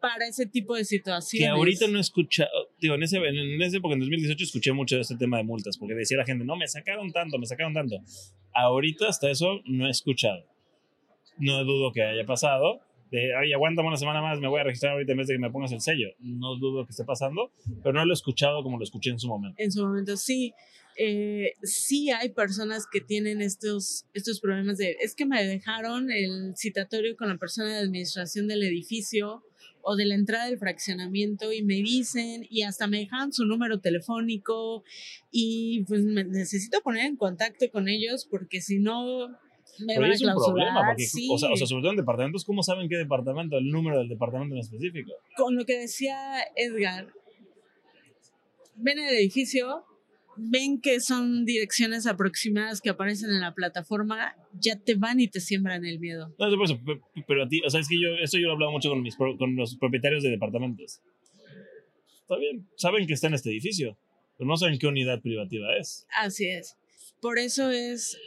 para 0.00 0.26
ese 0.26 0.46
tipo 0.46 0.74
de 0.74 0.84
situaciones. 0.84 1.46
Que 1.46 1.48
ahorita 1.48 1.86
no 1.86 1.98
he 1.98 2.00
escuchado, 2.00 2.50
digo, 2.80 2.96
en 2.96 3.04
ese, 3.04 3.18
en 3.18 3.62
ese 3.62 3.76
época, 3.76 3.94
en 3.94 4.00
2018, 4.00 4.42
escuché 4.42 4.72
mucho 4.72 4.96
de 4.96 5.02
este 5.02 5.16
tema 5.16 5.36
de 5.36 5.44
multas, 5.44 5.78
porque 5.78 5.94
decía 5.94 6.18
la 6.18 6.24
gente, 6.24 6.44
no, 6.44 6.56
me 6.56 6.66
sacaron 6.66 7.12
tanto, 7.12 7.38
me 7.38 7.46
sacaron 7.46 7.72
tanto. 7.72 8.02
Ahorita 8.54 9.08
hasta 9.08 9.30
eso 9.30 9.60
no 9.66 9.86
he 9.86 9.90
escuchado. 9.90 10.44
No 11.38 11.64
dudo 11.64 11.92
que 11.92 12.02
haya 12.02 12.24
pasado. 12.24 12.80
De, 13.10 13.34
ay, 13.36 13.52
aguántame 13.52 13.88
una 13.88 13.96
semana 13.96 14.22
más, 14.22 14.40
me 14.40 14.48
voy 14.48 14.60
a 14.60 14.64
registrar 14.64 14.92
ahorita 14.92 15.12
en 15.12 15.18
vez 15.18 15.26
de 15.28 15.34
que 15.34 15.38
me 15.38 15.50
pongas 15.50 15.72
el 15.72 15.80
sello. 15.80 16.08
No 16.20 16.56
dudo 16.56 16.84
que 16.84 16.90
esté 16.90 17.04
pasando, 17.04 17.50
pero 17.82 17.92
no 17.92 18.04
lo 18.04 18.12
he 18.12 18.14
escuchado 18.14 18.62
como 18.62 18.78
lo 18.78 18.84
escuché 18.84 19.10
en 19.10 19.18
su 19.18 19.28
momento. 19.28 19.56
En 19.60 19.70
su 19.70 19.84
momento, 19.84 20.16
sí. 20.16 20.52
Eh, 20.96 21.54
sí 21.62 22.10
hay 22.10 22.28
personas 22.28 22.86
que 22.90 23.00
tienen 23.00 23.42
estos, 23.42 24.06
estos 24.14 24.40
problemas 24.40 24.78
de, 24.78 24.96
es 25.00 25.16
que 25.16 25.26
me 25.26 25.44
dejaron 25.44 26.10
el 26.12 26.54
citatorio 26.56 27.16
con 27.16 27.28
la 27.28 27.36
persona 27.36 27.72
de 27.72 27.78
administración 27.78 28.46
del 28.46 28.62
edificio 28.62 29.42
o 29.84 29.96
de 29.96 30.06
la 30.06 30.14
entrada 30.14 30.46
del 30.46 30.58
fraccionamiento 30.58 31.52
y 31.52 31.62
me 31.62 31.74
dicen 31.74 32.46
y 32.50 32.62
hasta 32.62 32.86
me 32.86 32.98
dejan 32.98 33.32
su 33.32 33.44
número 33.44 33.80
telefónico 33.80 34.82
y 35.30 35.84
pues 35.86 36.02
me 36.04 36.24
necesito 36.24 36.80
poner 36.82 37.06
en 37.06 37.16
contacto 37.16 37.66
con 37.70 37.88
ellos 37.88 38.26
porque 38.30 38.60
si 38.60 38.78
no 38.78 39.28
me 39.78 39.94
Pero 39.94 40.00
van 40.02 40.10
a 40.10 40.14
es 40.14 40.22
un 40.22 40.34
problema, 40.34 40.82
porque, 40.86 41.04
sí. 41.04 41.28
o, 41.30 41.38
sea, 41.38 41.50
o 41.50 41.56
sea, 41.56 41.66
sobre 41.66 41.82
todo 41.82 41.90
en 41.90 41.96
departamentos, 41.96 42.44
¿cómo 42.44 42.62
saben 42.62 42.88
qué 42.88 42.96
departamento, 42.96 43.58
el 43.58 43.68
número 43.70 43.98
del 43.98 44.08
departamento 44.08 44.54
en 44.54 44.60
específico? 44.60 45.12
con 45.36 45.56
lo 45.56 45.64
que 45.64 45.78
decía 45.78 46.16
Edgar, 46.56 47.12
ven 48.76 48.98
el 48.98 49.14
edificio, 49.16 49.84
ven 50.36 50.80
que 50.80 51.00
son 51.00 51.44
direcciones 51.44 52.06
aproximadas 52.06 52.80
que 52.80 52.90
aparecen 52.90 53.30
en 53.30 53.40
la 53.40 53.54
plataforma, 53.54 54.34
ya 54.60 54.78
te 54.78 54.94
van 54.94 55.20
y 55.20 55.28
te 55.28 55.40
siembran 55.40 55.84
el 55.84 55.98
miedo. 55.98 56.34
No, 56.38 56.56
por 56.56 56.64
eso, 56.64 56.80
pero 57.26 57.44
a 57.44 57.48
ti, 57.48 57.60
o 57.64 57.70
sea, 57.70 57.80
es 57.80 57.88
que 57.88 58.00
yo, 58.00 58.14
esto 58.22 58.38
yo 58.38 58.44
lo 58.44 58.50
he 58.50 58.54
hablado 58.54 58.72
mucho 58.72 58.90
con, 58.90 59.02
mis, 59.02 59.16
con 59.16 59.56
los 59.56 59.76
propietarios 59.76 60.22
de 60.22 60.30
departamentos. 60.30 61.00
Está 62.22 62.36
bien, 62.36 62.66
saben 62.76 63.06
que 63.06 63.14
está 63.14 63.26
en 63.26 63.34
este 63.34 63.50
edificio, 63.50 63.96
pero 64.38 64.48
no 64.48 64.56
saben 64.56 64.78
qué 64.78 64.86
unidad 64.86 65.20
privativa 65.20 65.76
es. 65.76 66.06
Así 66.16 66.46
es. 66.48 66.76
Por 67.20 67.38
eso 67.38 67.70
es, 67.70 68.18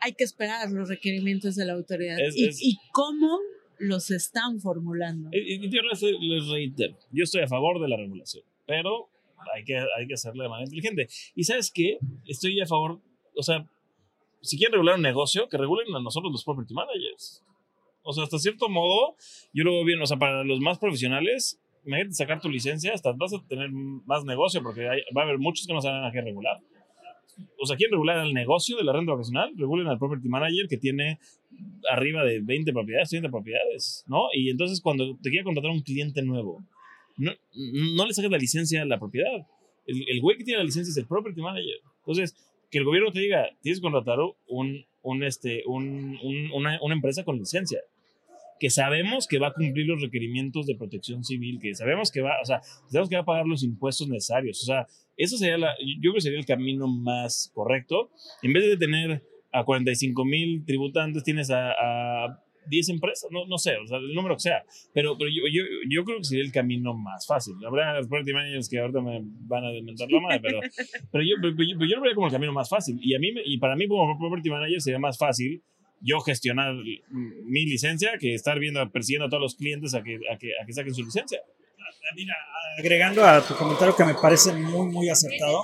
hay 0.00 0.12
que 0.12 0.24
esperar 0.24 0.70
los 0.70 0.88
requerimientos 0.88 1.54
de 1.56 1.64
la 1.64 1.74
autoridad. 1.74 2.16
y, 2.34 2.48
y, 2.60 2.78
cómo 2.92 3.38
los 3.78 4.10
están 4.10 4.60
formulando. 4.60 5.30
Y, 5.32 5.68
yo 5.68 5.82
les 5.82 6.48
reitero, 6.48 6.96
yo 7.12 7.24
estoy 7.24 7.42
a 7.42 7.48
favor 7.48 7.80
de 7.80 7.88
la 7.88 7.96
regulación, 7.96 8.44
pero 8.66 9.08
hay 9.54 9.64
que, 9.64 9.76
hay 9.76 10.06
que 10.06 10.14
hacerlo 10.14 10.42
de 10.42 10.48
manera 10.48 10.66
inteligente. 10.66 11.08
Y 11.34 11.44
sabes 11.44 11.70
qué, 11.70 11.98
estoy 12.26 12.60
a 12.60 12.66
favor, 12.66 13.00
o 13.34 13.42
sea, 13.42 13.66
si 14.42 14.56
quieren 14.56 14.74
regular 14.74 14.96
un 14.96 15.02
negocio, 15.02 15.48
que 15.48 15.56
regulen 15.56 15.94
a 15.94 16.00
nosotros 16.00 16.32
los 16.32 16.44
property 16.44 16.74
managers. 16.74 17.42
O 18.02 18.12
sea, 18.12 18.24
hasta 18.24 18.38
cierto 18.38 18.68
modo, 18.68 19.16
yo 19.52 19.64
lo 19.64 19.72
veo 19.72 19.84
bien, 19.84 20.00
o 20.00 20.06
sea, 20.06 20.16
para 20.16 20.44
los 20.44 20.60
más 20.60 20.78
profesionales, 20.78 21.60
imagínate 21.84 22.14
sacar 22.14 22.40
tu 22.40 22.48
licencia, 22.48 22.92
hasta 22.92 23.12
vas 23.12 23.34
a 23.34 23.44
tener 23.48 23.70
más 23.70 24.24
negocio, 24.24 24.62
porque 24.62 24.84
va 24.84 25.22
a 25.22 25.24
haber 25.24 25.38
muchos 25.38 25.66
que 25.66 25.72
no 25.72 25.80
saben 25.80 26.04
a 26.04 26.12
qué 26.12 26.20
regular. 26.20 26.60
O 27.60 27.66
sea, 27.66 27.76
quieren 27.76 27.92
regular 27.92 28.24
el 28.24 28.32
negocio 28.32 28.76
de 28.76 28.84
la 28.84 28.92
renta 28.92 29.12
vacacional, 29.12 29.52
regulen 29.56 29.88
al 29.88 29.98
property 29.98 30.28
manager 30.28 30.68
que 30.68 30.78
tiene 30.78 31.18
arriba 31.90 32.24
de 32.24 32.40
20 32.40 32.72
propiedades, 32.72 33.10
30 33.10 33.28
propiedades, 33.30 34.04
¿no? 34.06 34.28
Y 34.32 34.50
entonces 34.50 34.80
cuando 34.80 35.16
te 35.22 35.30
quiere 35.30 35.44
contratar 35.44 35.70
un 35.70 35.80
cliente 35.80 36.22
nuevo, 36.22 36.64
no, 37.16 37.32
no 37.52 38.06
le 38.06 38.14
saques 38.14 38.30
la 38.30 38.38
licencia 38.38 38.82
a 38.82 38.84
la 38.84 38.98
propiedad. 38.98 39.46
El, 39.86 40.04
el 40.08 40.20
güey 40.20 40.36
que 40.36 40.44
tiene 40.44 40.58
la 40.58 40.64
licencia 40.64 40.90
es 40.90 40.96
el 40.96 41.06
property 41.06 41.40
manager. 41.40 41.80
Entonces, 41.98 42.34
que 42.70 42.78
el 42.78 42.84
gobierno 42.84 43.12
te 43.12 43.20
diga, 43.20 43.48
tienes 43.62 43.78
que 43.78 43.82
contratar 43.82 44.18
un, 44.48 44.84
un, 45.02 45.22
este, 45.22 45.62
un, 45.66 46.18
una, 46.52 46.78
una, 46.82 46.94
empresa 46.94 47.24
con 47.24 47.38
licencia, 47.38 47.80
que 48.58 48.70
sabemos 48.70 49.26
que 49.28 49.38
va 49.38 49.48
a 49.48 49.52
cumplir 49.52 49.86
los 49.86 50.00
requerimientos 50.00 50.66
de 50.66 50.76
protección 50.76 51.24
civil, 51.24 51.58
que 51.60 51.74
sabemos 51.74 52.10
que 52.10 52.22
va, 52.22 52.40
o 52.40 52.44
sea, 52.44 52.60
sabemos 52.88 53.08
que 53.08 53.16
va 53.16 53.22
a 53.22 53.26
pagar 53.26 53.46
los 53.46 53.62
impuestos 53.62 54.08
necesarios. 54.08 54.62
O 54.62 54.66
sea, 54.66 54.86
eso 55.16 55.36
sería 55.36 55.58
la, 55.58 55.74
yo 55.78 56.00
creo 56.10 56.14
que 56.14 56.20
sería 56.20 56.38
el 56.38 56.46
camino 56.46 56.88
más 56.88 57.50
correcto. 57.54 58.10
En 58.42 58.52
vez 58.52 58.66
de 58.66 58.76
tener 58.76 59.22
a 59.52 59.64
45 59.64 60.24
mil 60.24 60.64
tributantes, 60.64 61.22
tienes 61.22 61.50
a 61.50 62.42
10 62.68 62.88
empresas, 62.90 63.30
no, 63.30 63.46
no 63.46 63.58
sé, 63.58 63.76
o 63.76 63.86
sea, 63.86 63.98
el 63.98 64.14
número 64.14 64.36
que 64.36 64.40
sea, 64.40 64.64
pero, 64.92 65.16
pero 65.18 65.30
yo, 65.30 65.42
yo, 65.52 65.62
yo 65.88 66.04
creo 66.04 66.18
que 66.18 66.24
sería 66.24 66.44
el 66.44 66.52
camino 66.52 66.94
más 66.94 67.26
fácil. 67.26 67.54
Habrá 67.66 67.98
los 67.98 68.08
property 68.08 68.32
managers 68.32 68.68
que 68.68 68.78
ahorita 68.78 69.00
me 69.00 69.20
van 69.22 69.64
a 69.64 69.70
desmentar 69.70 70.10
la 70.10 70.20
madre, 70.20 70.40
pero, 70.42 70.60
pero, 71.10 71.24
yo, 71.24 71.36
pero, 71.40 71.54
yo, 71.58 71.96
lo 71.96 72.02
vería 72.02 72.14
como 72.14 72.26
el 72.26 72.32
camino 72.32 72.52
más 72.52 72.68
fácil. 72.68 72.98
Y, 73.00 73.14
a 73.14 73.18
mí, 73.18 73.32
y 73.44 73.58
para 73.58 73.76
mí 73.76 73.86
como 73.88 74.18
property 74.18 74.50
manager 74.50 74.80
sería 74.80 74.98
más 74.98 75.18
fácil 75.18 75.62
yo 76.00 76.20
gestionar 76.20 76.74
mi 77.10 77.64
licencia 77.64 78.12
que 78.20 78.34
estar 78.34 78.58
viendo, 78.58 78.90
persiguiendo 78.90 79.26
a 79.26 79.28
todos 79.30 79.42
los 79.42 79.56
clientes 79.56 79.94
a 79.94 80.02
que, 80.02 80.18
a 80.32 80.36
que, 80.36 80.50
a 80.62 80.66
que 80.66 80.72
saquen 80.72 80.94
su 80.94 81.04
licencia. 81.04 81.40
Mira, 82.14 82.34
agregando 82.78 83.24
a 83.24 83.44
tu 83.44 83.54
comentario 83.54 83.96
que 83.96 84.04
me 84.04 84.14
parece 84.14 84.52
muy, 84.52 84.86
muy 84.86 85.08
acertado, 85.08 85.62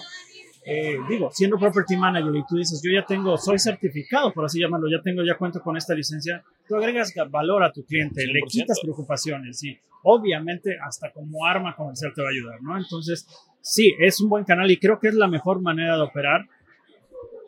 eh, 0.65 0.97
digo, 1.09 1.31
siendo 1.33 1.59
property 1.59 1.97
manager 1.97 2.37
y 2.37 2.45
tú 2.47 2.57
dices, 2.57 2.81
yo 2.85 2.93
ya 2.93 3.05
tengo, 3.05 3.37
soy 3.37 3.59
certificado, 3.59 4.33
por 4.33 4.45
así 4.45 4.61
llamarlo, 4.61 4.89
ya 4.89 5.03
tengo, 5.03 5.23
ya 5.25 5.37
cuento 5.37 5.61
con 5.61 5.77
esta 5.77 5.95
licencia, 5.95 6.45
tú 6.69 6.77
agregas 6.77 7.13
valor 7.31 7.65
a 7.65 7.73
tu 7.73 7.85
cliente, 7.85 8.25
le 8.27 8.43
quitas 8.43 8.79
preocupaciones 8.81 9.63
y 9.65 9.77
obviamente 10.05 10.77
hasta 10.81 11.11
como 11.11 11.45
arma 11.45 11.75
comercial 11.75 12.13
te 12.15 12.23
va 12.23 12.29
a 12.29 12.31
ayudar, 12.31 12.63
¿no? 12.63 12.79
Entonces, 12.79 13.27
sí, 13.61 13.93
es 13.99 14.21
un 14.21 14.29
buen 14.29 14.45
canal 14.45 14.71
y 14.71 14.79
creo 14.79 15.01
que 15.01 15.09
es 15.09 15.15
la 15.15 15.27
mejor 15.27 15.61
manera 15.61 15.97
de 15.97 16.03
operar, 16.03 16.47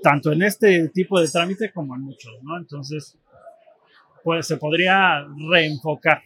tanto 0.02 0.32
en 0.32 0.42
este 0.42 0.88
tipo 0.88 1.20
de 1.20 1.28
trámite 1.28 1.72
como 1.72 1.94
en 1.94 2.02
muchos, 2.02 2.32
¿no? 2.42 2.58
Entonces, 2.58 3.16
pues 4.24 4.46
se 4.46 4.56
podría 4.56 5.24
reenfocar 5.50 6.22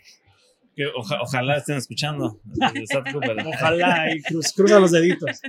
ojalá 0.94 1.56
estén 1.56 1.76
escuchando. 1.76 2.40
ojalá 3.46 4.14
y 4.14 4.22
cruza 4.22 4.78
los 4.80 4.92
deditos. 4.92 5.40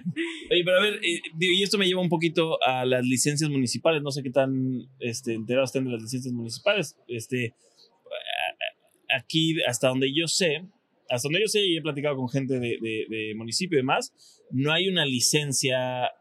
Oye, 0.51 0.63
pero 0.63 0.77
a 0.79 0.81
ver, 0.81 0.95
eh, 0.95 1.21
y 1.39 1.63
esto 1.63 1.77
me 1.77 1.87
lleva 1.87 2.01
un 2.01 2.09
poquito 2.09 2.57
a 2.63 2.85
las 2.85 3.05
licencias 3.05 3.49
municipales. 3.49 4.01
No 4.01 4.11
sé 4.11 4.23
qué 4.23 4.31
tan 4.31 4.87
este, 4.99 5.33
enterados 5.33 5.69
estén 5.69 5.85
de 5.85 5.91
las 5.91 6.01
licencias 6.01 6.33
municipales. 6.33 6.95
Este, 7.07 7.53
aquí, 9.15 9.61
hasta 9.63 9.89
donde 9.89 10.13
yo 10.13 10.27
sé, 10.27 10.65
hasta 11.09 11.27
donde 11.27 11.41
yo 11.41 11.47
sé 11.47 11.65
y 11.65 11.77
he 11.77 11.81
platicado 11.81 12.15
con 12.15 12.29
gente 12.29 12.59
de, 12.59 12.77
de, 12.81 13.33
municipio 13.35 13.77
y 13.77 13.81
demás, 13.81 14.13
no 14.51 14.71
hay 14.71 14.87
una 14.87 15.05
licencia 15.05 16.11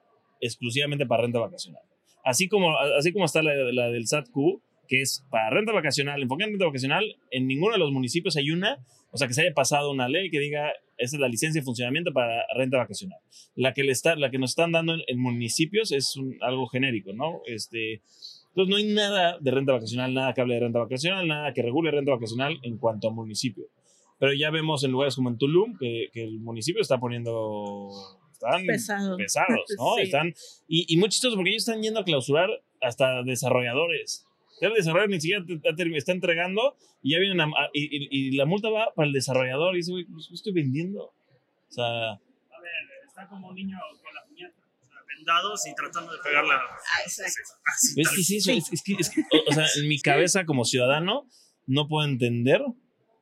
exclusivamente 0.41 1.07
para 1.07 1.23
renta 1.23 1.39
vacacional. 1.39 1.83
Así 2.25 2.49
como, 2.49 2.77
así 2.99 3.13
como 3.13 3.25
está 3.25 3.43
la, 3.43 3.55
la 3.73 3.91
del 3.91 4.07
SATQ, 4.07 4.61
que 4.89 5.03
es 5.03 5.25
para 5.31 5.51
renta 5.51 5.73
vacacional, 5.73 6.23
enfocada 6.23 6.47
en 6.47 6.55
renta 6.55 6.67
vacacional, 6.67 7.17
en 7.31 7.47
ninguno 7.47 7.75
de 7.75 7.79
los 7.79 7.93
municipios 7.93 8.37
hay 8.37 8.51
una, 8.51 8.79
o 9.13 9.19
sea, 9.19 9.29
que 9.29 9.35
se 9.35 9.43
haya 9.43 9.55
pasado 9.55 9.91
una 9.91 10.09
ley 10.09 10.31
que 10.31 10.41
diga, 10.41 10.73
esa 10.97 11.17
es 11.17 11.21
la 11.21 11.29
licencia 11.29 11.61
de 11.61 11.65
funcionamiento 11.65 12.13
para 12.13 12.45
renta 12.57 12.79
vacacional. 12.79 13.19
La 13.55 13.75
que, 13.75 13.85
le 13.85 13.93
está, 13.93 14.17
la 14.17 14.31
que 14.31 14.39
nos 14.39 14.51
están 14.51 14.73
dando 14.73 14.95
en, 15.07 15.19
municipios 15.21 15.93
es 15.93 16.15
algo 16.41 16.67
genérico, 16.67 17.13
¿no? 17.13 17.43
Este, 17.47 18.03
entonces 18.49 18.71
no 18.71 18.77
hay 18.77 18.93
nada 18.93 19.39
de 19.39 19.51
renta 19.51 19.73
vacacional, 19.73 20.15
nada 20.15 20.33
que 20.33 20.41
hable 20.41 20.55
de 20.55 20.61
renta 20.61 20.79
vacacional, 20.79 21.29
nada 21.29 21.53
que 21.53 21.63
regule 21.63 21.91
renta 21.91 22.13
vacacional 22.13 22.59
en 22.63 22.79
cuanto 22.79 23.09
a 23.09 23.13
municipio. 23.13 23.67
Pero 24.19 24.33
ya 24.33 24.51
vemos 24.51 24.83
en 24.83 24.91
lugares 24.91 25.15
como 25.15 25.29
en 25.29 25.39
Tulum 25.39 25.77
que, 25.79 26.09
que 26.13 26.25
el 26.25 26.41
municipio 26.41 26.83
está 26.83 26.99
poniendo 26.99 27.91
están 28.33 28.67
pesados, 28.67 29.65
¿no? 29.77 29.99
Están, 29.99 30.35
y, 30.67 30.93
y 30.93 30.97
muy 30.97 31.09
porque 31.35 31.51
ellos 31.51 31.67
están 31.69 31.83
yendo 31.83 32.01
a 32.01 32.05
clausurar 32.05 32.49
hasta 32.81 33.23
desarrolladores. 33.25 34.28
El 34.61 34.75
desarrollador 34.75 35.11
ni 35.11 35.21
siquiera 35.21 35.45
te, 35.45 35.97
está 35.97 36.13
entregando 36.13 36.77
y 37.03 37.13
ya 37.13 37.19
vienen 37.19 37.51
y, 37.73 38.37
la 38.37 38.47
multa 38.47 38.71
va 38.71 38.93
para 38.95 39.07
el 39.07 39.13
desarrollador 39.13 39.75
y 39.75 39.79
dice, 39.79 39.93
güey, 39.93 40.05
pues 40.05 40.31
estoy 40.33 40.53
vendiendo. 40.53 41.05
O 41.05 41.71
sea... 41.71 42.13
A 42.13 42.61
ver, 42.61 42.73
está 43.07 43.29
como 43.29 43.49
un 43.49 43.55
niño 43.55 43.79
con 44.03 44.15
la 44.15 44.25
puñeta, 44.27 44.61
vendados 45.17 45.67
y 45.67 45.75
tratando 45.75 46.13
de 46.13 46.19
pegarla. 46.23 46.55
Ah, 46.57 47.03
exacto. 47.05 47.41
Es 47.97 48.09
que 48.11 48.23
sí, 48.23 48.37
eso, 48.39 48.53
es, 48.53 48.83
que, 48.83 48.95
es 48.99 49.11
que, 49.11 49.23
o, 49.47 49.53
sea, 49.53 49.67
en 49.77 49.89
mi 49.89 50.01
cabeza 50.01 50.45
como 50.45 50.65
ciudadano 50.65 51.29
no 51.67 51.87
puedo 51.87 52.07
entender 52.07 52.63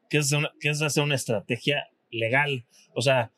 qué 0.08 0.18
es, 0.18 0.32
una, 0.32 0.52
qué 0.60 0.70
es 0.70 0.80
hacer 0.80 1.02
una 1.02 1.16
estrategia 1.16 1.88
legal. 2.10 2.66
O 2.94 3.02
sea... 3.02 3.32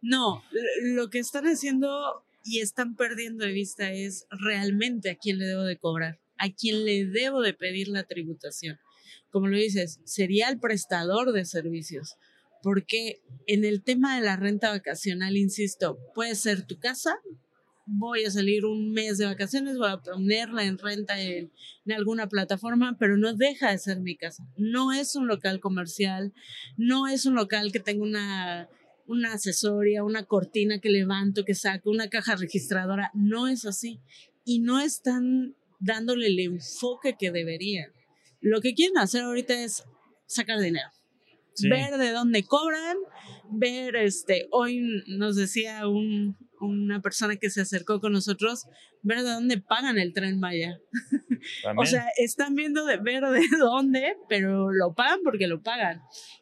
No, 0.00 0.44
lo 0.82 1.08
que 1.08 1.18
están 1.18 1.44
haciendo 1.46 2.26
y 2.44 2.60
están 2.60 2.94
perdiendo 2.94 3.44
de 3.46 3.52
vista 3.52 3.90
es 3.90 4.26
realmente 4.30 5.10
a 5.10 5.16
quién 5.16 5.38
le 5.38 5.46
debo 5.46 5.62
de 5.62 5.78
cobrar 5.78 6.20
a 6.44 6.52
quien 6.52 6.84
le 6.84 7.06
debo 7.06 7.40
de 7.40 7.54
pedir 7.54 7.88
la 7.88 8.04
tributación. 8.04 8.78
Como 9.30 9.48
lo 9.48 9.56
dices, 9.56 10.00
sería 10.04 10.48
el 10.48 10.60
prestador 10.60 11.32
de 11.32 11.44
servicios, 11.44 12.16
porque 12.62 13.22
en 13.46 13.64
el 13.64 13.82
tema 13.82 14.16
de 14.16 14.24
la 14.24 14.36
renta 14.36 14.70
vacacional, 14.70 15.36
insisto, 15.36 15.98
puede 16.14 16.34
ser 16.34 16.66
tu 16.66 16.78
casa, 16.78 17.16
voy 17.86 18.24
a 18.24 18.30
salir 18.30 18.64
un 18.64 18.92
mes 18.92 19.18
de 19.18 19.26
vacaciones, 19.26 19.78
voy 19.78 19.90
a 19.90 19.98
ponerla 19.98 20.64
en 20.64 20.78
renta 20.78 21.20
en, 21.20 21.50
alguna 21.94 22.28
plataforma, 22.28 22.96
pero 22.98 23.16
no 23.16 23.34
deja 23.34 23.70
de 23.70 23.78
ser 23.78 24.00
mi 24.00 24.16
casa. 24.16 24.46
No 24.56 24.92
es 24.92 25.16
un 25.16 25.26
local 25.26 25.60
comercial, 25.60 26.32
no 26.76 27.08
es 27.08 27.26
un 27.26 27.34
local 27.34 27.72
que 27.72 27.80
tenga 27.80 28.02
una, 28.02 28.68
una 29.06 29.34
asesoría, 29.34 30.04
una 30.04 30.24
cortina 30.24 30.78
que 30.78 30.90
levanto, 30.90 31.44
que 31.44 31.54
saco, 31.54 31.90
una 31.90 32.08
caja 32.08 32.36
registradora. 32.36 33.10
No 33.14 33.48
es 33.48 33.64
así. 33.64 34.00
Y 34.44 34.60
no 34.60 34.80
es 34.80 35.02
tan 35.02 35.54
dándole 35.84 36.28
el 36.28 36.40
enfoque 36.40 37.16
que 37.18 37.30
deberían. 37.30 37.90
Lo 38.40 38.60
que 38.60 38.74
quieren 38.74 38.98
hacer 38.98 39.22
ahorita 39.22 39.62
es 39.62 39.84
sacar 40.26 40.60
dinero. 40.60 40.88
Ver 41.70 41.98
de 41.98 42.10
dónde 42.10 42.42
cobran, 42.42 42.96
ver, 43.50 43.94
este, 43.94 44.48
hoy 44.50 44.82
nos 45.06 45.36
decía 45.36 45.86
un, 45.86 46.36
una 46.60 47.00
persona 47.00 47.36
que 47.36 47.48
se 47.48 47.60
acercó 47.60 48.00
con 48.00 48.12
nosotros, 48.12 48.64
ver 49.02 49.18
de 49.18 49.30
dónde 49.30 49.60
pagan 49.60 49.98
el 49.98 50.12
tren 50.12 50.40
Maya. 50.40 50.80
o 51.76 51.86
sea, 51.86 52.06
están 52.18 52.56
viendo 52.56 52.84
de 52.86 52.96
ver 52.96 53.22
de 53.22 53.46
dónde, 53.58 54.16
pero 54.28 54.72
lo 54.72 54.94
pagan 54.94 55.20
porque 55.22 55.46
lo 55.46 55.62
pagan. 55.62 56.00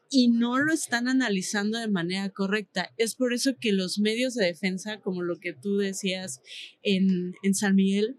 Y 0.08 0.28
no 0.28 0.58
lo 0.58 0.72
están 0.72 1.08
analizando 1.08 1.78
de 1.78 1.88
manera 1.88 2.30
correcta. 2.30 2.90
Es 2.96 3.14
por 3.14 3.32
eso 3.32 3.52
que 3.60 3.72
los 3.72 3.98
medios 3.98 4.34
de 4.34 4.46
defensa, 4.46 5.00
como 5.00 5.22
lo 5.22 5.38
que 5.38 5.52
tú 5.52 5.76
decías 5.76 6.40
en, 6.82 7.34
en 7.42 7.54
San 7.54 7.74
Miguel, 7.74 8.18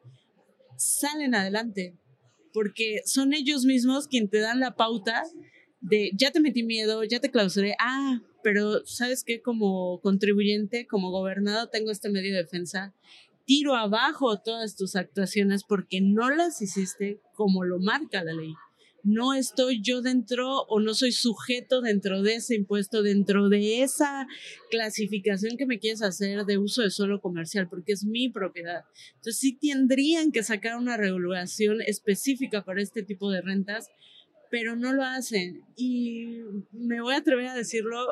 salen 0.85 1.35
adelante, 1.35 1.97
porque 2.53 3.01
son 3.05 3.33
ellos 3.33 3.65
mismos 3.65 4.07
quien 4.07 4.29
te 4.29 4.39
dan 4.39 4.59
la 4.59 4.75
pauta 4.75 5.23
de 5.81 6.11
ya 6.15 6.31
te 6.31 6.39
metí 6.39 6.63
miedo, 6.63 7.03
ya 7.03 7.19
te 7.19 7.31
clausuré, 7.31 7.75
ah, 7.79 8.21
pero 8.41 8.85
sabes 8.85 9.23
que 9.23 9.41
como 9.41 9.99
contribuyente, 10.01 10.87
como 10.87 11.11
gobernado, 11.11 11.69
tengo 11.69 11.91
este 11.91 12.09
medio 12.09 12.31
de 12.31 12.43
defensa, 12.43 12.93
tiro 13.45 13.75
abajo 13.75 14.39
todas 14.39 14.75
tus 14.75 14.95
actuaciones 14.95 15.63
porque 15.63 16.01
no 16.01 16.29
las 16.29 16.61
hiciste 16.61 17.19
como 17.33 17.63
lo 17.63 17.79
marca 17.79 18.23
la 18.23 18.33
ley. 18.33 18.53
No 19.03 19.33
estoy 19.33 19.81
yo 19.81 20.01
dentro 20.01 20.61
o 20.63 20.79
no 20.79 20.93
soy 20.93 21.11
sujeto 21.11 21.81
dentro 21.81 22.21
de 22.21 22.35
ese 22.35 22.55
impuesto, 22.55 23.03
dentro 23.03 23.49
de 23.49 23.83
esa 23.83 24.27
clasificación 24.71 25.57
que 25.57 25.65
me 25.65 25.79
quieres 25.79 26.01
hacer 26.01 26.45
de 26.45 26.57
uso 26.57 26.81
de 26.81 26.89
suelo 26.89 27.21
comercial, 27.21 27.67
porque 27.69 27.93
es 27.93 28.05
mi 28.05 28.29
propiedad. 28.29 28.85
Entonces 29.15 29.39
sí 29.39 29.57
tendrían 29.59 30.31
que 30.31 30.43
sacar 30.43 30.77
una 30.77 30.97
regulación 30.97 31.81
específica 31.81 32.63
para 32.63 32.81
este 32.81 33.03
tipo 33.03 33.29
de 33.29 33.41
rentas, 33.41 33.89
pero 34.49 34.75
no 34.75 34.93
lo 34.93 35.03
hacen. 35.03 35.63
Y 35.75 36.39
me 36.71 37.01
voy 37.01 37.13
a 37.13 37.17
atrever 37.17 37.47
a 37.47 37.55
decirlo, 37.55 38.05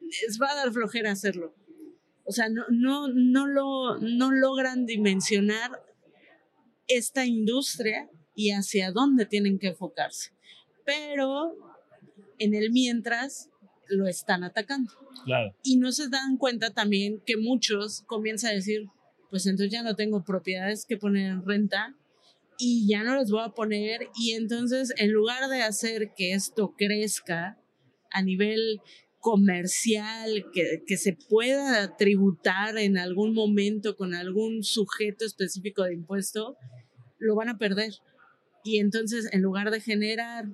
les 0.00 0.40
va 0.40 0.50
a 0.50 0.56
dar 0.56 0.72
flojera 0.72 1.12
hacerlo. 1.12 1.54
O 2.24 2.32
sea, 2.32 2.48
no, 2.48 2.64
no, 2.70 3.08
no, 3.08 3.46
lo, 3.46 3.98
no 3.98 4.30
logran 4.30 4.86
dimensionar 4.86 5.70
esta 6.86 7.26
industria 7.26 8.08
y 8.34 8.50
hacia 8.50 8.92
dónde 8.92 9.26
tienen 9.26 9.58
que 9.58 9.68
enfocarse. 9.68 10.30
Pero 10.84 11.56
en 12.38 12.54
el 12.54 12.70
mientras 12.70 13.50
lo 13.88 14.06
están 14.06 14.44
atacando. 14.44 14.92
Claro. 15.24 15.54
Y 15.62 15.76
no 15.76 15.92
se 15.92 16.08
dan 16.08 16.36
cuenta 16.36 16.70
también 16.70 17.20
que 17.24 17.36
muchos 17.36 18.02
comienzan 18.06 18.50
a 18.50 18.54
decir, 18.54 18.86
pues 19.30 19.46
entonces 19.46 19.72
ya 19.72 19.82
no 19.82 19.94
tengo 19.94 20.24
propiedades 20.24 20.84
que 20.86 20.96
poner 20.96 21.30
en 21.30 21.44
renta 21.44 21.94
y 22.58 22.86
ya 22.88 23.02
no 23.02 23.14
los 23.14 23.30
voy 23.30 23.42
a 23.42 23.50
poner 23.50 24.08
y 24.16 24.32
entonces 24.32 24.92
en 24.96 25.12
lugar 25.12 25.48
de 25.48 25.62
hacer 25.62 26.12
que 26.16 26.32
esto 26.32 26.74
crezca 26.76 27.58
a 28.10 28.22
nivel 28.22 28.80
comercial, 29.18 30.44
que, 30.52 30.82
que 30.86 30.96
se 30.96 31.14
pueda 31.14 31.96
tributar 31.96 32.76
en 32.76 32.98
algún 32.98 33.34
momento 33.34 33.96
con 33.96 34.14
algún 34.14 34.62
sujeto 34.62 35.24
específico 35.24 35.82
de 35.82 35.94
impuesto, 35.94 36.56
lo 37.18 37.34
van 37.34 37.48
a 37.48 37.58
perder. 37.58 37.94
Y 38.64 38.78
entonces, 38.78 39.28
en 39.32 39.42
lugar 39.42 39.70
de 39.70 39.80
generar 39.80 40.46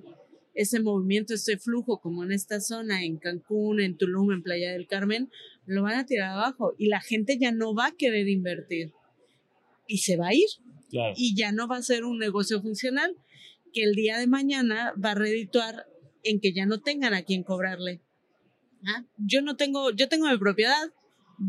ese 0.53 0.81
movimiento, 0.81 1.33
ese 1.33 1.57
flujo, 1.57 2.01
como 2.01 2.23
en 2.23 2.33
esta 2.33 2.59
zona, 2.59 3.03
en 3.03 3.17
Cancún, 3.17 3.79
en 3.79 3.97
Tulum, 3.97 4.33
en 4.33 4.43
Playa 4.43 4.73
del 4.73 4.85
Carmen, 4.85 5.31
lo 5.65 5.81
van 5.83 5.97
a 5.97 6.05
tirar 6.05 6.31
abajo 6.31 6.75
y 6.77 6.87
la 6.87 6.99
gente 6.99 7.37
ya 7.39 7.53
no 7.53 7.73
va 7.73 7.87
a 7.87 7.95
querer 7.95 8.27
invertir 8.27 8.91
y 9.87 9.99
se 9.99 10.17
va 10.17 10.27
a 10.27 10.33
ir. 10.33 10.47
Y 11.15 11.35
ya 11.37 11.53
no 11.53 11.69
va 11.69 11.77
a 11.77 11.81
ser 11.81 12.03
un 12.03 12.19
negocio 12.19 12.61
funcional 12.61 13.15
que 13.73 13.83
el 13.83 13.93
día 13.93 14.17
de 14.17 14.27
mañana 14.27 14.93
va 15.03 15.11
a 15.11 15.15
redituar 15.15 15.85
en 16.23 16.41
que 16.41 16.51
ya 16.51 16.65
no 16.65 16.81
tengan 16.81 17.13
a 17.13 17.23
quien 17.23 17.43
cobrarle. 17.43 18.01
¿Ah? 18.85 19.05
Yo 19.17 19.41
no 19.41 19.55
tengo, 19.55 19.91
yo 19.91 20.09
tengo 20.09 20.29
mi 20.29 20.37
propiedad, 20.37 20.91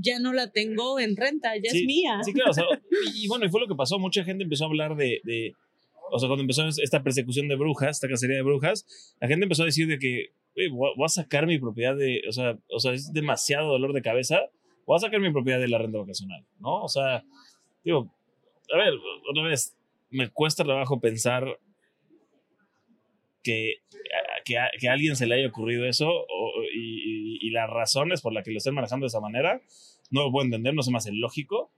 ya 0.01 0.21
no 0.21 0.33
la 0.33 0.53
tengo 0.53 1.01
en 1.01 1.17
renta, 1.17 1.57
ya 1.57 1.71
es 1.73 1.85
mía. 1.85 2.21
Sí, 2.25 2.33
claro. 2.33 2.53
y, 3.17 3.27
bueno, 3.27 3.47
y 3.47 3.49
fue 3.49 3.61
lo 3.61 3.67
que 3.67 3.75
pasó. 3.75 3.99
Mucha 3.99 4.23
gente 4.23 4.45
empezó 4.45 4.65
a 4.65 4.69
hablar 4.69 4.95
de 4.95 5.21
o 6.11 6.18
sea, 6.18 6.28
cuando 6.28 6.42
empezó 6.42 6.66
esta 6.66 7.03
persecución 7.03 7.48
de 7.48 7.57
brujas, 7.57 7.90
esta 7.90 8.09
cacería 8.09 8.36
de 8.36 8.42
brujas, 8.42 9.14
la 9.20 9.28
gente 9.28 9.44
empezó 9.44 9.62
a 9.62 9.66
decir 9.66 9.86
de 9.86 9.98
que, 9.98 10.32
voy 10.70 11.05
a 11.05 11.09
sacar 11.09 11.46
mi 11.46 11.59
propiedad 11.59 11.96
de, 11.96 12.22
o 12.28 12.32
sea, 12.32 12.59
o 12.68 12.78
sea, 12.78 12.92
es 12.92 13.12
demasiado 13.12 13.68
dolor 13.68 13.92
de 13.92 14.03
cabeza, 14.03 14.40
voy 14.86 14.96
a 14.96 15.00
sacar 15.00 15.20
mi 15.20 15.32
propiedad 15.32 15.59
de 15.59 15.68
la 15.68 15.78
renta 15.78 15.98
vacacional, 15.98 16.44
¿no? 16.59 16.82
O 16.82 16.88
sea, 16.88 17.24
digo, 17.84 18.12
a 18.72 18.76
ver, 18.76 18.92
otra 19.30 19.44
vez, 19.44 19.76
me 20.11 20.28
cuesta 20.28 20.64
trabajo 20.64 21.00
pensar 21.00 21.59
que, 23.42 23.76
que, 24.44 24.57
que 24.78 24.88
a 24.88 24.92
alguien 24.92 25.16
se 25.16 25.26
le 25.26 25.36
haya 25.36 25.48
ocurrido 25.48 25.86
eso 25.86 26.26
y, 26.74 27.38
y, 27.40 27.50
las 27.50 27.68
razones 27.68 28.20
por 28.20 28.32
las 28.32 28.44
que 28.44 28.50
lo 28.50 28.59
estén 28.59 28.74
manejando 28.74 29.05
de 29.05 29.09
esa 29.09 29.20
manera, 29.20 29.61
no 30.11 30.24
lo 30.24 30.30
puedo 30.30 30.44
entender, 30.44 30.74
no 30.74 30.82
se 30.82 30.90
me 30.90 30.98
hace 30.98 31.12
lógico 31.12 31.72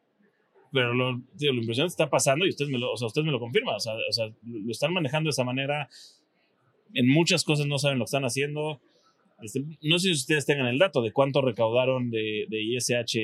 pero 0.74 0.92
lo, 0.92 1.22
digo, 1.34 1.52
lo 1.52 1.60
impresionante 1.60 1.92
está 1.92 2.10
pasando 2.10 2.44
y 2.44 2.48
usted 2.48 2.66
me 2.66 2.78
lo, 2.78 2.92
o 2.92 2.96
sea, 2.96 3.06
usted 3.06 3.22
me 3.22 3.30
lo 3.30 3.38
confirma. 3.38 3.76
O 3.76 3.80
sea, 3.80 3.94
o 3.94 4.12
sea, 4.12 4.26
lo 4.42 4.70
están 4.72 4.92
manejando 4.92 5.28
de 5.28 5.30
esa 5.30 5.44
manera. 5.44 5.88
En 6.92 7.08
muchas 7.08 7.44
cosas 7.44 7.66
no 7.66 7.78
saben 7.78 7.98
lo 7.98 8.04
que 8.04 8.08
están 8.08 8.24
haciendo. 8.24 8.80
Este, 9.40 9.64
no 9.82 10.00
sé 10.00 10.08
si 10.08 10.14
ustedes 10.14 10.46
tengan 10.46 10.66
el 10.66 10.78
dato 10.78 11.00
de 11.00 11.12
cuánto 11.12 11.42
recaudaron 11.42 12.10
de, 12.10 12.46
de 12.48 12.62
ISH, 12.62 13.14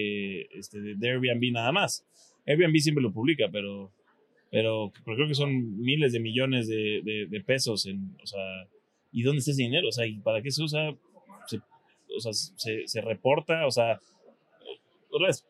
este, 0.56 0.80
de 0.80 1.10
Airbnb 1.10 1.52
nada 1.52 1.72
más. 1.72 2.06
Airbnb 2.46 2.78
siempre 2.78 3.02
lo 3.02 3.12
publica, 3.12 3.48
pero, 3.50 3.90
pero, 4.52 4.92
creo 5.04 5.26
que 5.26 5.34
son 5.34 5.76
miles 5.80 6.12
de 6.12 6.20
millones 6.20 6.68
de, 6.68 7.26
de, 7.28 7.40
pesos. 7.40 7.84
En, 7.86 8.16
o 8.22 8.26
sea, 8.26 8.40
¿y 9.10 9.22
dónde 9.22 9.40
está 9.40 9.50
ese 9.50 9.62
dinero? 9.62 9.88
O 9.88 9.92
sea, 9.92 10.06
¿y 10.06 10.20
para 10.20 10.40
qué 10.40 10.52
se 10.52 10.62
usa? 10.62 10.94
Se, 11.48 11.58
o 12.16 12.20
sea, 12.20 12.32
se, 12.32 12.86
se 12.86 13.00
reporta, 13.00 13.66
o 13.66 13.72
sea, 13.72 13.98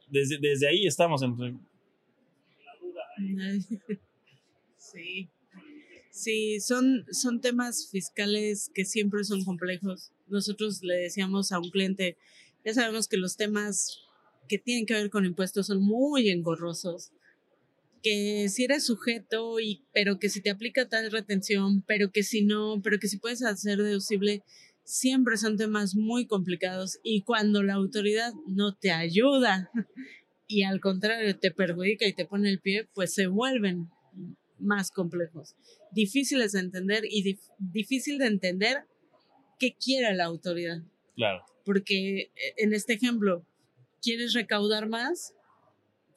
desde, 0.09 0.39
desde 0.39 0.67
ahí 0.67 0.87
estamos 0.87 1.23
en, 1.23 1.61
Sí. 4.77 5.29
Sí, 6.11 6.59
son, 6.61 7.05
son 7.13 7.41
temas 7.41 7.89
fiscales 7.91 8.71
que 8.75 8.85
siempre 8.85 9.23
son 9.25 9.45
complejos. 9.45 10.11
Nosotros 10.27 10.83
le 10.83 10.95
decíamos 10.95 11.53
a 11.53 11.61
un 11.61 11.71
cliente, 11.71 12.17
ya 12.65 12.75
sabemos 12.75 13.07
que 13.07 13.17
los 13.17 13.37
temas 13.37 13.99
que 14.49 14.59
tienen 14.59 14.87
que 14.87 14.95
ver 14.95 15.11
con 15.11 15.25
impuestos 15.25 15.69
son 15.69 15.81
muy 15.81 16.29
engorrosos, 16.31 17.13
que 18.03 18.49
si 18.49 18.65
eres 18.65 18.85
sujeto, 18.85 19.61
y, 19.61 19.85
pero 19.93 20.19
que 20.19 20.29
si 20.29 20.41
te 20.41 20.51
aplica 20.51 20.89
tal 20.89 21.11
retención, 21.13 21.83
pero 21.87 22.11
que 22.11 22.25
si 22.25 22.43
no, 22.43 22.81
pero 22.83 22.99
que 22.99 23.07
si 23.07 23.19
puedes 23.19 23.43
hacer 23.45 23.79
deducible, 23.79 24.43
siempre 24.83 25.37
son 25.37 25.57
temas 25.57 25.95
muy 25.95 26.27
complicados 26.27 26.99
y 27.05 27.23
cuando 27.23 27.63
la 27.63 27.75
autoridad 27.75 28.33
no 28.49 28.75
te 28.75 28.91
ayuda 28.91 29.71
y 30.51 30.65
al 30.65 30.81
contrario 30.81 31.39
te 31.39 31.53
perjudica 31.53 32.07
y 32.09 32.13
te 32.13 32.27
pone 32.27 32.51
el 32.51 32.59
pie, 32.59 32.89
pues 32.93 33.15
se 33.15 33.29
vuelven 33.29 33.89
más 34.59 34.91
complejos, 34.91 35.55
difíciles 35.93 36.53
de 36.53 36.59
entender 36.59 37.05
y 37.09 37.39
difícil 37.59 38.19
de 38.19 38.27
entender 38.27 38.79
qué 39.61 39.77
quiere 39.77 40.13
la 40.13 40.25
autoridad. 40.25 40.83
Claro. 41.15 41.45
Porque 41.65 42.21
eh, 42.23 42.31
en 42.57 42.75
este 42.75 42.95
ejemplo, 42.95 43.47
¿quieres 44.03 44.33
recaudar 44.33 44.89
más? 44.89 45.35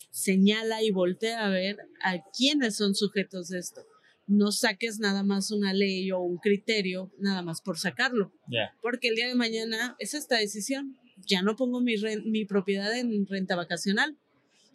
Señala 0.10 0.82
y 0.82 0.90
voltea 0.90 1.46
a 1.46 1.50
ver 1.50 1.78
a 2.04 2.18
quiénes 2.36 2.76
son 2.76 2.96
sujetos 2.96 3.50
de 3.50 3.60
esto. 3.60 3.82
No 4.26 4.52
saques 4.52 5.00
nada 5.00 5.22
más 5.22 5.52
una 5.52 5.74
ley 5.74 6.12
o 6.12 6.22
un 6.22 6.38
criterio 6.38 7.12
nada 7.20 7.44
más 7.44 7.62
por 7.62 7.78
sacarlo. 7.78 8.34
Porque 8.82 9.10
el 9.10 9.16
día 9.16 9.28
de 9.28 9.36
mañana 9.36 9.96
es 10.00 10.16
esta 10.16 10.38
decisión. 10.38 10.98
Ya 11.28 11.44
no 11.44 11.56
pongo 11.56 11.82
mi, 11.82 11.96
mi 12.26 12.46
propiedad 12.46 12.98
en 12.98 13.28
renta 13.28 13.56
vacacional 13.56 14.18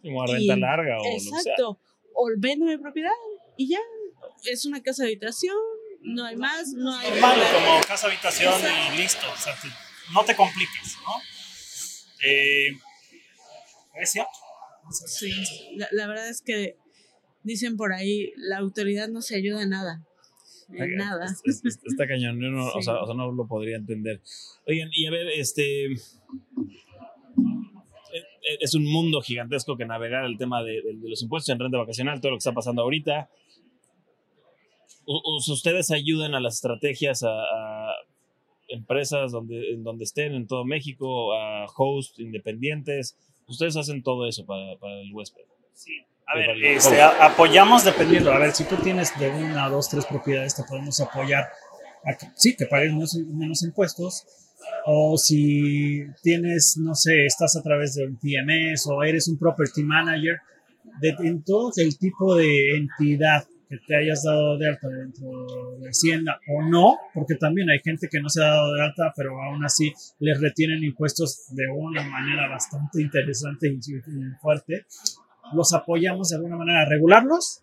como 0.01 0.25
renta 0.25 0.55
larga 0.55 0.97
o 0.99 1.05
Exacto. 1.05 1.79
O 2.13 2.27
vendo 2.37 2.65
mi 2.65 2.77
propiedad 2.77 3.11
y 3.57 3.69
ya. 3.69 3.79
Es 4.45 4.65
una 4.65 4.81
casa 4.81 5.03
de 5.03 5.09
habitación, 5.09 5.55
no 6.01 6.23
hay 6.23 6.37
más, 6.37 6.71
no 6.73 6.95
hay. 6.95 7.09
Normal, 7.09 7.39
como 7.53 7.81
casa 7.81 8.07
habitación 8.07 8.53
y 8.93 8.97
listo. 8.97 9.25
O 9.33 9.37
sea, 9.37 9.53
no 10.13 10.23
te 10.23 10.35
compliques, 10.35 10.97
¿no? 11.05 11.11
Eh, 12.25 12.69
es 14.01 14.11
cierto. 14.11 14.31
Sí, 14.91 15.31
la, 15.91 16.07
verdad 16.07 16.29
es 16.29 16.41
que 16.41 16.77
dicen 17.43 17.77
por 17.77 17.93
ahí, 17.93 18.31
la 18.37 18.57
autoridad 18.57 19.07
no 19.07 19.21
se 19.21 19.35
ayuda 19.35 19.61
en 19.61 19.69
nada. 19.69 20.03
En 20.71 20.95
nada. 20.95 21.25
está 21.43 22.07
cañón, 22.07 22.43
o, 22.55 22.81
sea, 22.81 23.01
o 23.01 23.05
sea, 23.05 23.15
no 23.15 23.31
lo 23.31 23.47
podría 23.47 23.77
entender. 23.77 24.21
Oigan, 24.67 24.89
y 24.93 25.05
a 25.05 25.11
ver, 25.11 25.27
este, 25.35 25.89
es 28.59 28.73
un 28.73 28.85
mundo 28.85 29.21
gigantesco 29.21 29.77
que 29.77 29.85
navegar 29.85 30.25
el 30.25 30.37
tema 30.37 30.63
de, 30.63 30.81
los 31.01 31.21
impuestos 31.21 31.49
en 31.53 31.59
renta 31.59 31.77
vacacional, 31.77 32.19
todo 32.19 32.31
lo 32.31 32.37
que 32.37 32.41
está 32.41 32.53
pasando 32.53 32.81
ahorita. 32.81 33.29
ustedes 35.05 35.91
ayudan 35.91 36.35
a 36.35 36.39
las 36.39 36.55
estrategias 36.55 37.23
a, 37.23 37.93
empresas 38.67 39.31
donde, 39.31 39.73
en 39.73 39.83
donde 39.83 40.03
estén 40.03 40.33
en 40.33 40.45
todo 40.47 40.63
México, 40.63 41.33
a 41.33 41.65
hosts 41.75 42.19
independientes. 42.19 43.17
Ustedes 43.47 43.75
hacen 43.77 44.03
todo 44.03 44.27
eso 44.27 44.45
para, 44.45 44.73
el 45.01 45.11
huésped. 45.11 45.41
Sí. 45.73 45.93
A 46.27 46.37
ver, 46.37 46.63
este, 46.63 47.01
apoyamos 47.01 47.83
dependiendo. 47.83 48.31
A 48.31 48.37
ver, 48.37 48.51
si 48.51 48.63
tú 48.65 48.75
tienes 48.75 49.17
de 49.17 49.31
una, 49.31 49.67
dos, 49.69 49.89
tres 49.89 50.05
propiedades, 50.05 50.55
te 50.55 50.63
podemos 50.63 50.99
apoyar. 50.99 51.45
A 52.05 52.15
sí, 52.35 52.55
que 52.55 52.67
pagues 52.67 52.93
menos 52.93 53.63
impuestos 53.63 54.48
o 54.85 55.17
si 55.17 56.03
tienes, 56.21 56.77
no 56.77 56.95
sé, 56.95 57.25
estás 57.25 57.55
a 57.55 57.61
través 57.61 57.95
de 57.95 58.07
un 58.07 58.17
PMS 58.17 58.87
o 58.87 59.03
eres 59.03 59.27
un 59.27 59.37
property 59.37 59.83
manager, 59.83 60.37
de, 61.01 61.15
en 61.19 61.43
todo 61.43 61.71
el 61.77 61.97
tipo 61.97 62.35
de 62.35 62.77
entidad 62.77 63.45
que 63.69 63.77
te 63.87 63.95
hayas 63.95 64.23
dado 64.23 64.57
de 64.57 64.67
alta 64.67 64.87
dentro 64.87 65.29
de 65.79 65.89
Hacienda 65.89 66.39
o 66.47 66.63
no, 66.63 66.97
porque 67.13 67.35
también 67.35 67.69
hay 67.69 67.79
gente 67.79 68.07
que 68.09 68.19
no 68.19 68.27
se 68.27 68.43
ha 68.43 68.47
dado 68.47 68.73
de 68.73 68.81
alta, 68.81 69.13
pero 69.15 69.39
aún 69.41 69.63
así 69.63 69.93
les 70.19 70.41
retienen 70.41 70.83
impuestos 70.83 71.45
de 71.51 71.67
una 71.69 72.01
manera 72.03 72.49
bastante 72.49 72.99
interesante 73.01 73.67
y 73.67 73.79
fuerte, 74.41 74.85
los 75.53 75.71
apoyamos 75.73 76.29
de 76.29 76.37
alguna 76.37 76.57
manera 76.57 76.81
a 76.81 76.89
regularlos, 76.89 77.61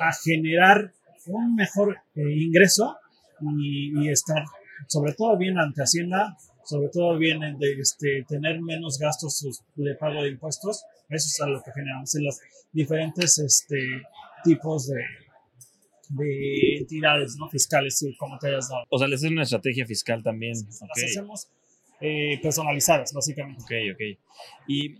a 0.00 0.12
generar 0.14 0.92
un 1.26 1.54
mejor 1.54 1.98
eh, 2.14 2.22
ingreso 2.22 2.96
y, 3.40 4.02
y 4.02 4.08
estar 4.08 4.42
sobre 4.88 5.12
todo 5.14 5.36
bien 5.36 5.58
ante 5.58 5.82
Hacienda, 5.82 6.36
sobre 6.64 6.88
todo 6.88 7.18
bien 7.18 7.40
de 7.58 7.72
este, 7.80 8.24
tener 8.28 8.60
menos 8.60 8.98
gastos 8.98 9.62
de 9.74 9.94
pago 9.94 10.22
de 10.22 10.30
impuestos. 10.30 10.84
Eso 11.08 11.26
es 11.26 11.40
a 11.40 11.46
lo 11.46 11.62
que 11.62 11.72
generamos 11.72 12.14
en 12.14 12.24
los 12.24 12.40
diferentes 12.72 13.38
este, 13.38 14.02
tipos 14.42 14.88
de, 14.88 15.02
de 16.10 16.76
entidades 16.78 17.36
¿no? 17.38 17.48
fiscales, 17.48 18.04
como 18.18 18.38
te 18.38 18.48
hayas 18.48 18.68
dado. 18.68 18.84
O 18.88 18.98
sea, 18.98 19.08
les 19.08 19.22
es 19.22 19.30
una 19.30 19.42
estrategia 19.42 19.86
fiscal 19.86 20.22
también. 20.22 20.54
Las 20.54 20.82
hacemos 21.04 21.48
eh, 22.00 22.38
personalizadas, 22.42 23.12
básicamente. 23.12 23.62
Ok, 23.62 23.94
ok. 23.94 24.18
Y 24.68 24.94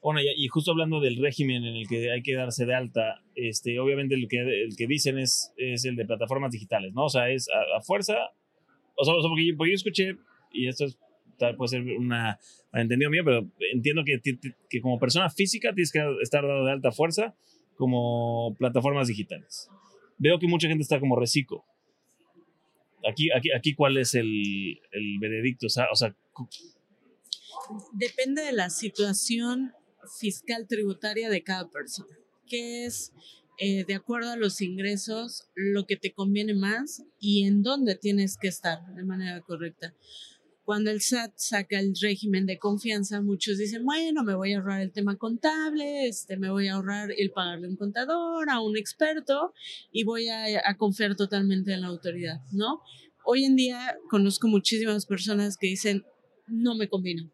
bueno, 0.00 0.20
y, 0.20 0.46
justo 0.48 0.70
hablando 0.70 1.00
del 1.00 1.16
régimen 1.16 1.64
en 1.64 1.76
el 1.76 1.88
que 1.88 2.10
hay 2.12 2.22
que 2.22 2.34
darse 2.34 2.64
de 2.64 2.74
alta, 2.74 3.20
este, 3.34 3.78
obviamente 3.80 4.14
el 4.14 4.28
que, 4.28 4.40
el 4.40 4.76
que 4.76 4.86
dicen 4.86 5.18
es, 5.18 5.52
es 5.56 5.84
el 5.84 5.96
de 5.96 6.04
plataformas 6.04 6.52
digitales, 6.52 6.92
¿no? 6.94 7.06
O 7.06 7.08
sea, 7.08 7.30
es 7.30 7.48
a, 7.48 7.80
fuerza, 7.82 8.16
o 8.98 9.04
sea, 9.04 9.14
porque, 9.28 9.54
porque, 9.56 9.72
yo, 9.72 9.76
escuché, 9.76 10.16
y 10.52 10.68
esto 10.68 10.84
es, 10.84 10.98
puede 11.56 11.68
ser 11.68 11.82
una 11.82 12.38
entendido 12.72 13.10
mío, 13.10 13.22
pero 13.24 13.48
entiendo 13.72 14.02
que, 14.04 14.20
que 14.68 14.80
como 14.80 14.98
persona 14.98 15.30
física 15.30 15.72
tienes 15.72 15.92
que 15.92 16.00
estar 16.22 16.46
dado 16.46 16.64
de 16.64 16.72
alta 16.72 16.92
fuerza 16.92 17.34
como 17.76 18.54
plataformas 18.58 19.08
digitales. 19.08 19.68
Veo 20.18 20.38
que 20.38 20.48
mucha 20.48 20.68
gente 20.68 20.82
está 20.82 20.98
como 21.00 21.18
reciclo. 21.18 21.64
Aquí, 23.08 23.30
aquí, 23.30 23.52
aquí 23.56 23.74
¿cuál 23.74 23.96
es 23.96 24.14
el, 24.14 24.80
el 24.90 25.18
veredicto? 25.20 25.66
O 25.66 25.70
sea, 25.70 25.86
o 25.92 25.94
sea, 25.94 26.14
Depende 27.92 28.42
de 28.42 28.52
la 28.52 28.70
situación 28.70 29.72
fiscal 30.18 30.66
tributaria 30.66 31.28
de 31.28 31.42
cada 31.42 31.70
persona, 31.70 32.16
que 32.46 32.86
es 32.86 33.12
eh, 33.58 33.84
de 33.84 33.94
acuerdo 33.94 34.30
a 34.30 34.36
los 34.36 34.60
ingresos 34.60 35.48
lo 35.54 35.84
que 35.84 35.96
te 35.96 36.12
conviene 36.12 36.54
más 36.54 37.02
y 37.18 37.44
en 37.44 37.62
dónde 37.62 37.96
tienes 37.96 38.36
que 38.36 38.46
estar 38.46 38.78
de 38.94 39.04
manera 39.04 39.40
correcta. 39.40 39.94
Cuando 40.64 40.90
el 40.90 41.00
SAT 41.00 41.32
saca 41.36 41.80
el 41.80 41.94
régimen 42.00 42.46
de 42.46 42.58
confianza, 42.58 43.20
muchos 43.20 43.58
dicen, 43.58 43.84
bueno, 43.84 44.22
me 44.22 44.34
voy 44.34 44.52
a 44.52 44.58
ahorrar 44.58 44.82
el 44.82 44.92
tema 44.92 45.16
contable, 45.16 46.06
este, 46.06 46.36
me 46.36 46.50
voy 46.50 46.68
a 46.68 46.74
ahorrar 46.74 47.10
el 47.16 47.30
pagarle 47.32 47.66
a 47.66 47.70
un 47.70 47.76
contador, 47.76 48.50
a 48.50 48.60
un 48.60 48.76
experto 48.76 49.54
y 49.90 50.04
voy 50.04 50.28
a, 50.28 50.76
confiar 50.76 51.16
totalmente 51.16 51.72
en 51.72 51.80
la 51.80 51.88
autoridad, 51.88 52.40
¿no? 52.52 52.82
Hoy 53.24 53.44
en 53.44 53.56
día 53.56 53.96
conozco 54.10 54.46
muchísimas 54.46 55.06
personas 55.06 55.56
que 55.56 55.66
dicen, 55.66 56.04
no 56.46 56.76
me 56.76 56.88
convino 56.88 57.30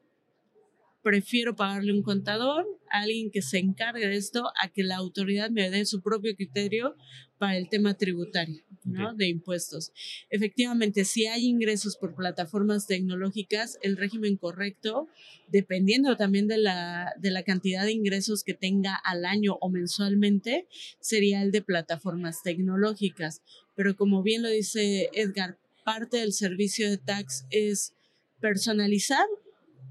prefiero 1.05 1.55
pagarle 1.55 1.93
un 1.93 2.03
contador, 2.03 2.67
a 2.91 3.03
alguien 3.03 3.31
que 3.31 3.43
se 3.43 3.59
encargue 3.59 4.09
de 4.09 4.17
esto, 4.17 4.51
a 4.61 4.69
que 4.69 4.83
la 4.83 4.97
autoridad 4.97 5.51
me 5.51 5.71
dé 5.71 5.85
su 5.85 6.01
propio 6.01 6.35
criterio 6.35 6.97
para 7.39 7.59
el 7.59 7.69
tema 7.69 7.95
tributario, 7.95 8.65
¿no? 8.85 9.15
De 9.15 9.29
impuestos. 9.29 9.93
Efectivamente, 10.31 11.05
si 11.05 11.27
hay 11.27 11.45
ingresos 11.45 11.99
por 11.99 12.15
plataformas 12.15 12.87
tecnológicas, 12.87 13.79
el 13.83 13.99
régimen 13.99 14.39
correcto, 14.39 15.09
dependiendo 15.49 16.17
también 16.17 16.49
de 16.49 16.57
la, 16.57 17.13
de 17.19 17.31
la 17.31 17.43
cantidad 17.43 17.85
de 17.85 17.93
ingresos 17.93 18.43
que 18.43 18.55
tenga 18.55 18.95
al 18.95 19.27
año 19.27 19.59
o 19.61 19.69
mensualmente, 19.69 20.67
sería 21.01 21.43
el 21.43 21.53
de 21.53 21.61
plataformas 21.61 22.43
tecnológicas. 22.43 23.43
Pero 23.77 23.95
como 23.95 24.23
bien 24.23 24.43
lo 24.43 24.49
dice 24.49 25.11
Edgar, 25.13 25.59
parte 25.85 26.17
del 26.17 26.33
servicio 26.33 26.89
de 26.89 26.97
tax 26.97 27.45
es 27.51 27.93
personalizar 28.41 29.27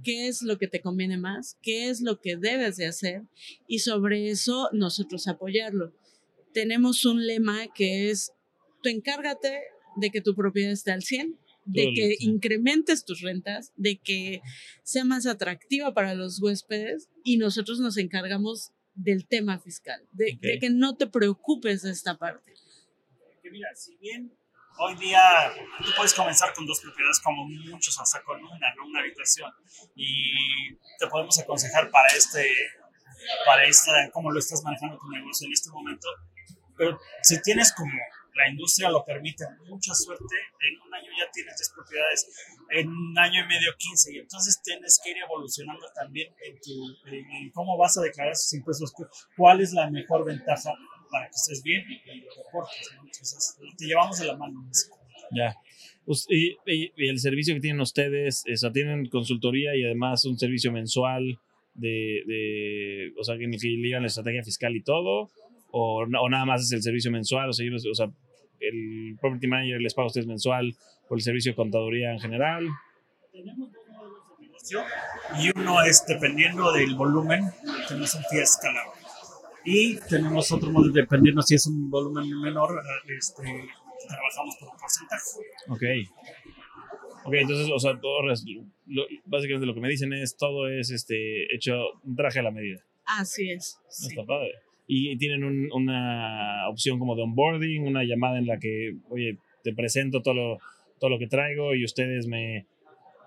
qué 0.03 0.27
es 0.27 0.41
lo 0.41 0.57
que 0.57 0.67
te 0.67 0.81
conviene 0.81 1.17
más, 1.17 1.57
qué 1.61 1.89
es 1.89 2.01
lo 2.01 2.19
que 2.19 2.37
debes 2.37 2.77
de 2.77 2.85
hacer 2.85 3.23
y 3.67 3.79
sobre 3.79 4.29
eso 4.29 4.69
nosotros 4.71 5.27
apoyarlo. 5.27 5.93
Tenemos 6.53 7.05
un 7.05 7.25
lema 7.25 7.67
que 7.73 8.09
es, 8.09 8.31
tú 8.81 8.89
encárgate 8.89 9.61
de 9.95 10.09
que 10.11 10.21
tu 10.21 10.35
propiedad 10.35 10.71
esté 10.71 10.91
al 10.91 11.03
100, 11.03 11.37
de 11.65 11.93
que 11.95 12.15
incrementes 12.19 13.05
tus 13.05 13.21
rentas, 13.21 13.71
de 13.77 13.97
que 13.97 14.41
sea 14.83 15.05
más 15.05 15.25
atractiva 15.25 15.93
para 15.93 16.13
los 16.13 16.41
huéspedes 16.41 17.09
y 17.23 17.37
nosotros 17.37 17.79
nos 17.79 17.97
encargamos 17.97 18.71
del 18.95 19.25
tema 19.25 19.59
fiscal, 19.59 20.05
de, 20.11 20.37
de 20.41 20.59
que 20.59 20.69
no 20.69 20.95
te 20.97 21.07
preocupes 21.07 21.81
de 21.81 21.91
esta 21.91 22.17
parte. 22.17 22.53
Que 23.41 23.49
mira, 23.49 23.69
si 23.75 23.95
bien 23.97 24.33
Hoy 24.77 24.95
día 24.95 25.21
tú 25.83 25.91
puedes 25.95 26.13
comenzar 26.13 26.53
con 26.53 26.65
dos 26.65 26.81
propiedades 26.81 27.19
como 27.19 27.45
muchos, 27.45 27.99
hasta 27.99 28.21
con 28.23 28.43
una, 28.43 28.73
¿no? 28.75 28.85
Una 28.85 29.01
habitación. 29.01 29.51
Y 29.95 30.75
te 30.97 31.07
podemos 31.07 31.37
aconsejar 31.39 31.91
para 31.91 32.07
este, 32.07 32.51
para 33.45 33.63
esta, 33.65 34.09
cómo 34.11 34.31
lo 34.31 34.39
estás 34.39 34.63
manejando 34.63 34.97
tu 34.97 35.09
negocio 35.09 35.47
en 35.47 35.53
este 35.53 35.69
momento. 35.69 36.07
Pero 36.75 36.99
si 37.21 37.41
tienes 37.41 37.71
como 37.73 37.91
la 38.35 38.49
industria 38.49 38.89
lo 38.89 39.05
permite, 39.05 39.45
mucha 39.67 39.93
suerte, 39.93 40.35
en 40.59 40.81
un 40.81 40.93
año 40.93 41.11
ya 41.19 41.29
tienes 41.31 41.55
10 41.55 41.69
propiedades, 41.75 42.27
en 42.71 42.89
un 42.89 43.17
año 43.19 43.43
y 43.43 43.47
medio 43.47 43.71
15, 43.77 44.13
y 44.13 44.17
entonces 44.19 44.59
tienes 44.63 44.99
que 45.03 45.11
ir 45.11 45.17
evolucionando 45.17 45.85
también 45.93 46.33
en, 46.43 46.59
tu, 46.59 46.71
en 47.05 47.51
cómo 47.51 47.77
vas 47.77 47.95
a 47.97 48.01
declarar 48.01 48.33
esos 48.33 48.51
impuestos, 48.53 48.91
cuál 49.37 49.61
es 49.61 49.71
la 49.73 49.89
mejor 49.91 50.25
ventaja 50.25 50.73
para 51.13 51.27
que 51.27 51.35
estés 51.35 51.61
bien 51.61 51.83
y 51.87 52.21
lo 52.21 52.31
reportes. 52.43 52.89
Entonces, 52.91 53.55
te 53.77 53.85
llevamos 53.85 54.19
de 54.19 54.25
la 54.25 54.35
mano. 54.35 54.65
Ya. 55.31 55.55
Pues, 56.05 56.25
y, 56.27 56.57
y, 56.65 56.91
el 57.07 57.19
servicio 57.19 57.53
que 57.53 57.61
tienen 57.61 57.79
ustedes, 57.79 58.43
o 58.51 58.57
sea, 58.57 58.71
tienen 58.71 59.07
consultoría 59.07 59.75
y 59.75 59.83
además 59.85 60.25
un 60.25 60.37
servicio 60.37 60.71
mensual 60.71 61.39
de, 61.75 62.23
de 62.25 63.13
o 63.17 63.23
sea, 63.23 63.37
que, 63.37 63.49
que 63.49 63.67
ligan 63.67 64.01
la 64.01 64.07
estrategia 64.07 64.43
fiscal 64.43 64.75
y 64.75 64.81
todo, 64.81 65.29
o, 65.71 66.03
o, 66.03 66.29
nada 66.29 66.45
más 66.45 66.63
es 66.63 66.71
el 66.71 66.81
servicio 66.81 67.11
mensual, 67.11 67.49
o 67.49 67.53
sea, 67.53 67.65
o 67.73 67.95
sea, 67.95 68.11
el 68.59 69.17
property 69.21 69.47
manager 69.47 69.81
les 69.81 69.93
paga 69.93 70.05
a 70.05 70.07
ustedes 70.07 70.27
mensual 70.27 70.75
por 71.07 71.19
el 71.19 71.23
servicio 71.23 71.51
de 71.51 71.55
contaduría 71.55 72.11
en 72.11 72.19
general. 72.19 72.67
Tenemos 73.31 73.71
dos 73.71 73.87
modelos 73.87 74.39
de 74.39 74.47
negocio 74.47 74.83
y 75.39 75.57
uno 75.57 75.83
es 75.83 76.05
dependiendo 76.05 76.71
del 76.73 76.95
volumen, 76.95 77.45
tenemos 77.87 78.13
un 78.15 78.23
fee 78.29 78.41
escalable 78.41 79.02
y 79.65 79.97
tenemos 80.09 80.51
otro 80.51 80.71
modo 80.71 80.89
dependiendo 80.91 81.41
si 81.41 81.55
es 81.55 81.67
un 81.67 81.89
volumen 81.89 82.29
menor, 82.41 82.81
este, 83.17 83.43
trabajamos 84.07 84.55
por 84.59 84.69
un 84.69 84.77
porcentaje. 84.77 85.23
Ok. 85.69 85.83
Ok, 87.25 87.33
entonces, 87.35 87.71
o 87.73 87.79
sea, 87.79 87.99
todo, 87.99 88.21
lo, 88.23 89.05
básicamente 89.25 89.65
lo 89.65 89.73
que 89.73 89.79
me 89.79 89.89
dicen 89.89 90.11
es 90.11 90.35
todo 90.35 90.67
es 90.67 90.91
este 90.91 91.53
hecho 91.55 91.73
un 92.03 92.15
traje 92.15 92.39
a 92.39 92.43
la 92.43 92.51
medida. 92.51 92.81
Así 93.05 93.49
es. 93.49 93.79
Está 93.87 94.25
padre. 94.25 94.51
Y 94.87 95.17
tienen 95.17 95.45
un, 95.45 95.71
una 95.71 96.67
opción 96.69 96.99
como 96.99 97.15
de 97.15 97.23
onboarding, 97.23 97.87
una 97.87 98.03
llamada 98.03 98.37
en 98.37 98.47
la 98.47 98.59
que, 98.59 98.97
oye, 99.09 99.37
te 99.63 99.73
presento 99.73 100.21
todo 100.21 100.33
lo, 100.33 100.57
todo 100.99 101.11
lo 101.11 101.19
que 101.19 101.27
traigo 101.27 101.73
y 101.73 101.85
ustedes 101.85 102.27
me, 102.27 102.65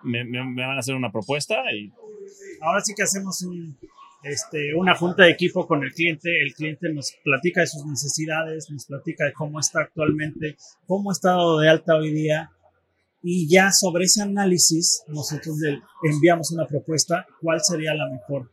me, 0.03 0.25
me 0.25 0.67
van 0.67 0.77
a 0.77 0.81
hacer 0.81 0.95
una 0.95 1.11
propuesta. 1.11 1.57
Y... 1.75 1.91
Ahora 2.61 2.83
sí 2.83 2.93
que 2.95 3.03
hacemos 3.03 3.43
un, 3.43 3.79
este, 4.29 4.75
una 4.75 4.95
junta 4.95 5.25
de 5.25 5.31
equipo 5.31 5.67
con 5.67 5.83
el 5.83 5.93
cliente, 5.93 6.43
el 6.43 6.55
cliente 6.55 6.93
nos 6.93 7.15
platica 7.23 7.61
de 7.61 7.67
sus 7.67 7.87
necesidades, 7.87 8.71
nos 8.71 8.87
platica 8.87 9.25
de 9.25 9.33
cómo 9.33 9.61
está 9.61 9.81
actualmente, 9.81 10.57
cómo 10.87 11.13
está 11.13 11.31
dado 11.31 11.59
de 11.59 11.69
alta 11.69 11.97
hoy 11.97 12.13
día 12.13 12.51
y 13.23 13.49
ya 13.49 13.73
sobre 13.73 14.05
ese 14.05 14.23
análisis 14.23 15.03
nosotros 15.09 15.57
le 15.59 15.81
enviamos 16.13 16.53
una 16.53 16.67
propuesta, 16.67 17.27
cuál 17.41 17.61
sería 17.61 17.95
la 17.95 18.09
mejor 18.09 18.51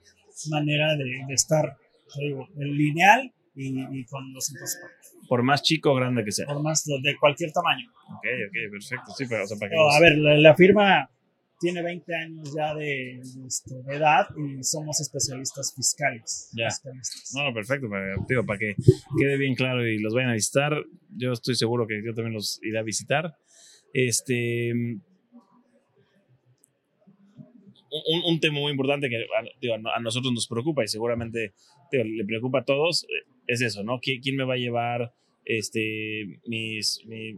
manera 0.50 0.96
de, 0.96 1.34
estar, 1.34 1.78
digo, 2.20 2.48
el 2.58 2.76
lineal 2.76 3.32
y, 3.56 4.06
con 4.06 4.34
los 4.34 4.50
impuestos. 4.50 4.82
Por 5.30 5.44
más 5.44 5.62
chico 5.62 5.92
o 5.92 5.96
grande 5.96 6.24
que 6.26 6.32
sea. 6.32 6.48
Por 6.48 6.62
más 6.62 6.84
de 6.86 7.16
cualquier 7.18 7.52
tamaño. 7.52 7.88
Ok, 8.10 8.26
ok, 8.48 8.72
perfecto. 8.72 9.12
Sí, 9.16 9.26
pero, 9.30 9.44
o 9.44 9.48
sea, 9.48 9.58
para 9.58 9.70
que 9.70 9.76
A 9.78 10.00
ver, 10.00 10.18
la 10.18 10.56
firma 10.56 11.10
tiene 11.64 11.82
20 11.82 12.14
años 12.14 12.54
ya 12.54 12.76
de, 12.76 13.22
este, 13.48 13.76
edad 13.88 14.28
y 14.36 14.62
somos 14.64 15.00
especialistas 15.00 15.74
fiscales. 15.74 16.52
Ya. 16.54 16.68
No, 17.34 17.46
no, 17.46 17.54
perfecto, 17.54 17.88
para, 17.90 18.18
para 18.46 18.60
que 18.60 18.76
quede 19.18 19.38
bien 19.38 19.56
claro 19.56 19.88
y 19.88 19.98
los 20.00 20.14
vayan 20.14 20.32
a 20.32 20.34
visitar. 20.34 20.74
Yo 21.16 21.32
estoy 21.32 21.56
seguro 21.56 21.88
que 21.88 22.02
yo 22.06 22.14
también 22.14 22.34
los 22.34 22.60
iré 22.64 22.80
a 22.80 22.84
visitar. 22.84 23.34
Este. 23.94 24.74
Un, 28.26 28.40
tema 28.42 28.60
muy 28.60 28.72
importante 28.72 29.08
que 29.08 29.26
a, 29.72 30.00
nosotros 30.02 30.34
nos 30.34 30.48
preocupa 30.48 30.84
y 30.84 30.88
seguramente 30.88 31.54
le 31.92 32.26
preocupa 32.26 32.60
a 32.60 32.66
todos 32.66 33.04
eh, 33.04 33.30
es 33.46 33.62
eso, 33.62 33.84
¿no? 33.84 34.00
¿Quién, 34.00 34.36
me 34.36 34.46
va 34.46 34.56
a 34.56 34.58
llevar 34.58 35.14
este, 35.46 36.40
mis, 36.48 37.06
mi, 37.06 37.36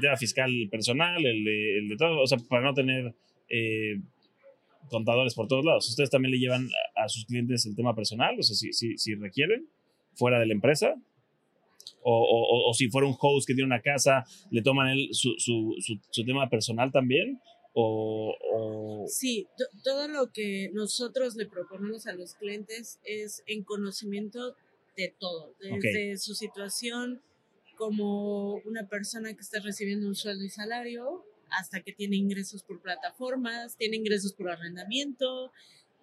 tema 0.00 0.16
fiscal 0.16 0.50
personal, 0.70 1.26
el 1.26 1.44
de, 1.44 1.78
el 1.78 1.88
de 1.88 1.96
todo? 1.96 2.22
O 2.22 2.26
sea, 2.26 2.38
para 2.48 2.62
no 2.62 2.72
tener 2.72 3.16
eh, 3.48 4.00
contadores 4.90 5.34
por 5.34 5.48
todos 5.48 5.64
lados. 5.64 5.88
¿Ustedes 5.88 6.10
también 6.10 6.32
le 6.32 6.38
llevan 6.38 6.68
a, 6.96 7.08
sus 7.08 7.24
clientes 7.26 7.66
el 7.66 7.74
tema 7.74 7.94
personal? 7.94 8.36
O 8.38 8.42
sea, 8.42 8.54
si, 8.54 8.72
si, 8.72 8.96
si 8.96 9.14
requieren, 9.14 9.68
fuera 10.14 10.38
de 10.38 10.46
la 10.46 10.54
empresa. 10.54 10.94
O, 12.08 12.68
o, 12.68 12.72
si 12.72 12.88
fuera 12.88 13.06
un 13.06 13.16
host 13.18 13.48
que 13.48 13.54
tiene 13.54 13.66
una 13.66 13.82
casa, 13.82 14.24
¿le 14.50 14.62
toman 14.62 14.90
él 14.90 15.08
su, 15.10 15.34
su, 15.38 15.74
su, 16.10 16.24
tema 16.24 16.48
personal 16.48 16.92
también? 16.92 17.40
O, 17.74 19.04
Sí, 19.08 19.48
todo 19.82 20.06
lo 20.06 20.30
que 20.32 20.70
nosotros 20.72 21.34
le 21.34 21.46
proponemos 21.46 22.06
a 22.06 22.14
los 22.14 22.34
clientes 22.34 23.00
es 23.04 23.42
en 23.46 23.64
conocimiento 23.64 24.54
de 24.96 25.14
todo, 25.18 25.54
desde 25.60 26.16
su 26.16 26.34
situación 26.34 27.20
como 27.76 28.54
una 28.64 28.88
persona 28.88 29.34
que 29.34 29.40
está 29.40 29.60
recibiendo 29.60 30.06
un 30.06 30.14
sueldo 30.14 30.44
y 30.44 30.48
salario 30.48 31.24
hasta 31.50 31.80
que 31.80 31.92
tiene 31.92 32.16
ingresos 32.16 32.62
por 32.62 32.80
plataformas, 32.80 33.76
tiene 33.76 33.96
ingresos 33.96 34.32
por 34.32 34.50
arrendamiento, 34.50 35.52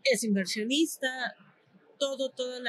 es 0.03 0.23
inversionista, 0.23 1.35
todo, 1.99 2.31
todo 2.31 2.59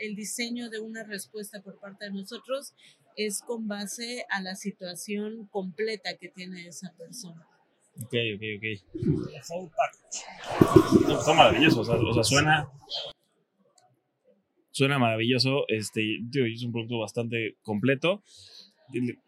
el 0.00 0.14
diseño 0.14 0.70
de 0.70 0.78
una 0.78 1.02
respuesta 1.02 1.62
por 1.62 1.78
parte 1.78 2.06
de 2.06 2.12
nosotros 2.12 2.74
es 3.16 3.40
con 3.40 3.68
base 3.68 4.24
a 4.30 4.40
la 4.40 4.54
situación 4.54 5.46
completa 5.46 6.16
que 6.16 6.28
tiene 6.28 6.66
esa 6.66 6.92
persona. 6.96 7.46
Ok, 8.02 8.14
ok, 8.34 8.42
ok. 8.56 8.64
No, 11.08 11.18
está 11.18 11.32
maravilloso, 11.32 11.80
o 11.80 11.84
sea, 11.84 11.94
o 11.94 12.14
sea, 12.14 12.24
suena, 12.24 12.68
suena 14.72 14.98
maravilloso. 14.98 15.64
Este, 15.68 16.18
tío, 16.30 16.44
es 16.44 16.64
un 16.64 16.72
producto 16.72 16.98
bastante 16.98 17.56
completo. 17.62 18.22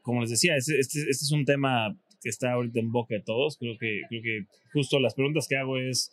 Como 0.02 0.20
les 0.20 0.30
decía, 0.30 0.56
este, 0.56 0.78
este, 0.80 1.00
este 1.00 1.24
es 1.24 1.32
un 1.32 1.44
tema 1.44 1.96
que 2.26 2.30
está 2.30 2.54
ahorita 2.54 2.80
en 2.80 2.90
boca 2.90 3.14
de 3.14 3.20
todos. 3.20 3.56
Creo 3.56 3.78
que, 3.78 4.00
creo 4.08 4.20
que 4.20 4.46
justo 4.72 4.98
las 4.98 5.14
preguntas 5.14 5.46
que 5.46 5.56
hago 5.56 5.78
es 5.78 6.10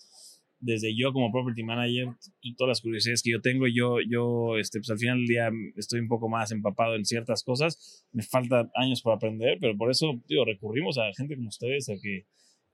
desde 0.60 0.96
yo 0.96 1.12
como 1.12 1.32
property 1.32 1.64
manager, 1.64 2.10
todas 2.56 2.70
las 2.70 2.82
curiosidades 2.82 3.24
que 3.24 3.32
yo 3.32 3.42
tengo, 3.42 3.66
yo, 3.66 3.98
yo 4.08 4.60
este, 4.60 4.78
pues 4.78 4.92
al 4.92 5.00
final 5.00 5.18
del 5.18 5.26
día 5.26 5.50
estoy 5.76 6.02
un 6.02 6.08
poco 6.08 6.30
más 6.30 6.52
empapado 6.52 6.96
en 6.96 7.04
ciertas 7.04 7.44
cosas, 7.44 8.06
me 8.12 8.22
falta 8.22 8.70
años 8.76 9.02
para 9.02 9.16
aprender, 9.16 9.58
pero 9.60 9.76
por 9.76 9.90
eso, 9.90 10.22
digo, 10.28 10.46
recurrimos 10.46 11.00
a 11.00 11.12
gente 11.18 11.36
como 11.36 11.50
ustedes 11.50 11.90
a 11.90 11.94
que, 12.00 12.28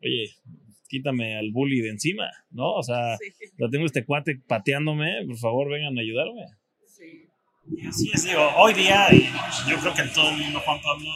oye, 0.03 0.29
quítame 0.89 1.37
al 1.37 1.51
bully 1.51 1.79
de 1.79 1.91
encima, 1.91 2.29
¿no? 2.51 2.73
O 2.73 2.83
sea, 2.83 3.17
lo 3.57 3.69
tengo 3.69 3.85
este 3.85 4.03
cuate 4.03 4.37
pateándome, 4.45 5.25
por 5.25 5.37
favor, 5.37 5.69
vengan 5.69 5.97
a 5.97 6.01
ayudarme. 6.01 6.41
Sí. 6.85 7.25
Y 7.71 7.87
así 7.87 8.11
es, 8.13 8.25
digo, 8.25 8.45
hoy 8.57 8.73
día, 8.73 9.07
yo 9.69 9.77
creo 9.79 9.93
que 9.93 10.01
en 10.01 10.13
todo 10.13 10.29
el 10.29 10.37
mundo, 10.37 10.59
Juan 10.59 10.79
Pablo, 10.81 11.09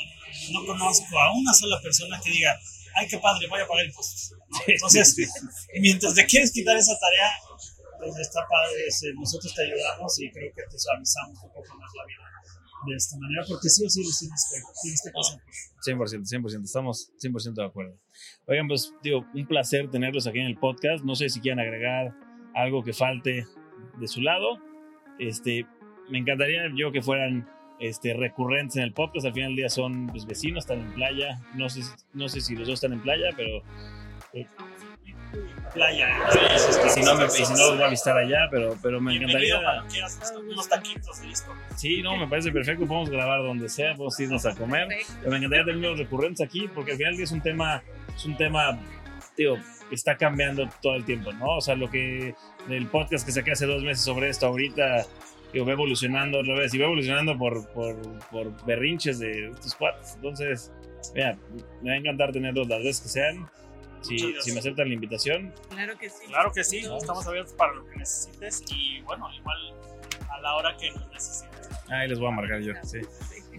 no 0.52 0.66
conozco 0.66 1.20
a 1.20 1.34
una 1.34 1.54
sola 1.54 1.80
persona 1.82 2.20
que 2.24 2.32
diga, 2.32 2.58
ay, 2.96 3.08
qué 3.08 3.18
padre, 3.18 3.48
voy 3.48 3.62
a 3.62 3.68
pagar 3.68 3.86
impuestos. 3.86 4.34
Entonces, 4.68 5.16
mientras 5.80 6.16
te 6.16 6.26
quieres 6.26 6.52
quitar 6.52 6.78
esa 6.78 6.98
tarea, 7.00 7.30
pues 8.00 8.18
está 8.18 8.42
padre, 8.42 8.88
este, 8.88 9.14
nosotros 9.14 9.54
te 9.54 9.64
ayudamos 9.64 10.20
y 10.20 10.30
creo 10.32 10.52
que 10.54 10.64
te 10.70 10.78
suavizamos 10.78 11.42
un 11.44 11.50
poco 11.54 11.76
más 11.78 11.90
la 11.96 12.06
vida 12.06 12.24
de 12.86 12.96
esta 12.96 13.18
manera, 13.18 13.44
porque 13.48 13.70
sí 13.70 13.86
o 13.86 13.90
sí 13.90 14.04
les 14.04 14.20
tienes 14.20 14.50
que, 14.52 14.60
tienes 14.82 15.02
que 15.02 15.12
pasar. 15.12 15.40
100%, 15.86 16.28
100%, 16.28 16.64
estamos 16.64 17.12
100% 17.22 17.54
de 17.54 17.66
acuerdo. 17.66 17.98
Oigan, 18.48 18.68
pues, 18.68 18.94
digo, 19.02 19.26
un 19.34 19.48
placer 19.48 19.90
tenerlos 19.90 20.28
aquí 20.28 20.40
en 20.40 20.48
el 20.48 20.58
podcast. 20.58 21.04
No 21.04 21.16
sé 21.16 21.30
si 21.30 21.40
quieren 21.40 21.60
agregar 21.60 22.14
algo 22.56 22.84
que 22.84 22.94
falte 22.94 23.46
de 24.00 24.08
su 24.08 24.22
lado. 24.22 24.58
Este, 25.20 25.66
me 26.10 26.20
encantaría 26.20 26.64
yo 26.76 26.92
que 26.92 27.02
fueran 27.02 27.48
este, 27.80 28.14
recurrentes 28.14 28.78
en 28.78 28.84
el 28.84 28.94
podcast. 28.94 29.26
Al 29.26 29.34
final 29.34 29.50
del 29.50 29.58
día 29.58 29.70
son 29.70 30.08
pues, 30.08 30.26
vecinos, 30.26 30.64
están 30.64 30.80
en 30.80 30.94
playa. 30.94 31.40
No 31.56 31.70
sé, 31.70 31.82
no 32.14 32.30
sé 32.30 32.42
si 32.42 32.56
los 32.56 32.68
dos 32.68 32.76
están 32.76 32.94
en 32.94 33.02
playa, 33.02 33.30
pero. 33.36 33.62
Eh, 34.34 34.48
playa. 35.74 36.08
y 36.86 36.90
si 36.90 37.02
no, 37.02 37.16
me, 37.16 37.30
si 37.30 37.42
no 37.44 37.50
los 37.50 37.76
voy 37.76 37.84
a 37.84 37.90
visitar 37.90 38.18
allá, 38.18 38.48
pero, 38.52 38.78
pero 38.82 39.02
me 39.02 39.16
encantaría. 39.16 39.60
Unos 40.50 40.70
taquitos, 40.70 41.22
listo. 41.26 41.52
Sí, 41.76 42.02
no, 42.02 42.18
me 42.18 42.28
parece 42.28 42.52
perfecto. 42.52 42.86
Podemos 42.86 43.10
grabar 43.10 43.42
donde 43.44 43.70
sea, 43.70 43.96
podemos 43.96 44.20
irnos 44.20 44.46
a 44.46 44.56
comer. 44.56 44.88
Pero 45.20 45.32
me 45.32 45.38
encantaría 45.38 45.66
tener 45.66 45.82
los 45.82 46.00
recurrentes 46.00 46.46
aquí, 46.46 46.70
porque 46.74 46.92
al 46.92 46.98
final 46.98 47.12
del 47.12 47.18
día 47.18 47.26
es 47.26 47.32
un 47.32 47.42
tema, 47.42 47.84
es 48.16 48.26
un 48.26 48.38
tema, 48.38 48.80
tío, 49.36 49.56
que 49.90 49.96
está 49.96 50.16
cambiando 50.18 50.70
todo 50.82 50.96
el 50.96 51.06
tiempo, 51.06 51.34
¿no? 51.34 51.58
O 51.58 51.62
sea, 51.62 51.76
lo 51.76 51.90
que 51.90 52.36
el 52.70 52.88
podcast 52.88 53.26
que 53.26 53.32
saqué 53.32 53.52
hace 53.52 53.66
dos 53.66 53.84
meses 53.84 54.04
sobre 54.04 54.30
esto 54.30 54.48
ahorita 54.48 55.06
va 55.62 55.72
evolucionando 55.72 56.40
otra 56.40 56.56
vez 56.56 56.74
y 56.74 56.78
va 56.78 56.86
evolucionando 56.86 57.38
por, 57.38 57.68
por, 57.74 58.02
por 58.30 58.66
berrinches 58.66 59.20
de 59.20 59.50
estos 59.50 59.76
cuates. 59.76 60.16
Entonces, 60.16 60.72
mira, 61.14 61.38
me 61.82 61.90
va 61.90 61.96
a 61.96 61.98
encantar 61.98 62.32
tenerlos 62.32 62.68
las 62.68 62.84
veces 62.84 63.02
que 63.02 63.10
sean. 63.10 63.50
Si, 64.02 64.18
si, 64.42 64.52
me 64.52 64.60
aceptan 64.60 64.90
la 64.90 64.96
invitación. 64.96 65.54
Claro 65.70 65.98
que 65.98 66.10
sí. 66.10 66.26
Claro 66.28 66.52
que 66.52 66.64
sí, 66.66 66.80
estamos 66.80 67.26
abiertos 67.26 67.54
para 67.54 67.74
lo 67.74 67.86
que 67.86 67.96
necesites 67.96 68.62
y 68.70 69.00
bueno, 69.02 69.30
igual 69.34 69.58
a 70.30 70.42
la 70.42 70.56
hora 70.56 70.76
que 70.76 70.92
nos 70.92 71.10
necesites. 71.10 71.70
Ahí 71.90 72.10
les 72.10 72.20
voy 72.20 72.28
a 72.28 72.32
marcar 72.32 72.60
yo, 72.60 72.74
sí. 72.84 73.00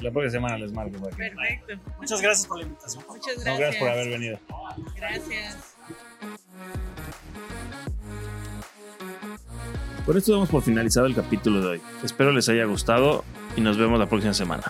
La 0.01 0.11
próxima 0.11 0.31
semana 0.31 0.59
les 0.59 0.73
marco. 0.73 0.99
Perfecto. 1.17 1.75
Muchas 1.99 2.21
gracias 2.21 2.47
por 2.47 2.59
la 2.59 2.65
invitación. 2.65 3.05
Muchas 3.09 3.35
gracias. 3.37 3.59
gracias 3.59 3.77
por 3.77 3.89
haber 3.89 4.09
venido. 4.11 4.39
Gracias. 4.97 5.77
Con 10.07 10.19
esto 10.19 10.33
damos 10.33 10.51
por 10.51 10.63
finalizado 10.63 11.07
el 11.07 11.15
capítulo 11.15 11.63
de 11.63 11.67
hoy. 11.67 11.81
Espero 12.03 12.31
les 12.31 12.49
haya 12.51 12.67
gustado 12.67 13.25
y 13.57 13.63
nos 13.63 13.79
vemos 13.79 13.99
la 13.99 14.07
próxima 14.07 14.35
semana. 14.35 14.65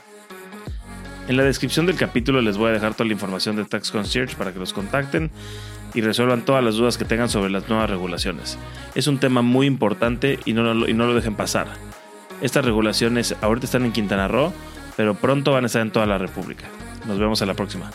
En 1.27 1.37
la 1.37 1.43
descripción 1.43 1.87
del 1.87 1.97
capítulo 1.97 2.41
les 2.41 2.57
voy 2.57 2.71
a 2.71 2.73
dejar 2.73 2.95
toda 2.95 3.07
la 3.07 3.15
información 3.15 3.57
de 3.57 3.65
Tax 3.65 3.91
Concierge 3.91 4.37
para 4.37 4.53
que 4.53 4.61
los 4.61 4.73
contacten 4.73 5.33
y 5.93 6.03
resuelvan 6.03 6.45
todas 6.45 6.63
las 6.63 6.77
dudas 6.77 6.99
que 6.99 7.05
tengan 7.05 7.29
sobre 7.29 7.51
las 7.51 7.69
nuevas 7.69 7.91
regulaciones. 7.91 8.59
Es 8.95 9.09
un 9.09 9.19
tema 9.19 9.43
muy 9.43 9.67
importante 9.67 10.39
y 10.45 10.53
no, 10.53 10.73
lo, 10.73 10.89
y 10.89 10.95
no 10.95 11.07
lo 11.07 11.15
dejen 11.15 11.35
pasar. 11.35 11.67
Estas 12.41 12.65
regulaciones 12.65 13.35
ahorita 13.41 13.67
están 13.67 13.85
en 13.87 13.93
Quintana 13.93 14.29
Roo, 14.29 14.53
pero 14.97 15.15
pronto 15.15 15.53
van 15.53 15.65
a 15.65 15.67
estar 15.67 15.83
en 15.83 15.91
toda 15.91 16.07
la 16.07 16.19
República. 16.19 16.67
Nos 17.09 17.19
vemos 17.19 17.43
a 17.43 17.47
la 17.47 17.55
próxima. 17.55 17.91